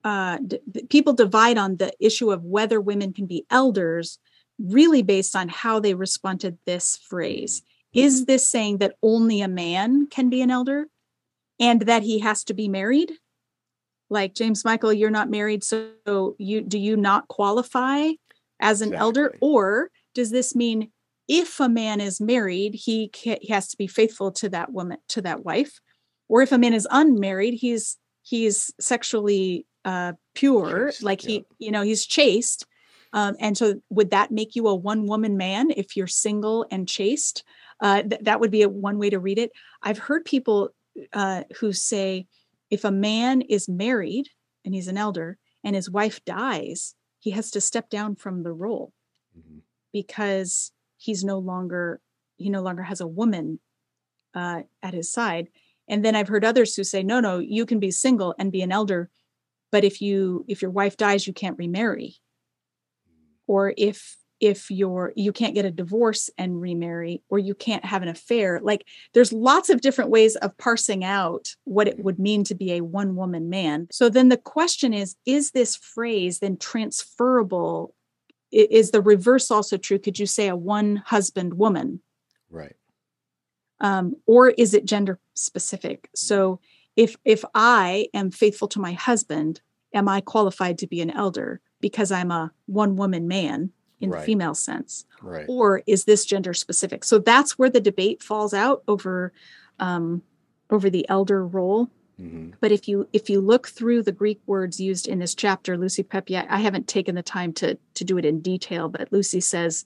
[0.04, 4.18] uh, d- people divide on the issue of whether women can be elders,
[4.58, 7.62] really based on how they respond to this phrase.
[7.92, 10.86] Is this saying that only a man can be an elder,
[11.58, 13.12] and that he has to be married?
[14.12, 18.10] Like James Michael, you're not married, so you do you not qualify
[18.60, 20.92] as an elder, or does this mean
[21.26, 24.98] if a man is married, he, ca- he has to be faithful to that woman,
[25.08, 25.80] to that wife?
[26.32, 31.40] or if a man is unmarried he's he's sexually uh pure like he yeah.
[31.58, 32.66] you know he's chaste
[33.12, 36.88] um and so would that make you a one woman man if you're single and
[36.88, 37.44] chaste
[37.80, 39.52] uh th- that would be a one way to read it
[39.82, 40.70] i've heard people
[41.12, 42.26] uh who say
[42.72, 44.30] if a man is married
[44.64, 48.52] and he's an elder and his wife dies he has to step down from the
[48.52, 48.92] role
[49.38, 49.60] Mhm.
[49.92, 52.00] because he's no longer
[52.38, 53.60] he no longer has a woman
[54.34, 55.48] uh, at his side.
[55.88, 58.62] And then i've heard others who say no no you can be single and be
[58.62, 59.10] an elder
[59.70, 62.16] but if you if your wife dies you can't remarry.
[63.46, 68.02] Or if if you're you can't get a divorce and remarry or you can't have
[68.02, 72.42] an affair like there's lots of different ways of parsing out what it would mean
[72.42, 73.86] to be a one woman man.
[73.92, 77.94] So then the question is is this phrase then transferable?
[78.50, 79.98] Is the reverse also true?
[79.98, 82.00] Could you say a one husband woman?
[82.50, 82.76] Right.
[83.80, 86.10] Um, or is it gender specific?
[86.14, 86.60] So
[86.96, 89.60] if if i am faithful to my husband
[89.94, 93.70] am i qualified to be an elder because i'm a one woman man
[94.02, 94.20] in right.
[94.20, 95.46] the female sense right.
[95.48, 99.32] or is this gender specific so that's where the debate falls out over
[99.78, 100.22] um,
[100.70, 101.88] over the elder role
[102.20, 102.50] mm-hmm.
[102.60, 106.02] but if you if you look through the greek words used in this chapter lucy
[106.02, 109.84] peppiatt i haven't taken the time to to do it in detail but lucy says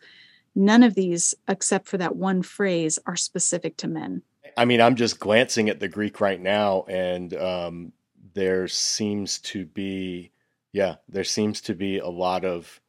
[0.55, 4.23] none of these except for that one phrase are specific to men
[4.57, 7.93] i mean i'm just glancing at the greek right now and um,
[8.35, 10.31] there seems to be
[10.73, 12.81] yeah there seems to be a lot of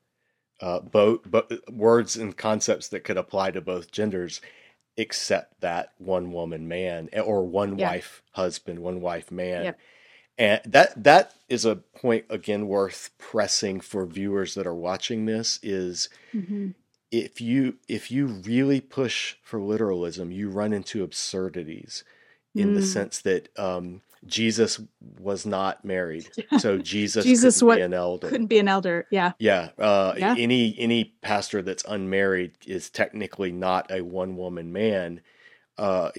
[0.61, 1.21] uh, both,
[1.69, 4.41] words and concepts that could apply to both genders,
[4.95, 7.89] except that one woman man eh, or one yeah.
[7.89, 9.65] wife husband, one wife man.
[9.65, 9.71] Yeah.
[10.39, 15.59] And that that is a point again worth pressing for viewers that are watching this
[15.63, 16.69] is mm-hmm.
[17.11, 22.03] if you if you really push for literalism, you run into absurdities
[22.53, 22.75] in mm.
[22.75, 24.79] the sense that um, Jesus
[25.19, 26.29] was not married,
[26.59, 28.29] so Jesus Jesus couldn't what, be an elder.
[28.29, 29.07] Couldn't be an elder.
[29.11, 29.33] Yeah.
[29.39, 29.69] Yeah.
[29.77, 30.35] Uh, yeah.
[30.37, 35.21] Any any pastor that's unmarried is technically not a one woman man.
[35.77, 36.09] Uh,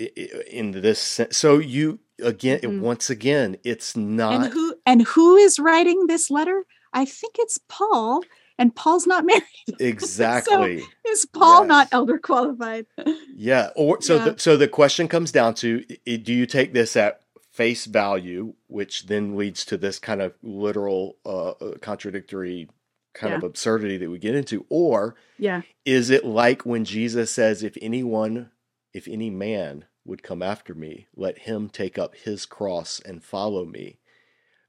[0.48, 2.80] in this sense, so you again mm-hmm.
[2.80, 4.34] once again, it's not.
[4.34, 6.64] And who and who is writing this letter?
[6.92, 8.22] I think it's Paul
[8.58, 9.42] and Paul's not married.
[9.78, 10.80] Exactly.
[10.80, 11.68] so is Paul yes.
[11.68, 12.86] not elder qualified?
[13.34, 13.70] yeah.
[13.76, 14.16] Or so.
[14.16, 14.24] Yeah.
[14.30, 17.20] The, so the question comes down to: Do you take this at
[17.58, 22.68] face value, which then leads to this kind of literal, uh, uh, contradictory
[23.14, 23.38] kind yeah.
[23.38, 27.76] of absurdity that we get into, or yeah, is it like when Jesus says, "If
[27.82, 28.52] anyone,
[28.94, 33.64] if any man would come after me, let him take up his cross and follow
[33.64, 33.98] me."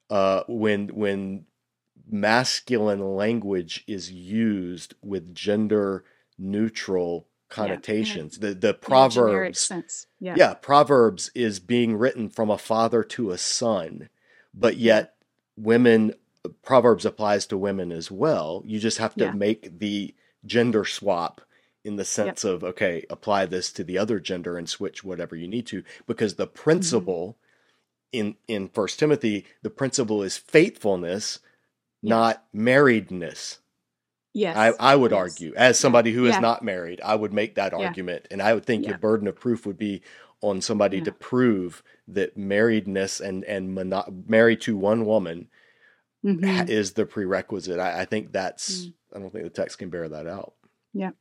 [0.10, 1.46] Uh, when when
[2.10, 6.04] masculine language is used with gender
[6.40, 8.38] neutral connotations.
[8.42, 9.72] Yeah, The the proverbs
[10.20, 10.36] yeah.
[10.38, 14.10] yeah, proverbs is being written from a father to a son,
[14.54, 15.16] but yet
[15.58, 16.14] women
[16.64, 18.64] proverbs applies to women as well.
[18.66, 20.16] You just have to make the
[20.46, 21.42] gender swap
[21.84, 22.54] in the sense yep.
[22.54, 26.36] of okay, apply this to the other gender and switch whatever you need to because
[26.36, 27.38] the principle
[28.14, 28.28] mm-hmm.
[28.28, 31.40] in in First Timothy, the principle is faithfulness
[32.02, 32.10] yes.
[32.10, 33.60] not marriedness.
[34.34, 34.56] Yes.
[34.56, 35.18] I, I would yes.
[35.18, 36.40] argue, as somebody who is yeah.
[36.40, 38.28] not married, I would make that argument.
[38.30, 38.92] And I would think yeah.
[38.92, 40.04] your burden of proof would be
[40.42, 41.06] on somebody yeah.
[41.06, 45.48] to prove that marriedness and, and mono- married to one woman
[46.24, 46.70] mm-hmm.
[46.70, 47.80] is the prerequisite.
[47.80, 48.94] I, I think that's, mm.
[49.16, 50.54] I don't think the text can bear that out.
[50.94, 51.12] Yeah.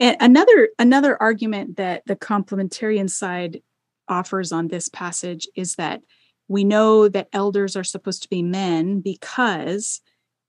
[0.00, 3.62] And another, another argument that the complementarian side
[4.08, 6.00] offers on this passage is that
[6.48, 10.00] we know that elders are supposed to be men because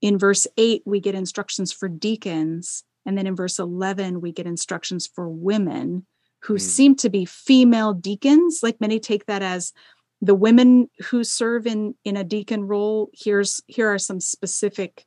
[0.02, 4.45] in verse 8 we get instructions for deacons and then in verse 11 we get
[4.45, 6.06] instructions for women
[6.44, 6.61] who mm.
[6.61, 9.74] seem to be female deacons like many take that as
[10.22, 15.06] the women who serve in in a deacon role here's here are some specific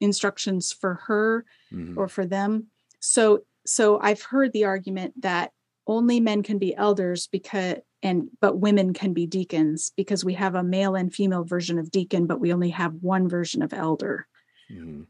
[0.00, 1.98] instructions for her mm-hmm.
[1.98, 2.66] or for them
[3.00, 5.52] so so i've heard the argument that
[5.86, 10.54] only men can be elders because and but women can be deacons because we have
[10.54, 14.26] a male and female version of deacon but we only have one version of elder
[14.70, 15.02] mm-hmm.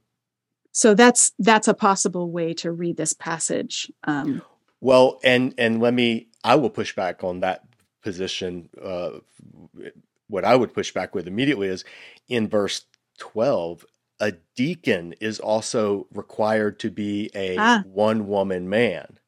[0.72, 4.42] so that's that's a possible way to read this passage um,
[4.80, 7.64] well and and let me i will push back on that
[8.02, 9.10] position uh,
[10.28, 11.84] what i would push back with immediately is
[12.28, 12.86] in verse
[13.18, 13.84] 12
[14.20, 17.82] a deacon is also required to be a ah.
[17.86, 19.18] one woman man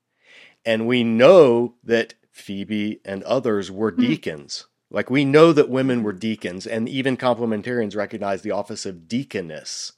[0.65, 4.01] and we know that Phoebe and others were hmm.
[4.01, 4.67] deacons.
[4.91, 9.93] Like we know that women were deacons, and even complementarians recognize the office of deaconess.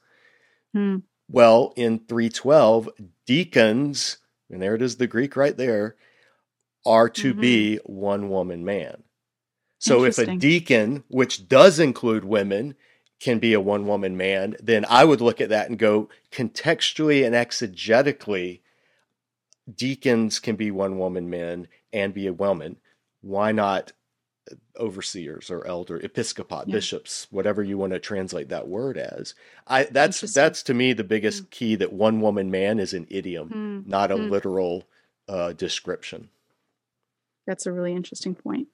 [0.72, 0.98] Hmm.
[1.28, 2.88] Well, in 312,
[3.24, 4.18] deacons,
[4.50, 5.94] and there it is, the Greek right there,
[6.84, 7.40] are to mm-hmm.
[7.40, 9.04] be one woman man.
[9.78, 12.74] So if a deacon, which does include women,
[13.18, 17.24] can be a one woman man, then I would look at that and go contextually
[17.24, 18.60] and exegetically,
[19.76, 22.76] deacons can be one woman men and be a woman.
[23.20, 23.92] Why not
[24.78, 26.74] overseers or elder episcopate yeah.
[26.74, 29.34] bishops whatever you want to translate that word as
[29.66, 31.50] i that's that's to me the biggest mm.
[31.50, 33.86] key that one woman man is an idiom mm.
[33.86, 34.30] not a mm.
[34.30, 34.84] literal
[35.28, 36.28] uh, description
[37.46, 38.66] that's a really interesting point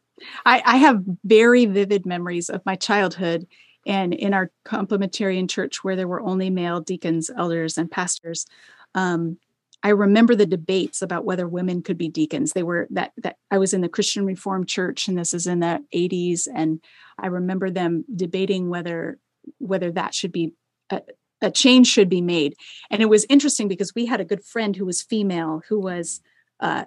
[0.47, 3.47] I, I have very vivid memories of my childhood
[3.87, 8.47] and in our complementarian church where there were only male deacons elders and pastors
[8.95, 9.39] um,
[9.83, 12.53] I remember the debates about whether women could be deacons.
[12.53, 15.61] They were that that I was in the Christian Reformed Church, and this is in
[15.61, 16.81] the 80s, and
[17.19, 19.19] I remember them debating whether
[19.59, 20.55] whether that should be
[20.91, 21.03] a,
[21.41, 22.57] a change should be made.
[22.91, 26.21] And it was interesting because we had a good friend who was female who was
[26.61, 26.87] uh,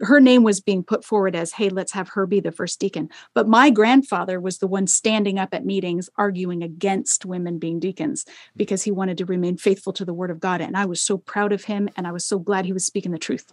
[0.00, 3.08] her name was being put forward as, hey, let's have her be the first deacon.
[3.34, 8.24] But my grandfather was the one standing up at meetings arguing against women being deacons
[8.56, 10.60] because he wanted to remain faithful to the word of God.
[10.60, 13.12] And I was so proud of him and I was so glad he was speaking
[13.12, 13.52] the truth.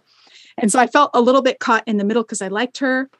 [0.58, 3.10] And so I felt a little bit caught in the middle because I liked her.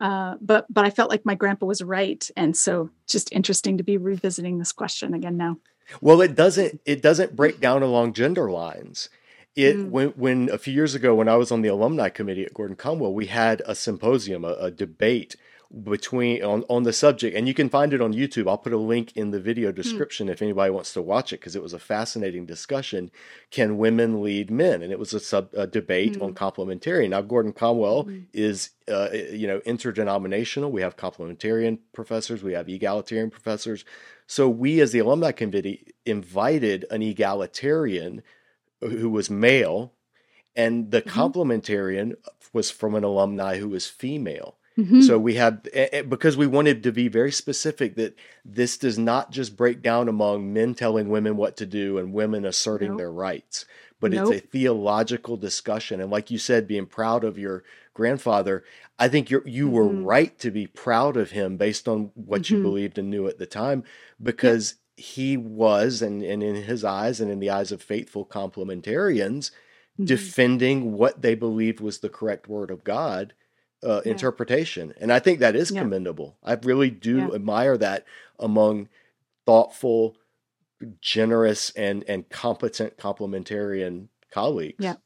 [0.00, 3.82] Uh, but but I felt like my grandpa was right, and so just interesting to
[3.82, 5.56] be revisiting this question again now.
[6.00, 9.08] Well, it doesn't it doesn't break down along gender lines
[9.56, 9.90] it mm.
[9.90, 12.76] when when a few years ago when I was on the alumni committee at Gordon
[12.76, 15.36] Conwell, we had a symposium, a, a, debate
[15.84, 18.48] between on, on the subject, and you can find it on YouTube.
[18.48, 19.76] I'll put a link in the video hmm.
[19.76, 20.30] description mm.
[20.30, 23.10] if anybody wants to watch it because it was a fascinating discussion.
[23.50, 24.82] Can women lead men?
[24.82, 26.22] And it was a sub a debate mm.
[26.22, 27.10] on complementarian.
[27.10, 28.26] Now Gordon Conwell mm.
[28.32, 30.72] is uh, you know interdenominational.
[30.72, 33.84] We have complementarian professors, we have egalitarian professors.
[34.26, 38.22] So we as the alumni committee invited an egalitarian
[38.80, 39.92] who was male,
[40.54, 41.20] and the mm-hmm.
[41.20, 42.14] complementarian
[42.52, 44.56] was from an alumni who was female.
[44.78, 45.00] Mm-hmm.
[45.00, 45.68] So we had
[46.08, 50.52] because we wanted to be very specific that this does not just break down among
[50.52, 52.98] men telling women what to do and women asserting nope.
[52.98, 53.64] their rights,
[53.98, 54.32] but nope.
[54.32, 56.00] it's a theological discussion.
[56.00, 58.62] And like you said, being proud of your grandfather,
[59.00, 59.74] I think you you mm-hmm.
[59.74, 62.54] were right to be proud of him based on what mm-hmm.
[62.54, 63.82] you believed and knew at the time,
[64.22, 69.50] because he was, and, and in his eyes and in the eyes of faithful complementarians,
[69.50, 70.04] mm-hmm.
[70.04, 73.32] defending what they believed was the correct word of God
[73.84, 74.10] uh, yeah.
[74.10, 74.92] interpretation.
[75.00, 75.82] And I think that is yeah.
[75.82, 76.36] commendable.
[76.42, 77.34] I really do yeah.
[77.34, 78.04] admire that
[78.40, 78.88] among
[79.46, 80.16] thoughtful,
[81.00, 84.84] generous, and, and competent complementarian colleagues.
[84.84, 84.96] Yeah.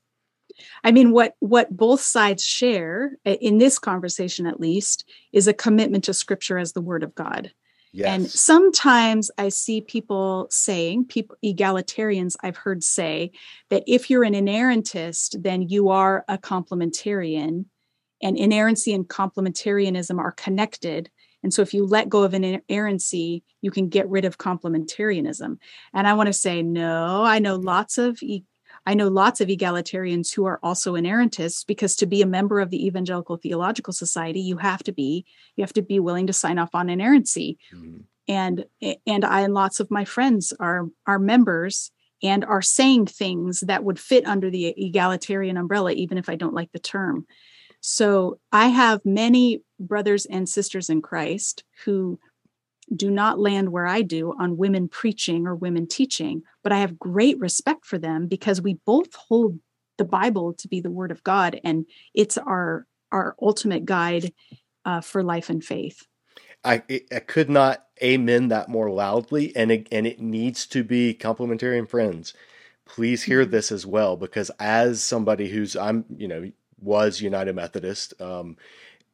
[0.84, 6.04] I mean, what what both sides share in this conversation, at least, is a commitment
[6.04, 7.52] to Scripture as the Word of God.
[7.92, 8.08] Yes.
[8.08, 13.32] And sometimes I see people saying, people egalitarians I've heard say
[13.68, 17.66] that if you're an inerrantist, then you are a complementarian.
[18.22, 21.10] And inerrancy and complementarianism are connected.
[21.42, 25.58] And so if you let go of an inerrancy, you can get rid of complementarianism.
[25.92, 28.44] And I want to say, no, I know lots of e-
[28.84, 32.70] I know lots of egalitarians who are also inerrantists because to be a member of
[32.70, 35.24] the Evangelical Theological Society, you have to be
[35.56, 37.58] you have to be willing to sign off on inerrancy.
[37.72, 37.98] Mm-hmm.
[38.28, 38.64] And
[39.06, 41.90] and I and lots of my friends are are members
[42.22, 46.54] and are saying things that would fit under the egalitarian umbrella, even if I don't
[46.54, 47.26] like the term.
[47.80, 52.20] So I have many brothers and sisters in Christ who
[52.94, 56.98] do not land where I do on women preaching or women teaching, but I have
[56.98, 59.58] great respect for them because we both hold
[59.98, 64.32] the Bible to be the Word of God, and it's our our ultimate guide
[64.84, 66.06] uh, for life and faith.
[66.64, 66.82] I
[67.12, 71.88] I could not amen that more loudly, and it, and it needs to be complementarian
[71.88, 72.34] friends.
[72.84, 73.50] Please hear mm-hmm.
[73.50, 76.50] this as well, because as somebody who's I'm you know
[76.80, 78.20] was United Methodist.
[78.20, 78.56] Um,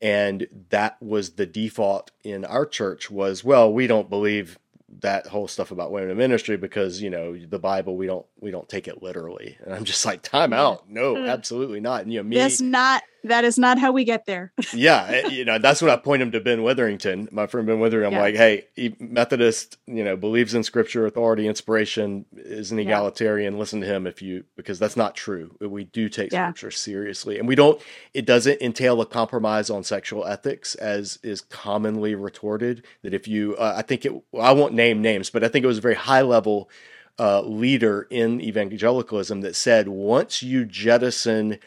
[0.01, 4.59] and that was the default in our church was well we don't believe
[5.01, 8.51] that whole stuff about women in ministry because you know the bible we don't we
[8.51, 9.57] don't take it literally.
[9.65, 10.89] And i'm just like time out.
[10.89, 11.29] No mm.
[11.29, 12.03] absolutely not.
[12.03, 14.53] And you know me that's not that is not how we get there.
[14.75, 17.81] yeah, eh, you know that's what I point him to Ben Witherington, my friend Ben
[17.81, 18.13] Witherington.
[18.13, 18.39] I'm yeah.
[18.39, 23.55] like, hey, Methodist, you know, believes in Scripture, authority, inspiration, is an egalitarian.
[23.55, 23.59] Yeah.
[23.59, 25.57] Listen to him if you because that's not true.
[25.61, 26.49] We do take yeah.
[26.49, 27.81] Scripture seriously, and we don't.
[28.15, 32.85] It doesn't entail a compromise on sexual ethics, as is commonly retorted.
[33.03, 35.69] That if you, uh, I think it, I won't name names, but I think it
[35.69, 36.71] was a very high level.
[37.21, 41.59] Uh, leader in evangelicalism that said once you jettison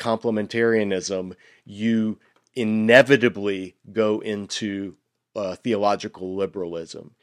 [0.00, 2.18] complementarianism, you
[2.54, 4.96] inevitably go into
[5.36, 7.14] uh, theological liberalism.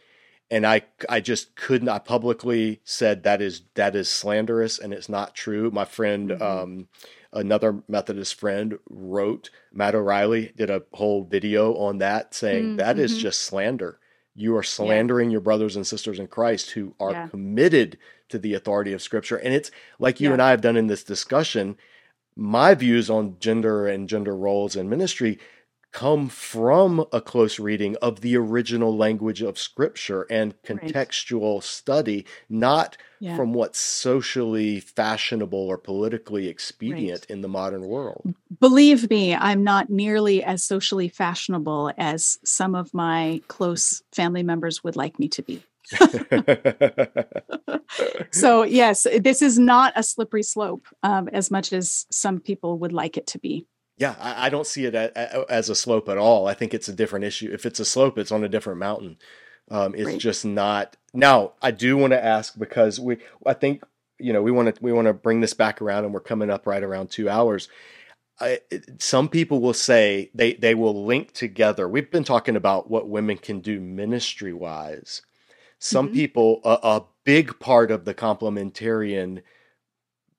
[0.49, 4.93] And I, I just could not I publicly said that is that is slanderous and
[4.93, 5.69] it's not true.
[5.71, 6.41] My friend, mm-hmm.
[6.41, 6.87] um,
[7.33, 12.75] another Methodist friend, wrote Matt O'Reilly did a whole video on that, saying mm-hmm.
[12.77, 13.21] that is mm-hmm.
[13.23, 13.99] just slander.
[14.35, 15.33] You are slandering yeah.
[15.33, 17.27] your brothers and sisters in Christ who are yeah.
[17.27, 17.97] committed
[18.29, 19.37] to the authority of Scripture.
[19.37, 20.33] And it's like you yeah.
[20.33, 21.75] and I have done in this discussion
[22.37, 25.39] my views on gender and gender roles in ministry
[25.91, 31.63] come from a close reading of the original language of scripture and contextual right.
[31.63, 33.35] study not yeah.
[33.35, 37.29] from what's socially fashionable or politically expedient right.
[37.31, 42.93] in the modern world believe me i'm not nearly as socially fashionable as some of
[42.93, 45.63] my close family members would like me to be
[48.31, 52.93] so yes, this is not a slippery slope um, as much as some people would
[52.93, 53.65] like it to be.
[53.97, 56.47] Yeah, I, I don't see it a, a, as a slope at all.
[56.47, 57.49] I think it's a different issue.
[57.51, 59.17] If it's a slope, it's on a different mountain.
[59.69, 60.19] Um, it's right.
[60.19, 60.95] just not.
[61.13, 63.83] Now, I do want to ask because we, I think,
[64.19, 66.49] you know, we want to we want to bring this back around, and we're coming
[66.49, 67.69] up right around two hours.
[68.39, 68.59] I,
[68.99, 71.89] some people will say they they will link together.
[71.89, 75.21] We've been talking about what women can do ministry wise.
[75.79, 76.15] Some mm-hmm.
[76.15, 79.41] people, a, a, big part of the complementarian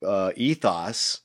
[0.03, 1.21] uh, ethos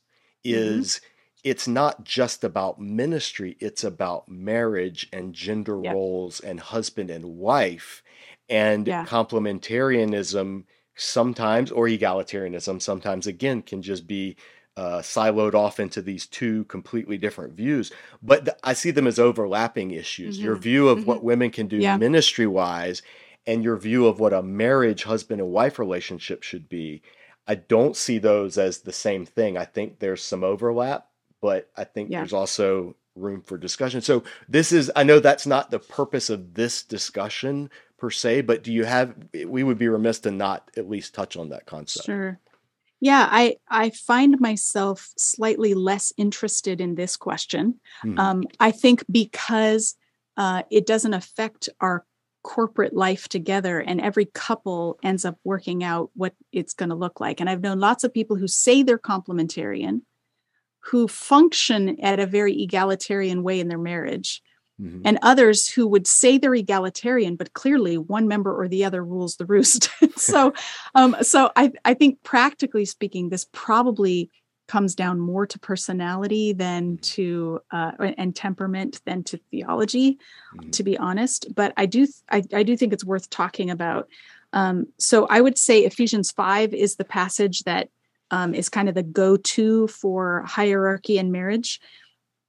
[0.45, 0.59] mm-hmm.
[0.59, 1.49] is mm-hmm.
[1.49, 8.03] it's not just about ministry; it's about marriage and gender roles and husband and wife.
[8.49, 9.05] And yeah.
[9.05, 10.65] complementarianism
[10.95, 14.35] sometimes, or egalitarianism sometimes, again, can just be
[14.75, 17.91] uh, siloed off into these two completely different views,
[18.21, 20.37] but th- I see them as overlapping issues.
[20.37, 20.45] Mm-hmm.
[20.45, 21.07] Your view of mm-hmm.
[21.07, 21.97] what women can do yeah.
[21.97, 23.01] ministry wise
[23.45, 27.01] and your view of what a marriage, husband and wife relationship should be.
[27.47, 29.57] I don't see those as the same thing.
[29.57, 31.07] I think there's some overlap,
[31.41, 32.19] but I think yeah.
[32.19, 34.01] there's also room for discussion.
[34.01, 38.63] So, this is, I know that's not the purpose of this discussion per se, but
[38.63, 39.13] do you have,
[39.45, 42.05] we would be remiss to not at least touch on that concept.
[42.05, 42.39] Sure.
[43.03, 47.81] Yeah, I I find myself slightly less interested in this question.
[48.01, 48.17] Mm-hmm.
[48.17, 49.97] Um, I think because
[50.37, 52.05] uh, it doesn't affect our
[52.43, 57.19] corporate life together, and every couple ends up working out what it's going to look
[57.19, 57.39] like.
[57.39, 60.01] And I've known lots of people who say they're complementarian,
[60.79, 64.41] who function at a very egalitarian way in their marriage,
[64.81, 65.01] Mm-hmm.
[65.05, 69.35] and others who would say they're egalitarian, but clearly one member or the other rules
[69.35, 69.87] the roost.
[70.17, 70.51] so,
[70.95, 74.31] um, so I, I think practically speaking, this probably
[74.73, 80.17] comes down more to personality than to uh, and temperament than to theology,
[80.55, 80.71] mm-hmm.
[80.71, 81.53] to be honest.
[81.53, 84.09] But I do I, I do think it's worth talking about.
[84.51, 87.89] Um, so I would say Ephesians five is the passage that
[88.31, 91.79] um, is kind of the go-to for hierarchy in marriage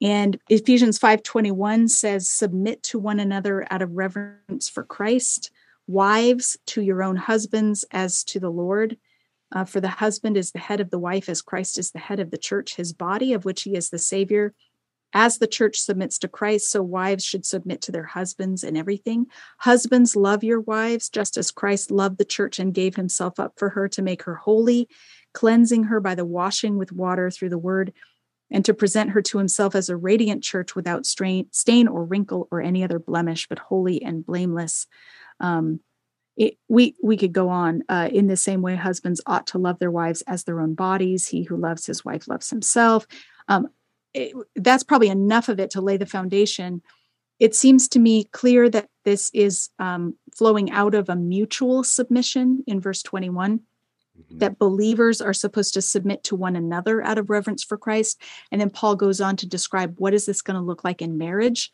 [0.01, 5.51] and Ephesians 5:21 says submit to one another out of reverence for Christ,
[5.87, 8.97] wives to your own husbands as to the Lord.
[9.55, 12.19] Uh, for the husband is the head of the wife as Christ is the head
[12.19, 14.53] of the church, his body of which he is the savior.
[15.17, 19.27] As the church submits to Christ, so wives should submit to their husbands in everything.
[19.59, 23.69] Husbands, love your wives, just as Christ loved the church and gave himself up for
[23.71, 24.89] her to make her holy,
[25.33, 27.93] cleansing her by the washing with water through the word
[28.51, 32.49] and to present her to himself as a radiant church without strain, stain or wrinkle
[32.51, 34.89] or any other blemish, but holy and blameless.
[35.39, 35.81] Um,
[36.37, 38.75] it, we we could go on uh, in the same way.
[38.75, 41.29] Husbands ought to love their wives as their own bodies.
[41.29, 43.07] He who loves his wife loves himself.
[43.49, 43.69] Um,
[44.15, 46.83] it, that's probably enough of it to lay the foundation.
[47.39, 52.65] It seems to me clear that this is um, flowing out of a mutual submission
[52.67, 54.39] in verse 21 mm-hmm.
[54.39, 58.21] that believers are supposed to submit to one another out of reverence for Christ.
[58.51, 61.19] And then Paul goes on to describe what is this going to look like in
[61.19, 61.73] marriage.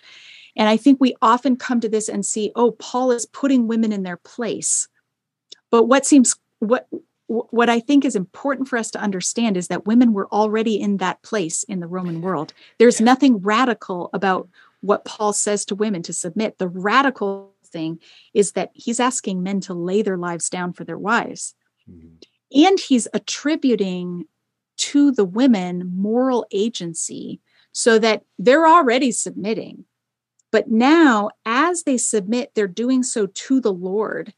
[0.57, 3.93] And I think we often come to this and see, oh, Paul is putting women
[3.93, 4.89] in their place.
[5.71, 6.89] But what seems what
[7.27, 10.97] what I think is important for us to understand is that women were already in
[10.97, 12.53] that place in the Roman world.
[12.79, 14.49] There's nothing radical about
[14.81, 16.59] what Paul says to women to submit.
[16.59, 18.01] The radical thing
[18.35, 21.55] is that he's asking men to lay their lives down for their wives.
[21.89, 22.17] Mm-hmm
[22.53, 24.27] and he's attributing
[24.77, 27.41] to the women moral agency
[27.73, 29.85] so that they're already submitting.
[30.53, 34.35] But now, as they submit, they're doing so to the Lord.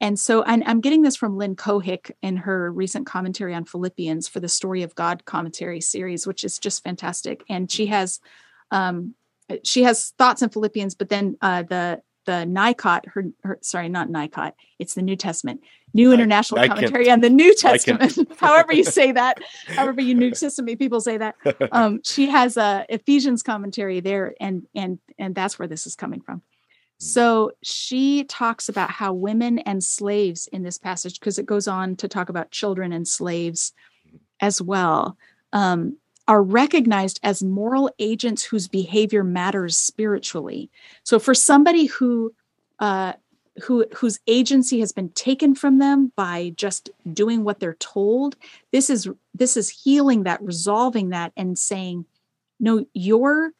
[0.00, 4.26] And so, and I'm getting this from Lynn Cohick in her recent commentary on Philippians
[4.26, 7.44] for the Story of God commentary series, which is just fantastic.
[7.48, 8.18] And she has,
[8.72, 9.14] um,
[9.62, 14.08] she has thoughts in Philippians, but then uh, the the NICOT, her, her sorry, not
[14.08, 15.60] NICOT, it's the New Testament,
[15.94, 18.18] New International I, I Commentary on the New Testament.
[18.38, 21.36] however you say that, however you New Testament people say that.
[21.70, 26.20] Um, she has a Ephesians commentary there, and and and that's where this is coming
[26.20, 26.36] from.
[26.36, 26.42] Hmm.
[26.98, 31.96] So she talks about how women and slaves in this passage, because it goes on
[31.96, 33.72] to talk about children and slaves
[34.40, 35.16] as well.
[35.52, 35.98] Um,
[36.28, 40.70] are recognized as moral agents whose behavior matters spiritually.
[41.02, 42.32] So for somebody who
[42.78, 43.14] uh,
[43.64, 48.36] who whose agency has been taken from them by just doing what they're told,
[48.72, 52.06] this is this is healing that, resolving that, and saying,
[52.58, 53.52] no, your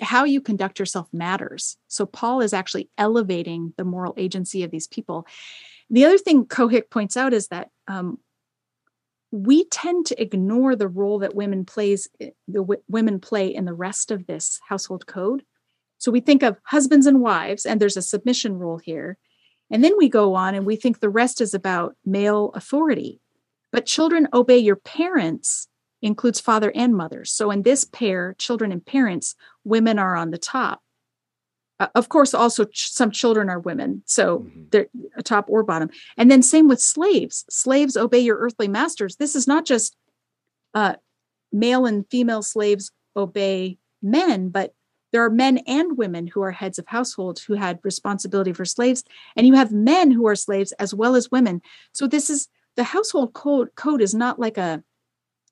[0.00, 1.76] how you conduct yourself matters.
[1.88, 5.26] So Paul is actually elevating the moral agency of these people.
[5.90, 8.18] The other thing Cohick points out is that um,
[9.30, 13.64] we tend to ignore the role that women plays eh, the w- women play in
[13.64, 15.44] the rest of this household code
[16.04, 19.16] so we think of husbands and wives and there's a submission rule here
[19.70, 23.20] and then we go on and we think the rest is about male authority
[23.72, 25.66] But children obey your parents
[26.02, 27.24] includes father and mother.
[27.24, 30.82] So in this pair, children and parents, women are on the top.
[31.80, 34.64] Uh, of course, also ch- some children are women, so mm-hmm.
[34.70, 34.88] they're
[35.24, 35.88] top or bottom.
[36.18, 37.46] And then same with slaves.
[37.48, 39.16] Slaves obey your earthly masters.
[39.16, 39.96] This is not just
[40.74, 40.96] uh,
[41.50, 44.74] male and female slaves obey men, but
[45.14, 49.04] there are men and women who are heads of households who had responsibility for slaves,
[49.36, 51.62] and you have men who are slaves as well as women.
[51.92, 53.76] So this is the household code.
[53.76, 54.82] Code is not like a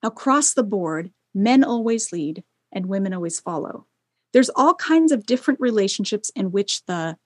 [0.02, 1.12] across the board.
[1.32, 3.86] Men always lead, and women always follow.
[4.32, 7.16] There's all kinds of different relationships in which the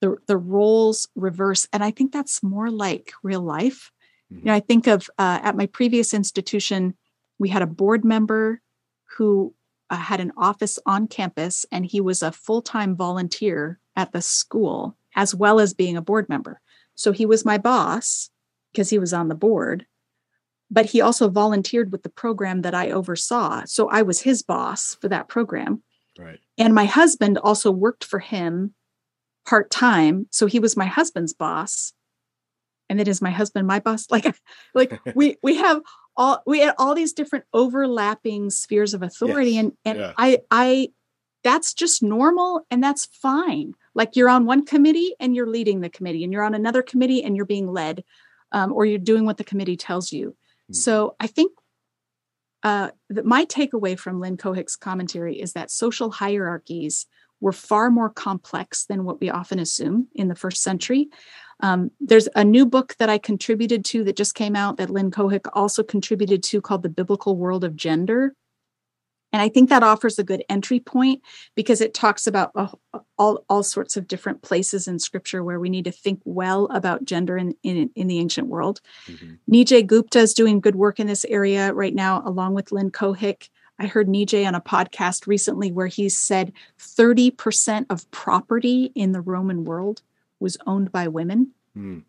[0.00, 3.90] the, the roles reverse, and I think that's more like real life.
[4.32, 4.38] Mm-hmm.
[4.38, 6.94] You know, I think of uh, at my previous institution,
[7.40, 8.60] we had a board member
[9.16, 9.52] who
[9.92, 14.96] uh, had an office on campus and he was a full-time volunteer at the school
[15.14, 16.60] as well as being a board member.
[16.94, 18.30] So he was my boss
[18.72, 19.86] because he was on the board
[20.72, 23.62] but he also volunteered with the program that i oversaw.
[23.66, 25.82] So i was his boss for that program.
[26.18, 26.40] Right.
[26.58, 28.74] And my husband also worked for him
[29.46, 30.26] part-time.
[30.30, 31.92] So he was my husband's boss
[32.88, 34.06] and then is my husband my boss?
[34.10, 34.34] Like
[34.74, 35.80] like we we have
[36.16, 39.60] all we had all these different overlapping spheres of authority yes.
[39.64, 40.12] and and yeah.
[40.16, 40.88] i i
[41.44, 45.88] that's just normal and that's fine like you're on one committee and you're leading the
[45.88, 48.04] committee and you're on another committee and you're being led
[48.52, 50.36] um, or you're doing what the committee tells you
[50.70, 50.74] mm.
[50.76, 51.52] so i think
[52.62, 52.90] uh,
[53.24, 57.06] my takeaway from lynn cohick's commentary is that social hierarchies
[57.40, 61.08] were far more complex than what we often assume in the first century
[61.62, 65.12] um, there's a new book that I contributed to that just came out that Lynn
[65.12, 68.34] Cohick also contributed to called The Biblical World of Gender.
[69.32, 71.22] And I think that offers a good entry point
[71.54, 72.68] because it talks about uh,
[73.16, 77.04] all, all sorts of different places in scripture where we need to think well about
[77.06, 78.80] gender in, in, in the ancient world.
[79.06, 79.34] mm-hmm.
[79.50, 83.48] Nijay Gupta is doing good work in this area right now, along with Lynn Cohick.
[83.78, 89.22] I heard Nijay on a podcast recently where he said 30% of property in the
[89.22, 90.02] Roman world
[90.42, 91.52] was owned by women.
[91.76, 92.02] Mm.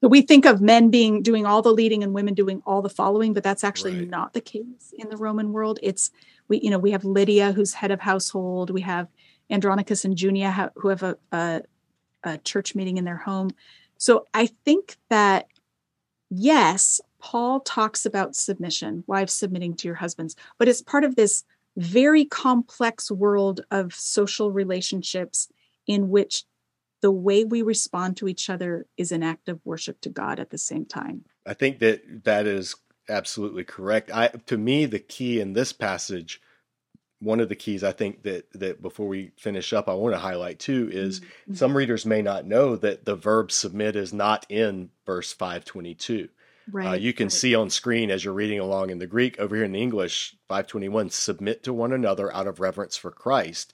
[0.00, 2.88] So we think of men being doing all the leading and women doing all the
[2.88, 4.08] following, but that's actually right.
[4.08, 5.78] not the case in the Roman world.
[5.82, 6.10] It's
[6.48, 8.70] we, you know, we have Lydia who's head of household.
[8.70, 9.08] We have
[9.50, 11.62] Andronicus and Junia who have a, a,
[12.24, 13.50] a church meeting in their home.
[13.98, 15.48] So I think that
[16.30, 21.44] yes, Paul talks about submission, wives submitting to your husbands, but it's part of this
[21.76, 25.48] very complex world of social relationships
[25.86, 26.44] in which
[27.00, 30.50] the way we respond to each other is an act of worship to God at
[30.50, 31.24] the same time.
[31.46, 32.76] I think that that is
[33.08, 34.10] absolutely correct.
[34.12, 36.40] I to me the key in this passage
[37.20, 40.18] one of the keys I think that that before we finish up I want to
[40.18, 41.54] highlight too is mm-hmm.
[41.54, 46.28] some readers may not know that the verb submit is not in verse 522.
[46.72, 47.32] Right, uh, you can right.
[47.32, 50.36] see on screen as you're reading along in the Greek over here in the English
[50.48, 53.72] 521 submit to one another out of reverence for Christ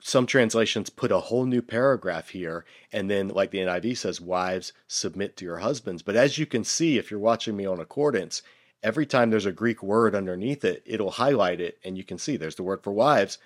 [0.00, 4.72] some translations put a whole new paragraph here and then like the NIV says wives
[4.86, 6.02] submit to your husbands.
[6.02, 8.42] But as you can see if you're watching me on accordance
[8.82, 12.36] every time there's a Greek word underneath it it'll highlight it and you can see
[12.36, 13.38] there's the word for wives.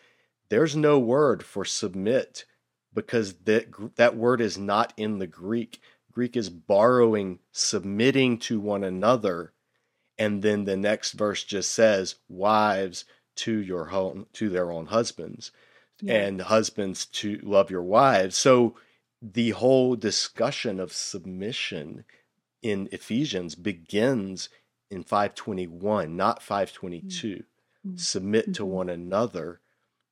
[0.50, 2.44] There's no word for submit
[2.92, 5.80] because that that word is not in the Greek.
[6.12, 9.54] Greek is borrowing submitting to one another
[10.18, 15.50] and then the next verse just says wives to your home to their own husbands
[16.02, 16.14] yeah.
[16.14, 18.36] and husbands to love your wives.
[18.36, 18.74] So
[19.20, 22.04] the whole discussion of submission
[22.62, 24.48] in Ephesians begins
[24.90, 27.44] in 521, not 522.
[27.86, 27.96] Mm-hmm.
[27.96, 28.52] Submit mm-hmm.
[28.52, 29.60] to one another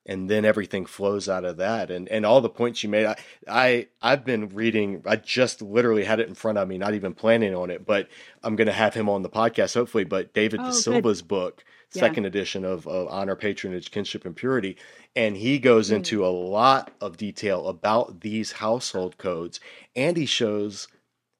[0.06, 3.16] and then everything flows out of that and and all the points you made I,
[3.46, 7.14] I i've been reading i just literally had it in front of me not even
[7.14, 8.08] planning on it but
[8.42, 12.24] i'm going to have him on the podcast hopefully but david oh, Silva's book second
[12.24, 14.76] edition of, of honor patronage kinship and purity
[15.16, 15.96] and he goes mm.
[15.96, 19.60] into a lot of detail about these household codes
[19.96, 20.88] and he shows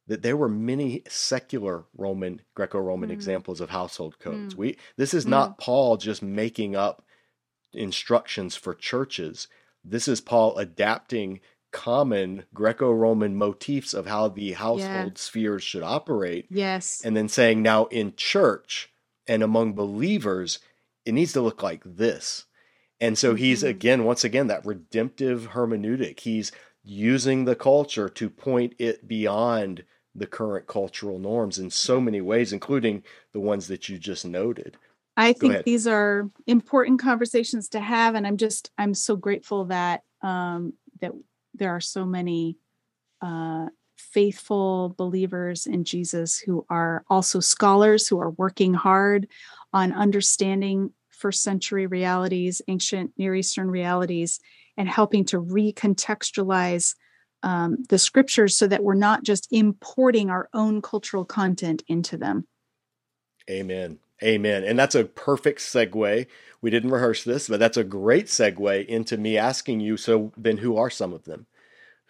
[0.06, 3.12] that there were many secular roman greco-roman mm.
[3.12, 4.58] examples of household codes mm.
[4.58, 5.58] we this is not mm.
[5.58, 7.04] paul just making up
[7.72, 9.46] instructions for churches
[9.84, 11.40] this is paul adapting
[11.70, 15.12] common greco-roman motifs of how the household yeah.
[15.14, 18.89] spheres should operate yes and then saying now in church
[19.30, 20.58] and among believers,
[21.06, 22.46] it needs to look like this.
[23.00, 23.68] And so he's mm-hmm.
[23.68, 26.18] again, once again, that redemptive hermeneutic.
[26.18, 26.50] He's
[26.82, 29.84] using the culture to point it beyond
[30.16, 34.76] the current cultural norms in so many ways, including the ones that you just noted.
[35.16, 40.02] I think these are important conversations to have, and I'm just I'm so grateful that
[40.22, 41.12] um, that
[41.54, 42.56] there are so many
[43.20, 43.66] uh,
[44.00, 49.28] faithful believers in Jesus who are also scholars who are working hard
[49.72, 54.40] on understanding first century realities, ancient Near Eastern realities,
[54.76, 56.94] and helping to recontextualize
[57.42, 62.46] um, the scriptures so that we're not just importing our own cultural content into them.
[63.48, 63.98] Amen.
[64.22, 64.64] Amen.
[64.64, 66.26] And that's a perfect segue.
[66.60, 70.58] We didn't rehearse this, but that's a great segue into me asking you so then
[70.58, 71.46] who are some of them?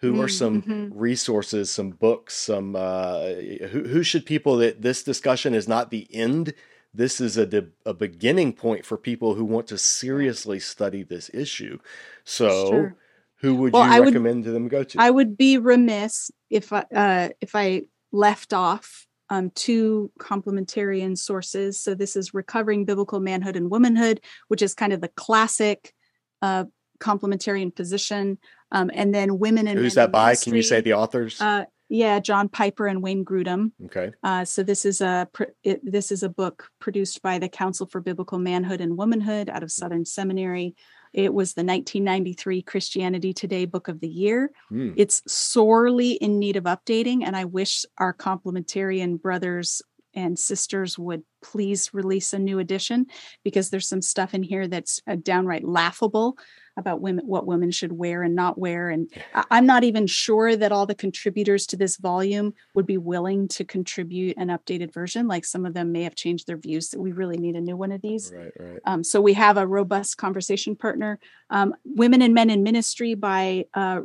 [0.01, 0.97] Who are some mm-hmm.
[0.97, 3.27] resources, some books, some uh,
[3.69, 6.55] who, who should people that this discussion is not the end
[6.93, 11.79] this is a, a beginning point for people who want to seriously study this issue.
[12.25, 12.95] So, sure.
[13.37, 15.01] who would well, you recommend would, them go to?
[15.01, 21.79] I would be remiss if I, uh, if I left off um, two complementarian sources.
[21.79, 24.19] So, this is Recovering Biblical Manhood and Womanhood,
[24.49, 25.93] which is kind of the classic
[26.41, 26.65] uh,
[26.99, 28.37] complementarian position.
[28.71, 30.29] Um, and then Women and Who's that by?
[30.29, 30.49] Ministry.
[30.49, 31.41] Can you say the authors?
[31.41, 33.73] Uh, yeah, John Piper and Wayne Grudem.
[33.85, 34.11] Okay.
[34.23, 35.27] Uh, so this is a
[35.61, 39.61] it, this is a book produced by the Council for Biblical Manhood and Womanhood out
[39.61, 40.73] of Southern Seminary.
[41.13, 44.51] It was the 1993 Christianity Today Book of the Year.
[44.71, 44.93] Mm.
[44.95, 49.81] It's sorely in need of updating, and I wish our complementarian brothers
[50.13, 53.07] and sisters would please release a new edition
[53.43, 56.37] because there's some stuff in here that's uh, downright laughable
[56.77, 58.89] about women what women should wear and not wear.
[58.89, 59.11] And
[59.49, 63.63] i'm not even sure that all the contributors to this volume would be willing to
[63.63, 65.27] contribute an updated version.
[65.27, 67.75] Like some of them may have changed their views that we really need a new
[67.75, 68.31] one of these.
[68.33, 68.79] Right, right.
[68.85, 71.19] Um, so we have a robust conversation partner.
[71.49, 74.01] Um, women and men in ministry by uh,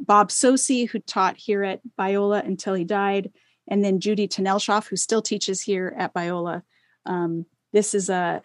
[0.00, 3.30] bob Saucy, who taught here at biola until he died
[3.68, 6.62] and then judy TenElshof, who still teaches here at biola
[7.08, 8.42] um, this is a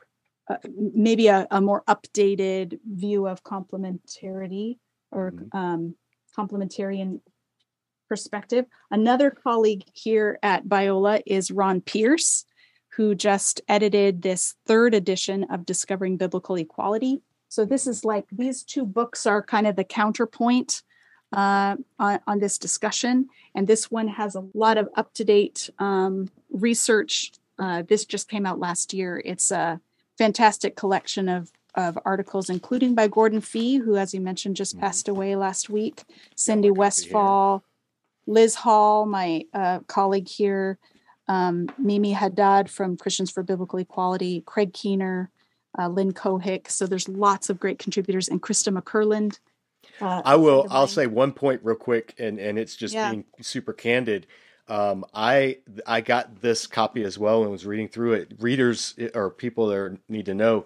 [0.50, 4.78] uh, maybe a, a, more updated view of complementarity
[5.10, 5.58] or mm-hmm.
[5.58, 5.96] um,
[6.38, 7.22] complementarian
[8.10, 8.66] perspective.
[8.92, 12.44] Another colleague here at Biola is Ron Pierce,
[12.98, 17.22] who just edited this third edition of Discovering Biblical Equality.
[17.48, 20.84] So this is like these two books are kind of the counterpoint
[21.34, 25.70] uh, on, on, this discussion, and this one has a lot of up to date
[25.80, 27.32] um, research.
[27.58, 29.22] Uh, this just came out last year.
[29.26, 29.80] It's a
[30.18, 34.86] fantastic collection of of articles, including by Gordon Fee, who, as you mentioned, just mm-hmm.
[34.86, 36.04] passed away last week.
[36.36, 37.64] Cindy Westfall,
[38.28, 40.78] Liz Hall, my uh, colleague here,
[41.28, 45.32] um, Mimi Haddad from Christians for Biblical Equality, Craig Keener,
[45.78, 46.70] uh, Lynn Cohick.
[46.70, 49.40] So there's lots of great contributors, and Christa McKirland.
[50.02, 50.68] Uh, I will.
[50.70, 53.12] I'll say one point real quick, and and it's just yeah.
[53.12, 54.28] being super candid.
[54.68, 58.34] Um, I I got this copy as well and was reading through it.
[58.40, 60.66] Readers eh, or people that need to know,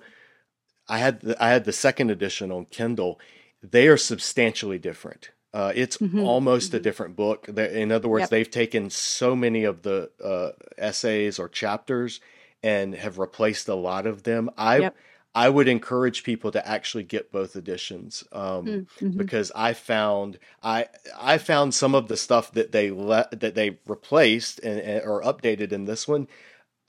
[0.87, 3.19] I had the, I had the second edition on Kindle.
[3.63, 5.31] They are substantially different.
[5.53, 6.19] Uh, it's mm-hmm.
[6.19, 6.77] almost mm-hmm.
[6.77, 7.49] a different book.
[7.49, 8.29] In other words, yep.
[8.29, 12.19] they've taken so many of the uh, essays or chapters
[12.61, 14.51] and have replaced a lot of them.
[14.57, 14.95] I yep.
[15.37, 19.09] I would encourage people to actually get both editions um, mm, mm-hmm.
[19.11, 23.77] because I found I I found some of the stuff that they le- that they
[23.85, 26.27] replaced and, and, or updated in this one.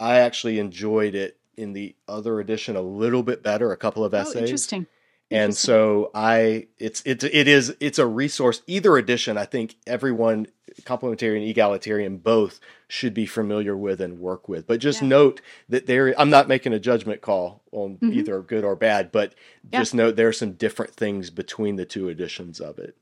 [0.00, 3.70] I actually enjoyed it in the other edition a little bit better.
[3.70, 4.36] A couple of oh, essays.
[4.36, 4.86] Oh, interesting
[5.30, 10.46] and so i it's it's it is it's a resource either edition i think everyone
[10.82, 15.08] complementarian and egalitarian both should be familiar with and work with but just yeah.
[15.08, 18.12] note that there i'm not making a judgment call on mm-hmm.
[18.12, 19.34] either good or bad but
[19.72, 19.80] yeah.
[19.80, 22.96] just note there are some different things between the two editions of it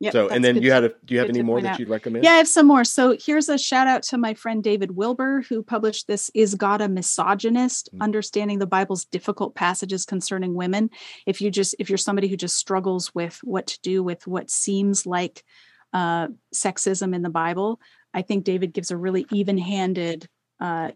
[0.00, 1.78] Yep, so, and then you had a, do you have any more that out.
[1.78, 2.24] you'd recommend?
[2.24, 2.84] Yeah, I have some more.
[2.84, 6.80] So here's a shout out to my friend David Wilber, who published this Is God
[6.80, 7.90] a Misogynist?
[7.92, 8.02] Mm-hmm.
[8.02, 10.88] Understanding the Bible's difficult passages concerning women.
[11.26, 14.50] If you just, if you're somebody who just struggles with what to do with what
[14.50, 15.44] seems like
[15.92, 17.78] uh, sexism in the Bible,
[18.14, 20.26] I think David gives a really even handed
[20.60, 20.92] uh,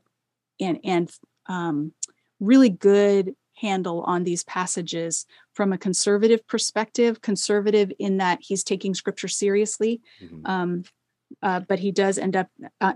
[0.59, 1.11] and, and
[1.47, 1.93] um,
[2.41, 8.95] really good handle on these passages from a conservative perspective conservative in that he's taking
[8.95, 10.45] scripture seriously mm-hmm.
[10.45, 10.83] um,
[11.43, 12.49] uh, but he does end up
[12.81, 12.95] uh,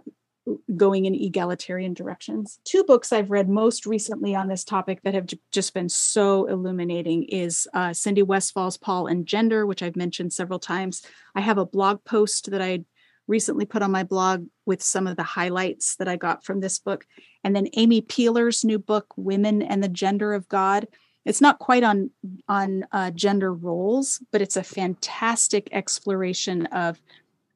[0.77, 5.27] going in egalitarian directions two books i've read most recently on this topic that have
[5.27, 10.33] j- just been so illuminating is uh, cindy westfall's paul and gender which i've mentioned
[10.33, 11.03] several times
[11.35, 12.83] i have a blog post that i
[13.29, 16.79] recently put on my blog with some of the highlights that I got from this
[16.79, 17.07] book.
[17.45, 20.89] And then Amy Peeler's new book, Women and the Gender of God.
[21.25, 22.11] It's not quite on
[22.49, 27.01] on uh, gender roles, but it's a fantastic exploration of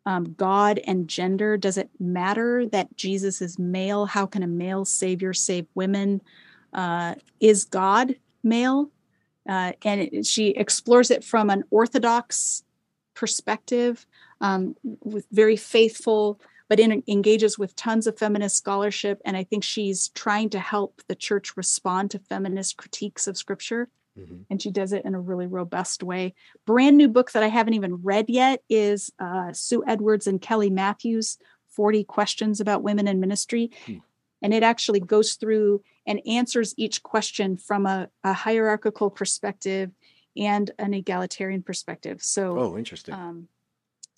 [0.04, 1.56] um, God and gender.
[1.56, 4.06] Does it matter that Jesus is male?
[4.06, 6.20] How can a male savior save women?
[6.72, 8.90] Uh, is God male?
[9.48, 12.62] Uh, and it, she explores it from an orthodox
[13.14, 14.06] perspective
[14.43, 16.39] um, with very faithful,
[16.69, 19.23] but in, engages with tons of feminist scholarship.
[19.24, 23.89] And I think she's trying to help the church respond to feminist critiques of scripture.
[24.19, 24.43] Mm-hmm.
[24.51, 26.35] And she does it in a really robust way.
[26.66, 30.69] Brand new book that I haven't even read yet is uh, Sue Edwards and Kelley
[30.69, 31.39] Mathews
[31.69, 33.70] 40 Questions About Women in Ministry.
[33.86, 33.98] Hmm.
[34.43, 39.93] And it actually goes through and answers each question from a, a hierarchical perspective
[40.36, 42.23] and an egalitarian perspective.
[42.23, 43.14] So, oh, interesting.
[43.14, 43.48] Um,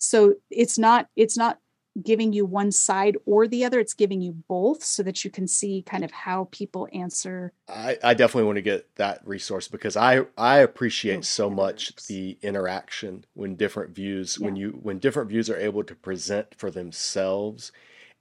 [0.05, 1.59] so it's not it's not
[2.03, 5.47] giving you one side or the other it's giving you both so that you can
[5.47, 9.95] see kind of how people answer i, I definitely want to get that resource because
[9.95, 14.45] i i appreciate oh, so much the interaction when different views yeah.
[14.45, 17.71] when you when different views are able to present for themselves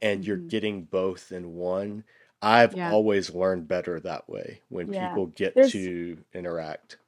[0.01, 0.29] and mm-hmm.
[0.29, 2.05] you're getting both in one
[2.43, 2.93] i've yeah.
[2.93, 5.09] always learned better that way when yeah.
[5.09, 6.99] people get There's, to interact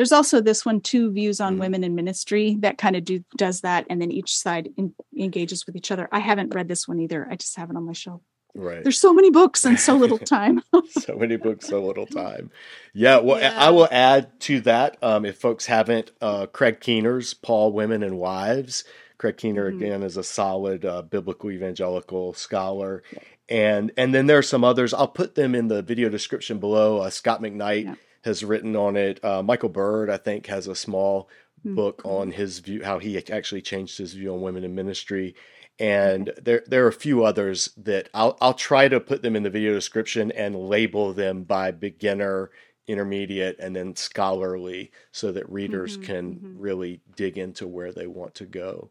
[0.00, 1.60] there's also this one, two views on mm-hmm.
[1.60, 5.66] women in ministry, that kind of do does that, and then each side in, engages
[5.66, 6.08] with each other.
[6.10, 7.28] I haven't read this one either.
[7.30, 8.22] I just have it on my shelf.
[8.54, 8.82] Right.
[8.82, 10.62] There's so many books and so little time.
[10.92, 12.50] so many books, so little time.
[12.94, 13.18] Yeah.
[13.18, 13.54] Well, yeah.
[13.54, 14.96] I will add to that.
[15.02, 18.84] Um, if folks haven't, uh, Craig Keener's Paul, Women and Wives.
[19.18, 19.82] Craig Keener mm-hmm.
[19.82, 23.02] again is a solid uh, biblical evangelical scholar,
[23.50, 24.94] and and then there are some others.
[24.94, 27.00] I'll put them in the video description below.
[27.00, 27.84] Uh, Scot McKnight.
[27.84, 29.22] Yeah has written on it.
[29.24, 31.28] Uh, Michael Bird, I think, has a small
[31.64, 31.74] mm-hmm.
[31.74, 35.34] book on his view, how he actually changed his view on women in ministry.
[35.78, 39.42] And there, there are a few others that I'll, I'll try to put them in
[39.42, 42.50] the video description and label them by beginner,
[42.86, 46.58] intermediate, and then scholarly, so that readers mm-hmm, can mm-hmm.
[46.58, 48.90] really dig into where they want to go.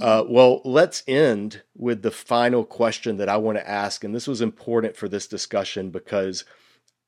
[0.00, 4.02] Uh, well, let's end with the final question that I want to ask.
[4.04, 6.44] And this was important for this discussion because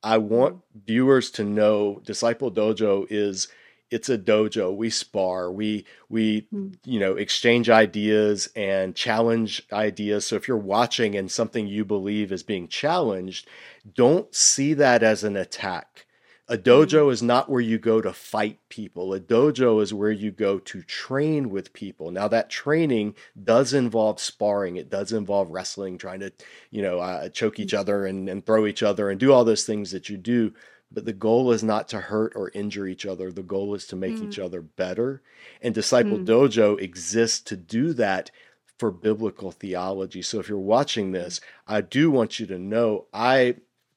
[0.03, 3.49] I want viewers to know Disciple Dojo is
[3.91, 4.75] it's a dojo.
[4.75, 5.51] We spar.
[5.51, 6.71] We we hmm.
[6.85, 10.27] you know exchange ideas and challenge ideas.
[10.27, 13.49] So if you're watching and something you believe is being challenged,
[13.95, 16.06] don't see that as an attack.
[16.49, 19.13] A dojo is not where you go to fight people.
[19.13, 22.13] A dojo is where you go to train with people.
[22.13, 24.77] Now that training does involve sparring.
[24.77, 26.33] It does involve wrestling, trying to,
[26.71, 29.65] you know, uh, choke each other and, and throw each other and do all those
[29.65, 30.55] things that you do.
[30.93, 33.33] But the goal is not to hurt or injure each other.
[33.33, 34.29] The goal is to make mm.
[34.29, 35.23] each other better.
[35.61, 36.27] And Disciple mm.
[36.27, 38.31] Dojo exists to do that
[38.79, 40.23] for biblical theology.
[40.23, 43.57] So if you're watching this, I do want you to know I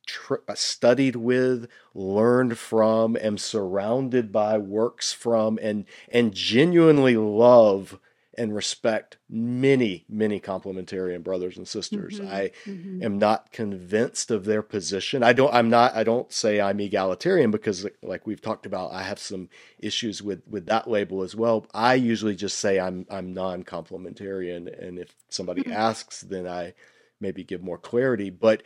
[0.10, 8.00] tr- uh, studied with, learned from, am surrounded by works from, and and genuinely love
[8.40, 12.22] and respect many, many complementarian brothers and sisters.
[12.22, 13.04] Mm-hmm, I mm-hmm.
[13.04, 15.24] am not convinced of their position.
[15.24, 15.54] I don't.
[15.54, 15.94] I'm not.
[15.94, 20.42] I don't say I'm egalitarian because, like we've talked about, I have some issues with
[20.48, 21.66] with that label as well.
[21.74, 25.74] I usually just say I'm I'm non-complementarian, and if somebody mm-hmm.
[25.74, 26.74] asks, then I
[27.20, 28.30] maybe give more clarity.
[28.30, 28.64] But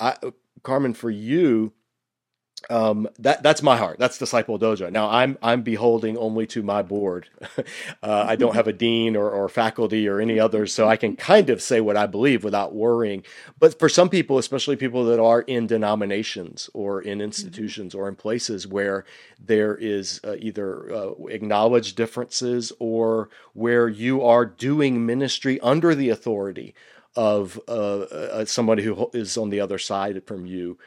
[0.00, 0.16] I,
[0.62, 1.72] Carmen, for you,
[2.70, 3.98] um, that that's my heart.
[3.98, 4.90] That's Disciple Dojo.
[4.90, 7.28] Now I'm I'm beholding only to my board.
[8.02, 11.16] uh, I don't have a dean or, or faculty or any others, so I can
[11.16, 13.24] kind of say what I believe without worrying.
[13.58, 17.22] But for some people, especially people that are in denominations or in mm-hmm.
[17.22, 18.02] institutions mm-hmm.
[18.02, 19.04] or in places where
[19.38, 26.10] there is uh, either uh, acknowledged differences or where you are doing ministry under the
[26.10, 26.74] authority
[27.16, 30.78] of uh, uh, somebody who is on the other side from you.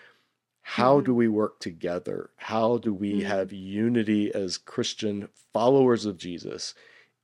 [0.61, 1.05] How mm-hmm.
[1.05, 2.31] do we work together?
[2.37, 3.27] How do we mm-hmm.
[3.27, 6.73] have unity as Christian followers of Jesus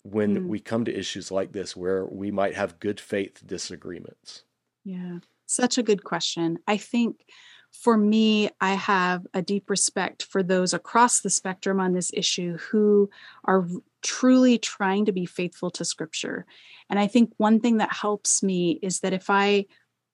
[0.04, 0.48] when mm-hmm.
[0.48, 4.44] we come to issues like this where we might have good faith disagreements?
[4.84, 6.60] Yeah, such a good question.
[6.68, 7.26] I think
[7.72, 12.58] for me, I have a deep respect for those across the spectrum on this issue
[12.58, 13.10] who
[13.46, 13.68] are
[14.02, 16.46] truly trying to be faithful to scripture.
[16.90, 19.66] And I think one thing that helps me is that if I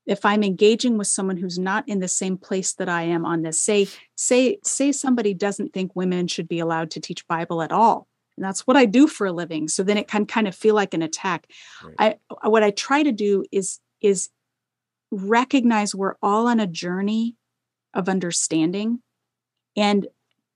[0.05, 3.41] if I'm engaging with someone who's not in the same place that I am on
[3.41, 7.73] this, say, say, say somebody doesn't think women should be allowed to teach Bible at
[7.73, 8.07] all.
[8.37, 9.67] And that's what I do for a living.
[9.67, 11.47] So then it can kind of feel like an attack.
[11.83, 12.19] Right.
[12.41, 14.29] I what I try to do is is
[15.11, 17.35] recognize we're all on a journey
[17.97, 18.99] of understanding.
[19.75, 20.07] And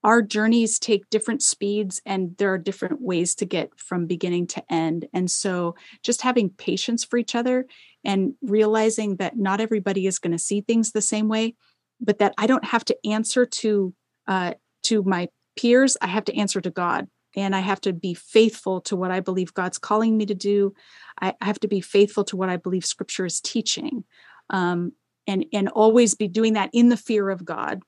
[0.03, 4.73] our journeys take different speeds and there are different ways to get from beginning to
[4.73, 5.07] end.
[5.13, 7.65] And so just having patience for each other
[8.03, 11.55] and realizing that not everybody is going to see things the same way,
[11.99, 13.93] but that I don't have to answer to
[14.27, 14.53] uh,
[14.83, 15.97] to my peers.
[16.01, 19.19] I have to answer to God and I have to be faithful to what I
[19.19, 20.73] believe God's calling me to do.
[21.21, 24.03] I, I have to be faithful to what I believe Scripture is teaching.
[24.49, 24.93] Um,
[25.27, 27.81] and and always be doing that in the fear of God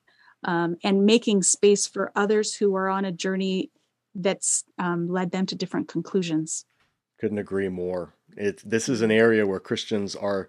[0.44, 3.72] um, and making space for others who are on a journey
[4.16, 6.66] that's um, led them to different conclusions.
[7.20, 8.14] Couldn't agree more.
[8.36, 10.48] It, this is an area where Christians are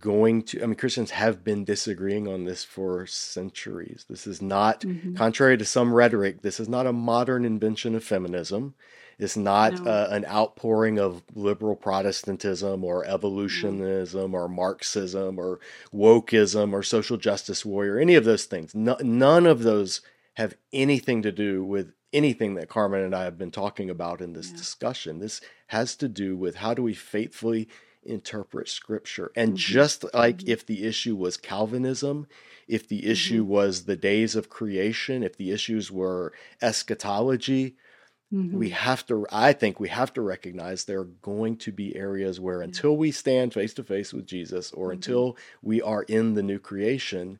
[0.00, 4.80] going to i mean christians have been disagreeing on this for centuries this is not
[4.80, 5.14] mm-hmm.
[5.14, 8.74] contrary to some rhetoric this is not a modern invention of feminism
[9.18, 9.90] it's not no.
[9.90, 14.38] uh, an outpouring of liberal protestantism or evolutionism no.
[14.38, 15.60] or marxism or
[15.92, 20.00] wokeism or social justice warrior any of those things no, none of those
[20.34, 24.32] have anything to do with anything that carmen and i have been talking about in
[24.32, 24.56] this yeah.
[24.56, 27.68] discussion this has to do with how do we faithfully
[28.04, 29.30] interpret scripture.
[29.36, 29.56] And mm-hmm.
[29.56, 30.50] just like mm-hmm.
[30.50, 32.26] if the issue was Calvinism,
[32.68, 33.52] if the issue mm-hmm.
[33.52, 36.32] was the days of creation, if the issues were
[36.62, 37.76] eschatology,
[38.34, 38.58] mm-hmm.
[38.58, 42.40] we have to, I think we have to recognize there are going to be areas
[42.40, 44.94] where until we stand face to face with Jesus or mm-hmm.
[44.94, 47.38] until we are in the new creation,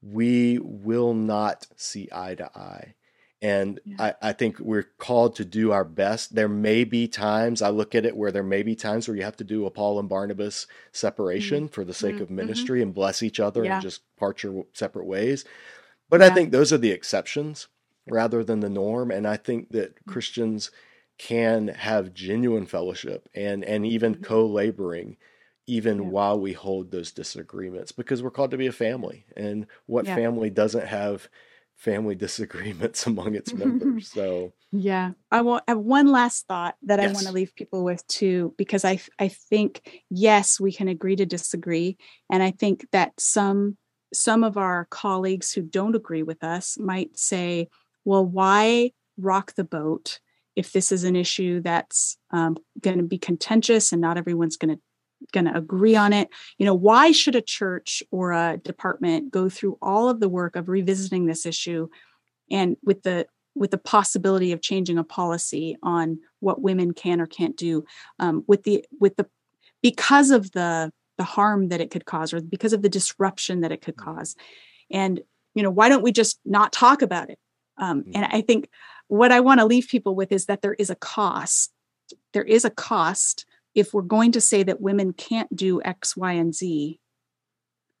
[0.00, 2.94] we will not see eye to eye.
[3.40, 4.14] And yeah.
[4.20, 6.34] I, I think we're called to do our best.
[6.34, 9.22] There may be times, I look at it where there may be times where you
[9.22, 11.72] have to do a Paul and Barnabas separation mm-hmm.
[11.72, 12.24] for the sake mm-hmm.
[12.24, 13.74] of ministry and bless each other yeah.
[13.74, 15.44] and just part your separate ways.
[16.10, 16.26] But yeah.
[16.26, 17.68] I think those are the exceptions
[18.10, 19.10] rather than the norm.
[19.10, 20.12] And I think that mm.
[20.12, 20.70] Christians
[21.18, 24.24] can have genuine fellowship and, and even mm-hmm.
[24.24, 25.16] co laboring
[25.66, 29.26] even while we hold those disagreements because we're called to be a family.
[29.36, 31.28] And what family doesn't have
[31.78, 34.08] family disagreements among its members.
[34.18, 37.10] So yeah, I will have one last thought that yes.
[37.10, 41.16] I want to leave people with too, because I I think yes, we can agree
[41.16, 41.96] to disagree,
[42.30, 43.76] and I think that some
[44.12, 47.68] some of our colleagues who don't agree with us might say,
[48.08, 50.18] well, why rock the boat?
[50.56, 54.74] If this is an issue that's um, going to be contentious and not everyone's going
[54.74, 54.80] to
[55.32, 56.30] going to agree on it?
[56.56, 60.56] You know why should a church or a department go through all of the work
[60.56, 61.88] of revisiting this issue
[62.50, 67.26] and with the with the possibility of changing a policy on what women can or
[67.26, 67.84] can't do
[68.20, 69.26] um, with the with the
[69.82, 73.72] because of the the harm that it could cause or because of the disruption that
[73.72, 74.34] it could cause?
[74.90, 75.20] And
[75.54, 77.38] you know why don't we just not talk about it
[77.78, 78.68] um, and i think
[79.08, 81.72] what i want to leave people with is that there is a cost.
[82.32, 83.46] There is a cost.
[83.74, 87.00] If we're going to say that women can't do X, Y, and Z,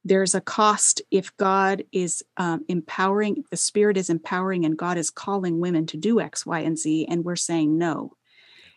[0.04, 5.10] there's a cost if God is um, empowering, the Spirit is empowering, and God is
[5.10, 8.12] calling women to do X, Y, and Z, and we're saying no.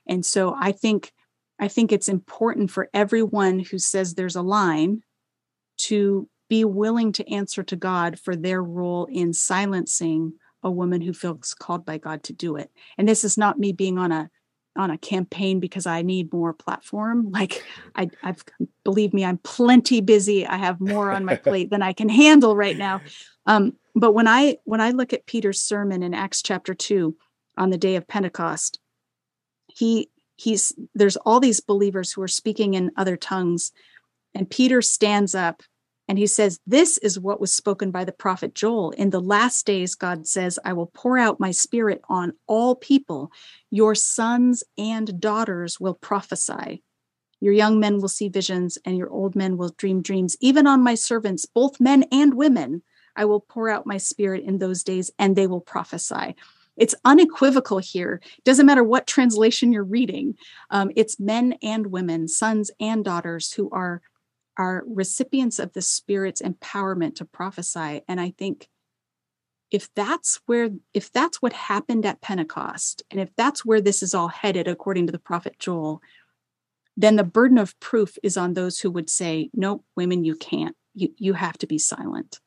[0.07, 1.13] And so I think
[1.59, 5.03] I think it's important for everyone who says there's a line
[5.77, 11.13] to be willing to answer to God for their role in silencing a woman who
[11.13, 12.71] feels called by God to do it.
[12.97, 14.29] And this is not me being on a
[14.77, 17.31] on a campaign because I need more platform.
[17.41, 17.63] Like
[17.95, 18.43] I, I've
[18.83, 20.45] believe me, I'm plenty busy.
[20.45, 23.01] I have more on my plate than I can handle right now.
[23.45, 27.15] Um, but when I when I look at Peter's sermon in Acts chapter two
[27.57, 28.79] on the day of Pentecost,
[29.67, 33.71] he he's there's all these believers who are speaking in other tongues,
[34.35, 35.63] and Peter stands up
[36.11, 38.91] and he says, This is what was spoken by the prophet Joel.
[38.91, 43.31] In the last days, God says, I will pour out my spirit on all people.
[43.69, 46.83] Your sons and daughters will prophesy.
[47.39, 50.35] Your young men will see visions, and your old men will dream dreams.
[50.41, 52.83] Even on my servants, both men and women,
[53.15, 56.35] I will pour out my spirit in those days, and they will prophesy.
[56.75, 58.19] It's unequivocal here.
[58.43, 60.35] Doesn't matter what translation you're reading.
[60.71, 64.01] Um, it's men and women, sons and daughters who are
[64.57, 68.01] are recipients of the Spirit's empowerment to prophesy.
[68.07, 68.67] And I think
[69.71, 74.13] if that's where, if that's what happened at Pentecost, and if that's where this is
[74.13, 76.01] all headed, according to the prophet Joel,
[76.97, 80.75] then the burden of proof is on those who would say, "Nope, women, you can't.
[80.93, 82.39] You you have to be silent.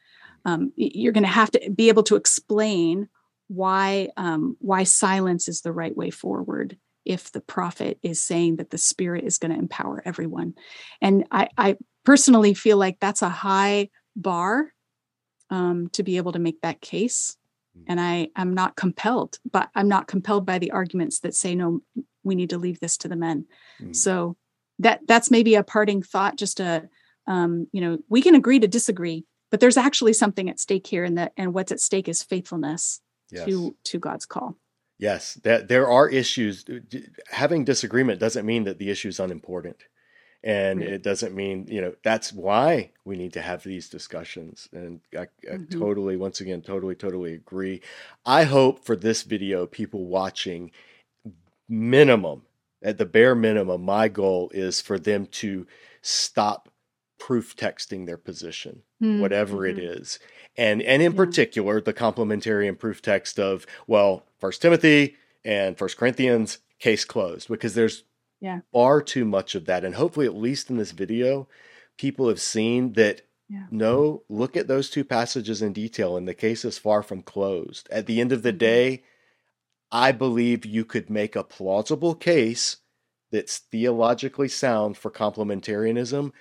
[0.44, 3.08] Um, you're going to have to be able to explain
[3.48, 8.70] why um, why silence is the right way forward." if the prophet is saying that
[8.70, 10.54] the spirit is going to empower everyone
[11.02, 14.72] and I, I, personally feel like that's a high bar
[15.50, 17.36] um, to be able to make that case
[17.76, 17.84] mm.
[17.86, 21.80] and i am not compelled but i'm not compelled by the arguments that say no
[22.22, 23.46] we need to leave this to the men
[23.80, 23.94] mm.
[23.94, 24.36] so
[24.78, 26.88] that that's maybe a parting thought just a
[27.26, 31.04] um, you know we can agree to disagree but there's actually something at stake here
[31.04, 33.00] and that and what's at stake is faithfulness
[33.30, 33.46] yes.
[33.46, 34.56] to to god's call
[34.98, 36.64] yes that there are issues
[37.30, 39.84] having disagreement doesn't mean that the issue is unimportant
[40.44, 40.90] and right.
[40.90, 45.22] it doesn't mean you know that's why we need to have these discussions and I,
[45.22, 45.26] I
[45.56, 45.80] mm-hmm.
[45.80, 47.80] totally once again totally totally agree
[48.24, 50.70] i hope for this video people watching
[51.68, 52.42] minimum
[52.82, 55.66] at the bare minimum my goal is for them to
[56.02, 56.68] stop
[57.18, 59.20] proof texting their position mm-hmm.
[59.20, 59.78] whatever mm-hmm.
[59.78, 60.18] it is
[60.58, 61.16] and and in yeah.
[61.16, 67.74] particular the complementarian proof text of well first timothy and first corinthians case closed because
[67.74, 68.04] there's
[68.40, 68.60] Yeah.
[68.72, 69.84] far too much of that.
[69.84, 71.48] And hopefully, at least in this video,
[71.98, 73.66] people have seen that Yeah.
[73.70, 77.88] no, look at those two passages in detail, and the case is far from closed.
[77.90, 78.58] At the end of the Mhm.
[78.58, 79.04] day,
[79.92, 82.78] I believe you could make a plausible case
[83.30, 86.32] that's theologically sound for complementarianism,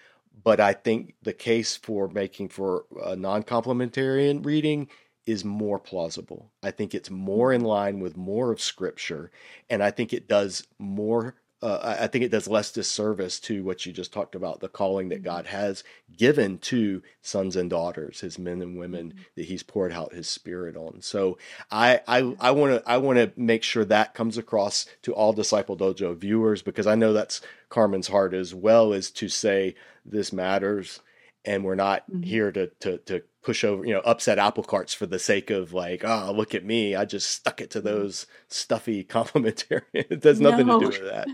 [0.44, 4.90] but I think the case for making for a non complementarian reading
[5.26, 6.52] is more plausible.
[6.64, 9.32] I think it's more in line with more of scripture,
[9.70, 11.36] and I think it does more.
[11.64, 15.10] Uh, I think it does less disservice to what you just talked about the calling
[15.10, 15.84] that God has
[16.18, 20.76] given to sons and daughters, his men and women that he's poured out his spirit
[20.76, 21.02] on.
[21.02, 21.38] So
[21.72, 25.32] I I I want to I want to make sure that comes across to all
[25.32, 29.76] Disciple Dojo viewers because I know that's Carmen's heart as well as to say
[30.06, 31.00] this matters
[31.46, 32.26] and we're not Mhm.
[32.26, 35.74] here to to to push over you know upset apple carts for the sake of
[35.74, 37.88] like oh look at me I just stuck it to mm-hmm.
[37.88, 39.82] those stuffy complementarian.
[39.94, 40.80] It has nothing No.
[40.80, 41.28] to do with that.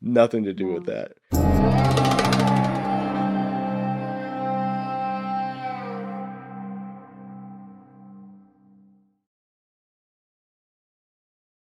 [0.00, 1.55] Nothing to do with that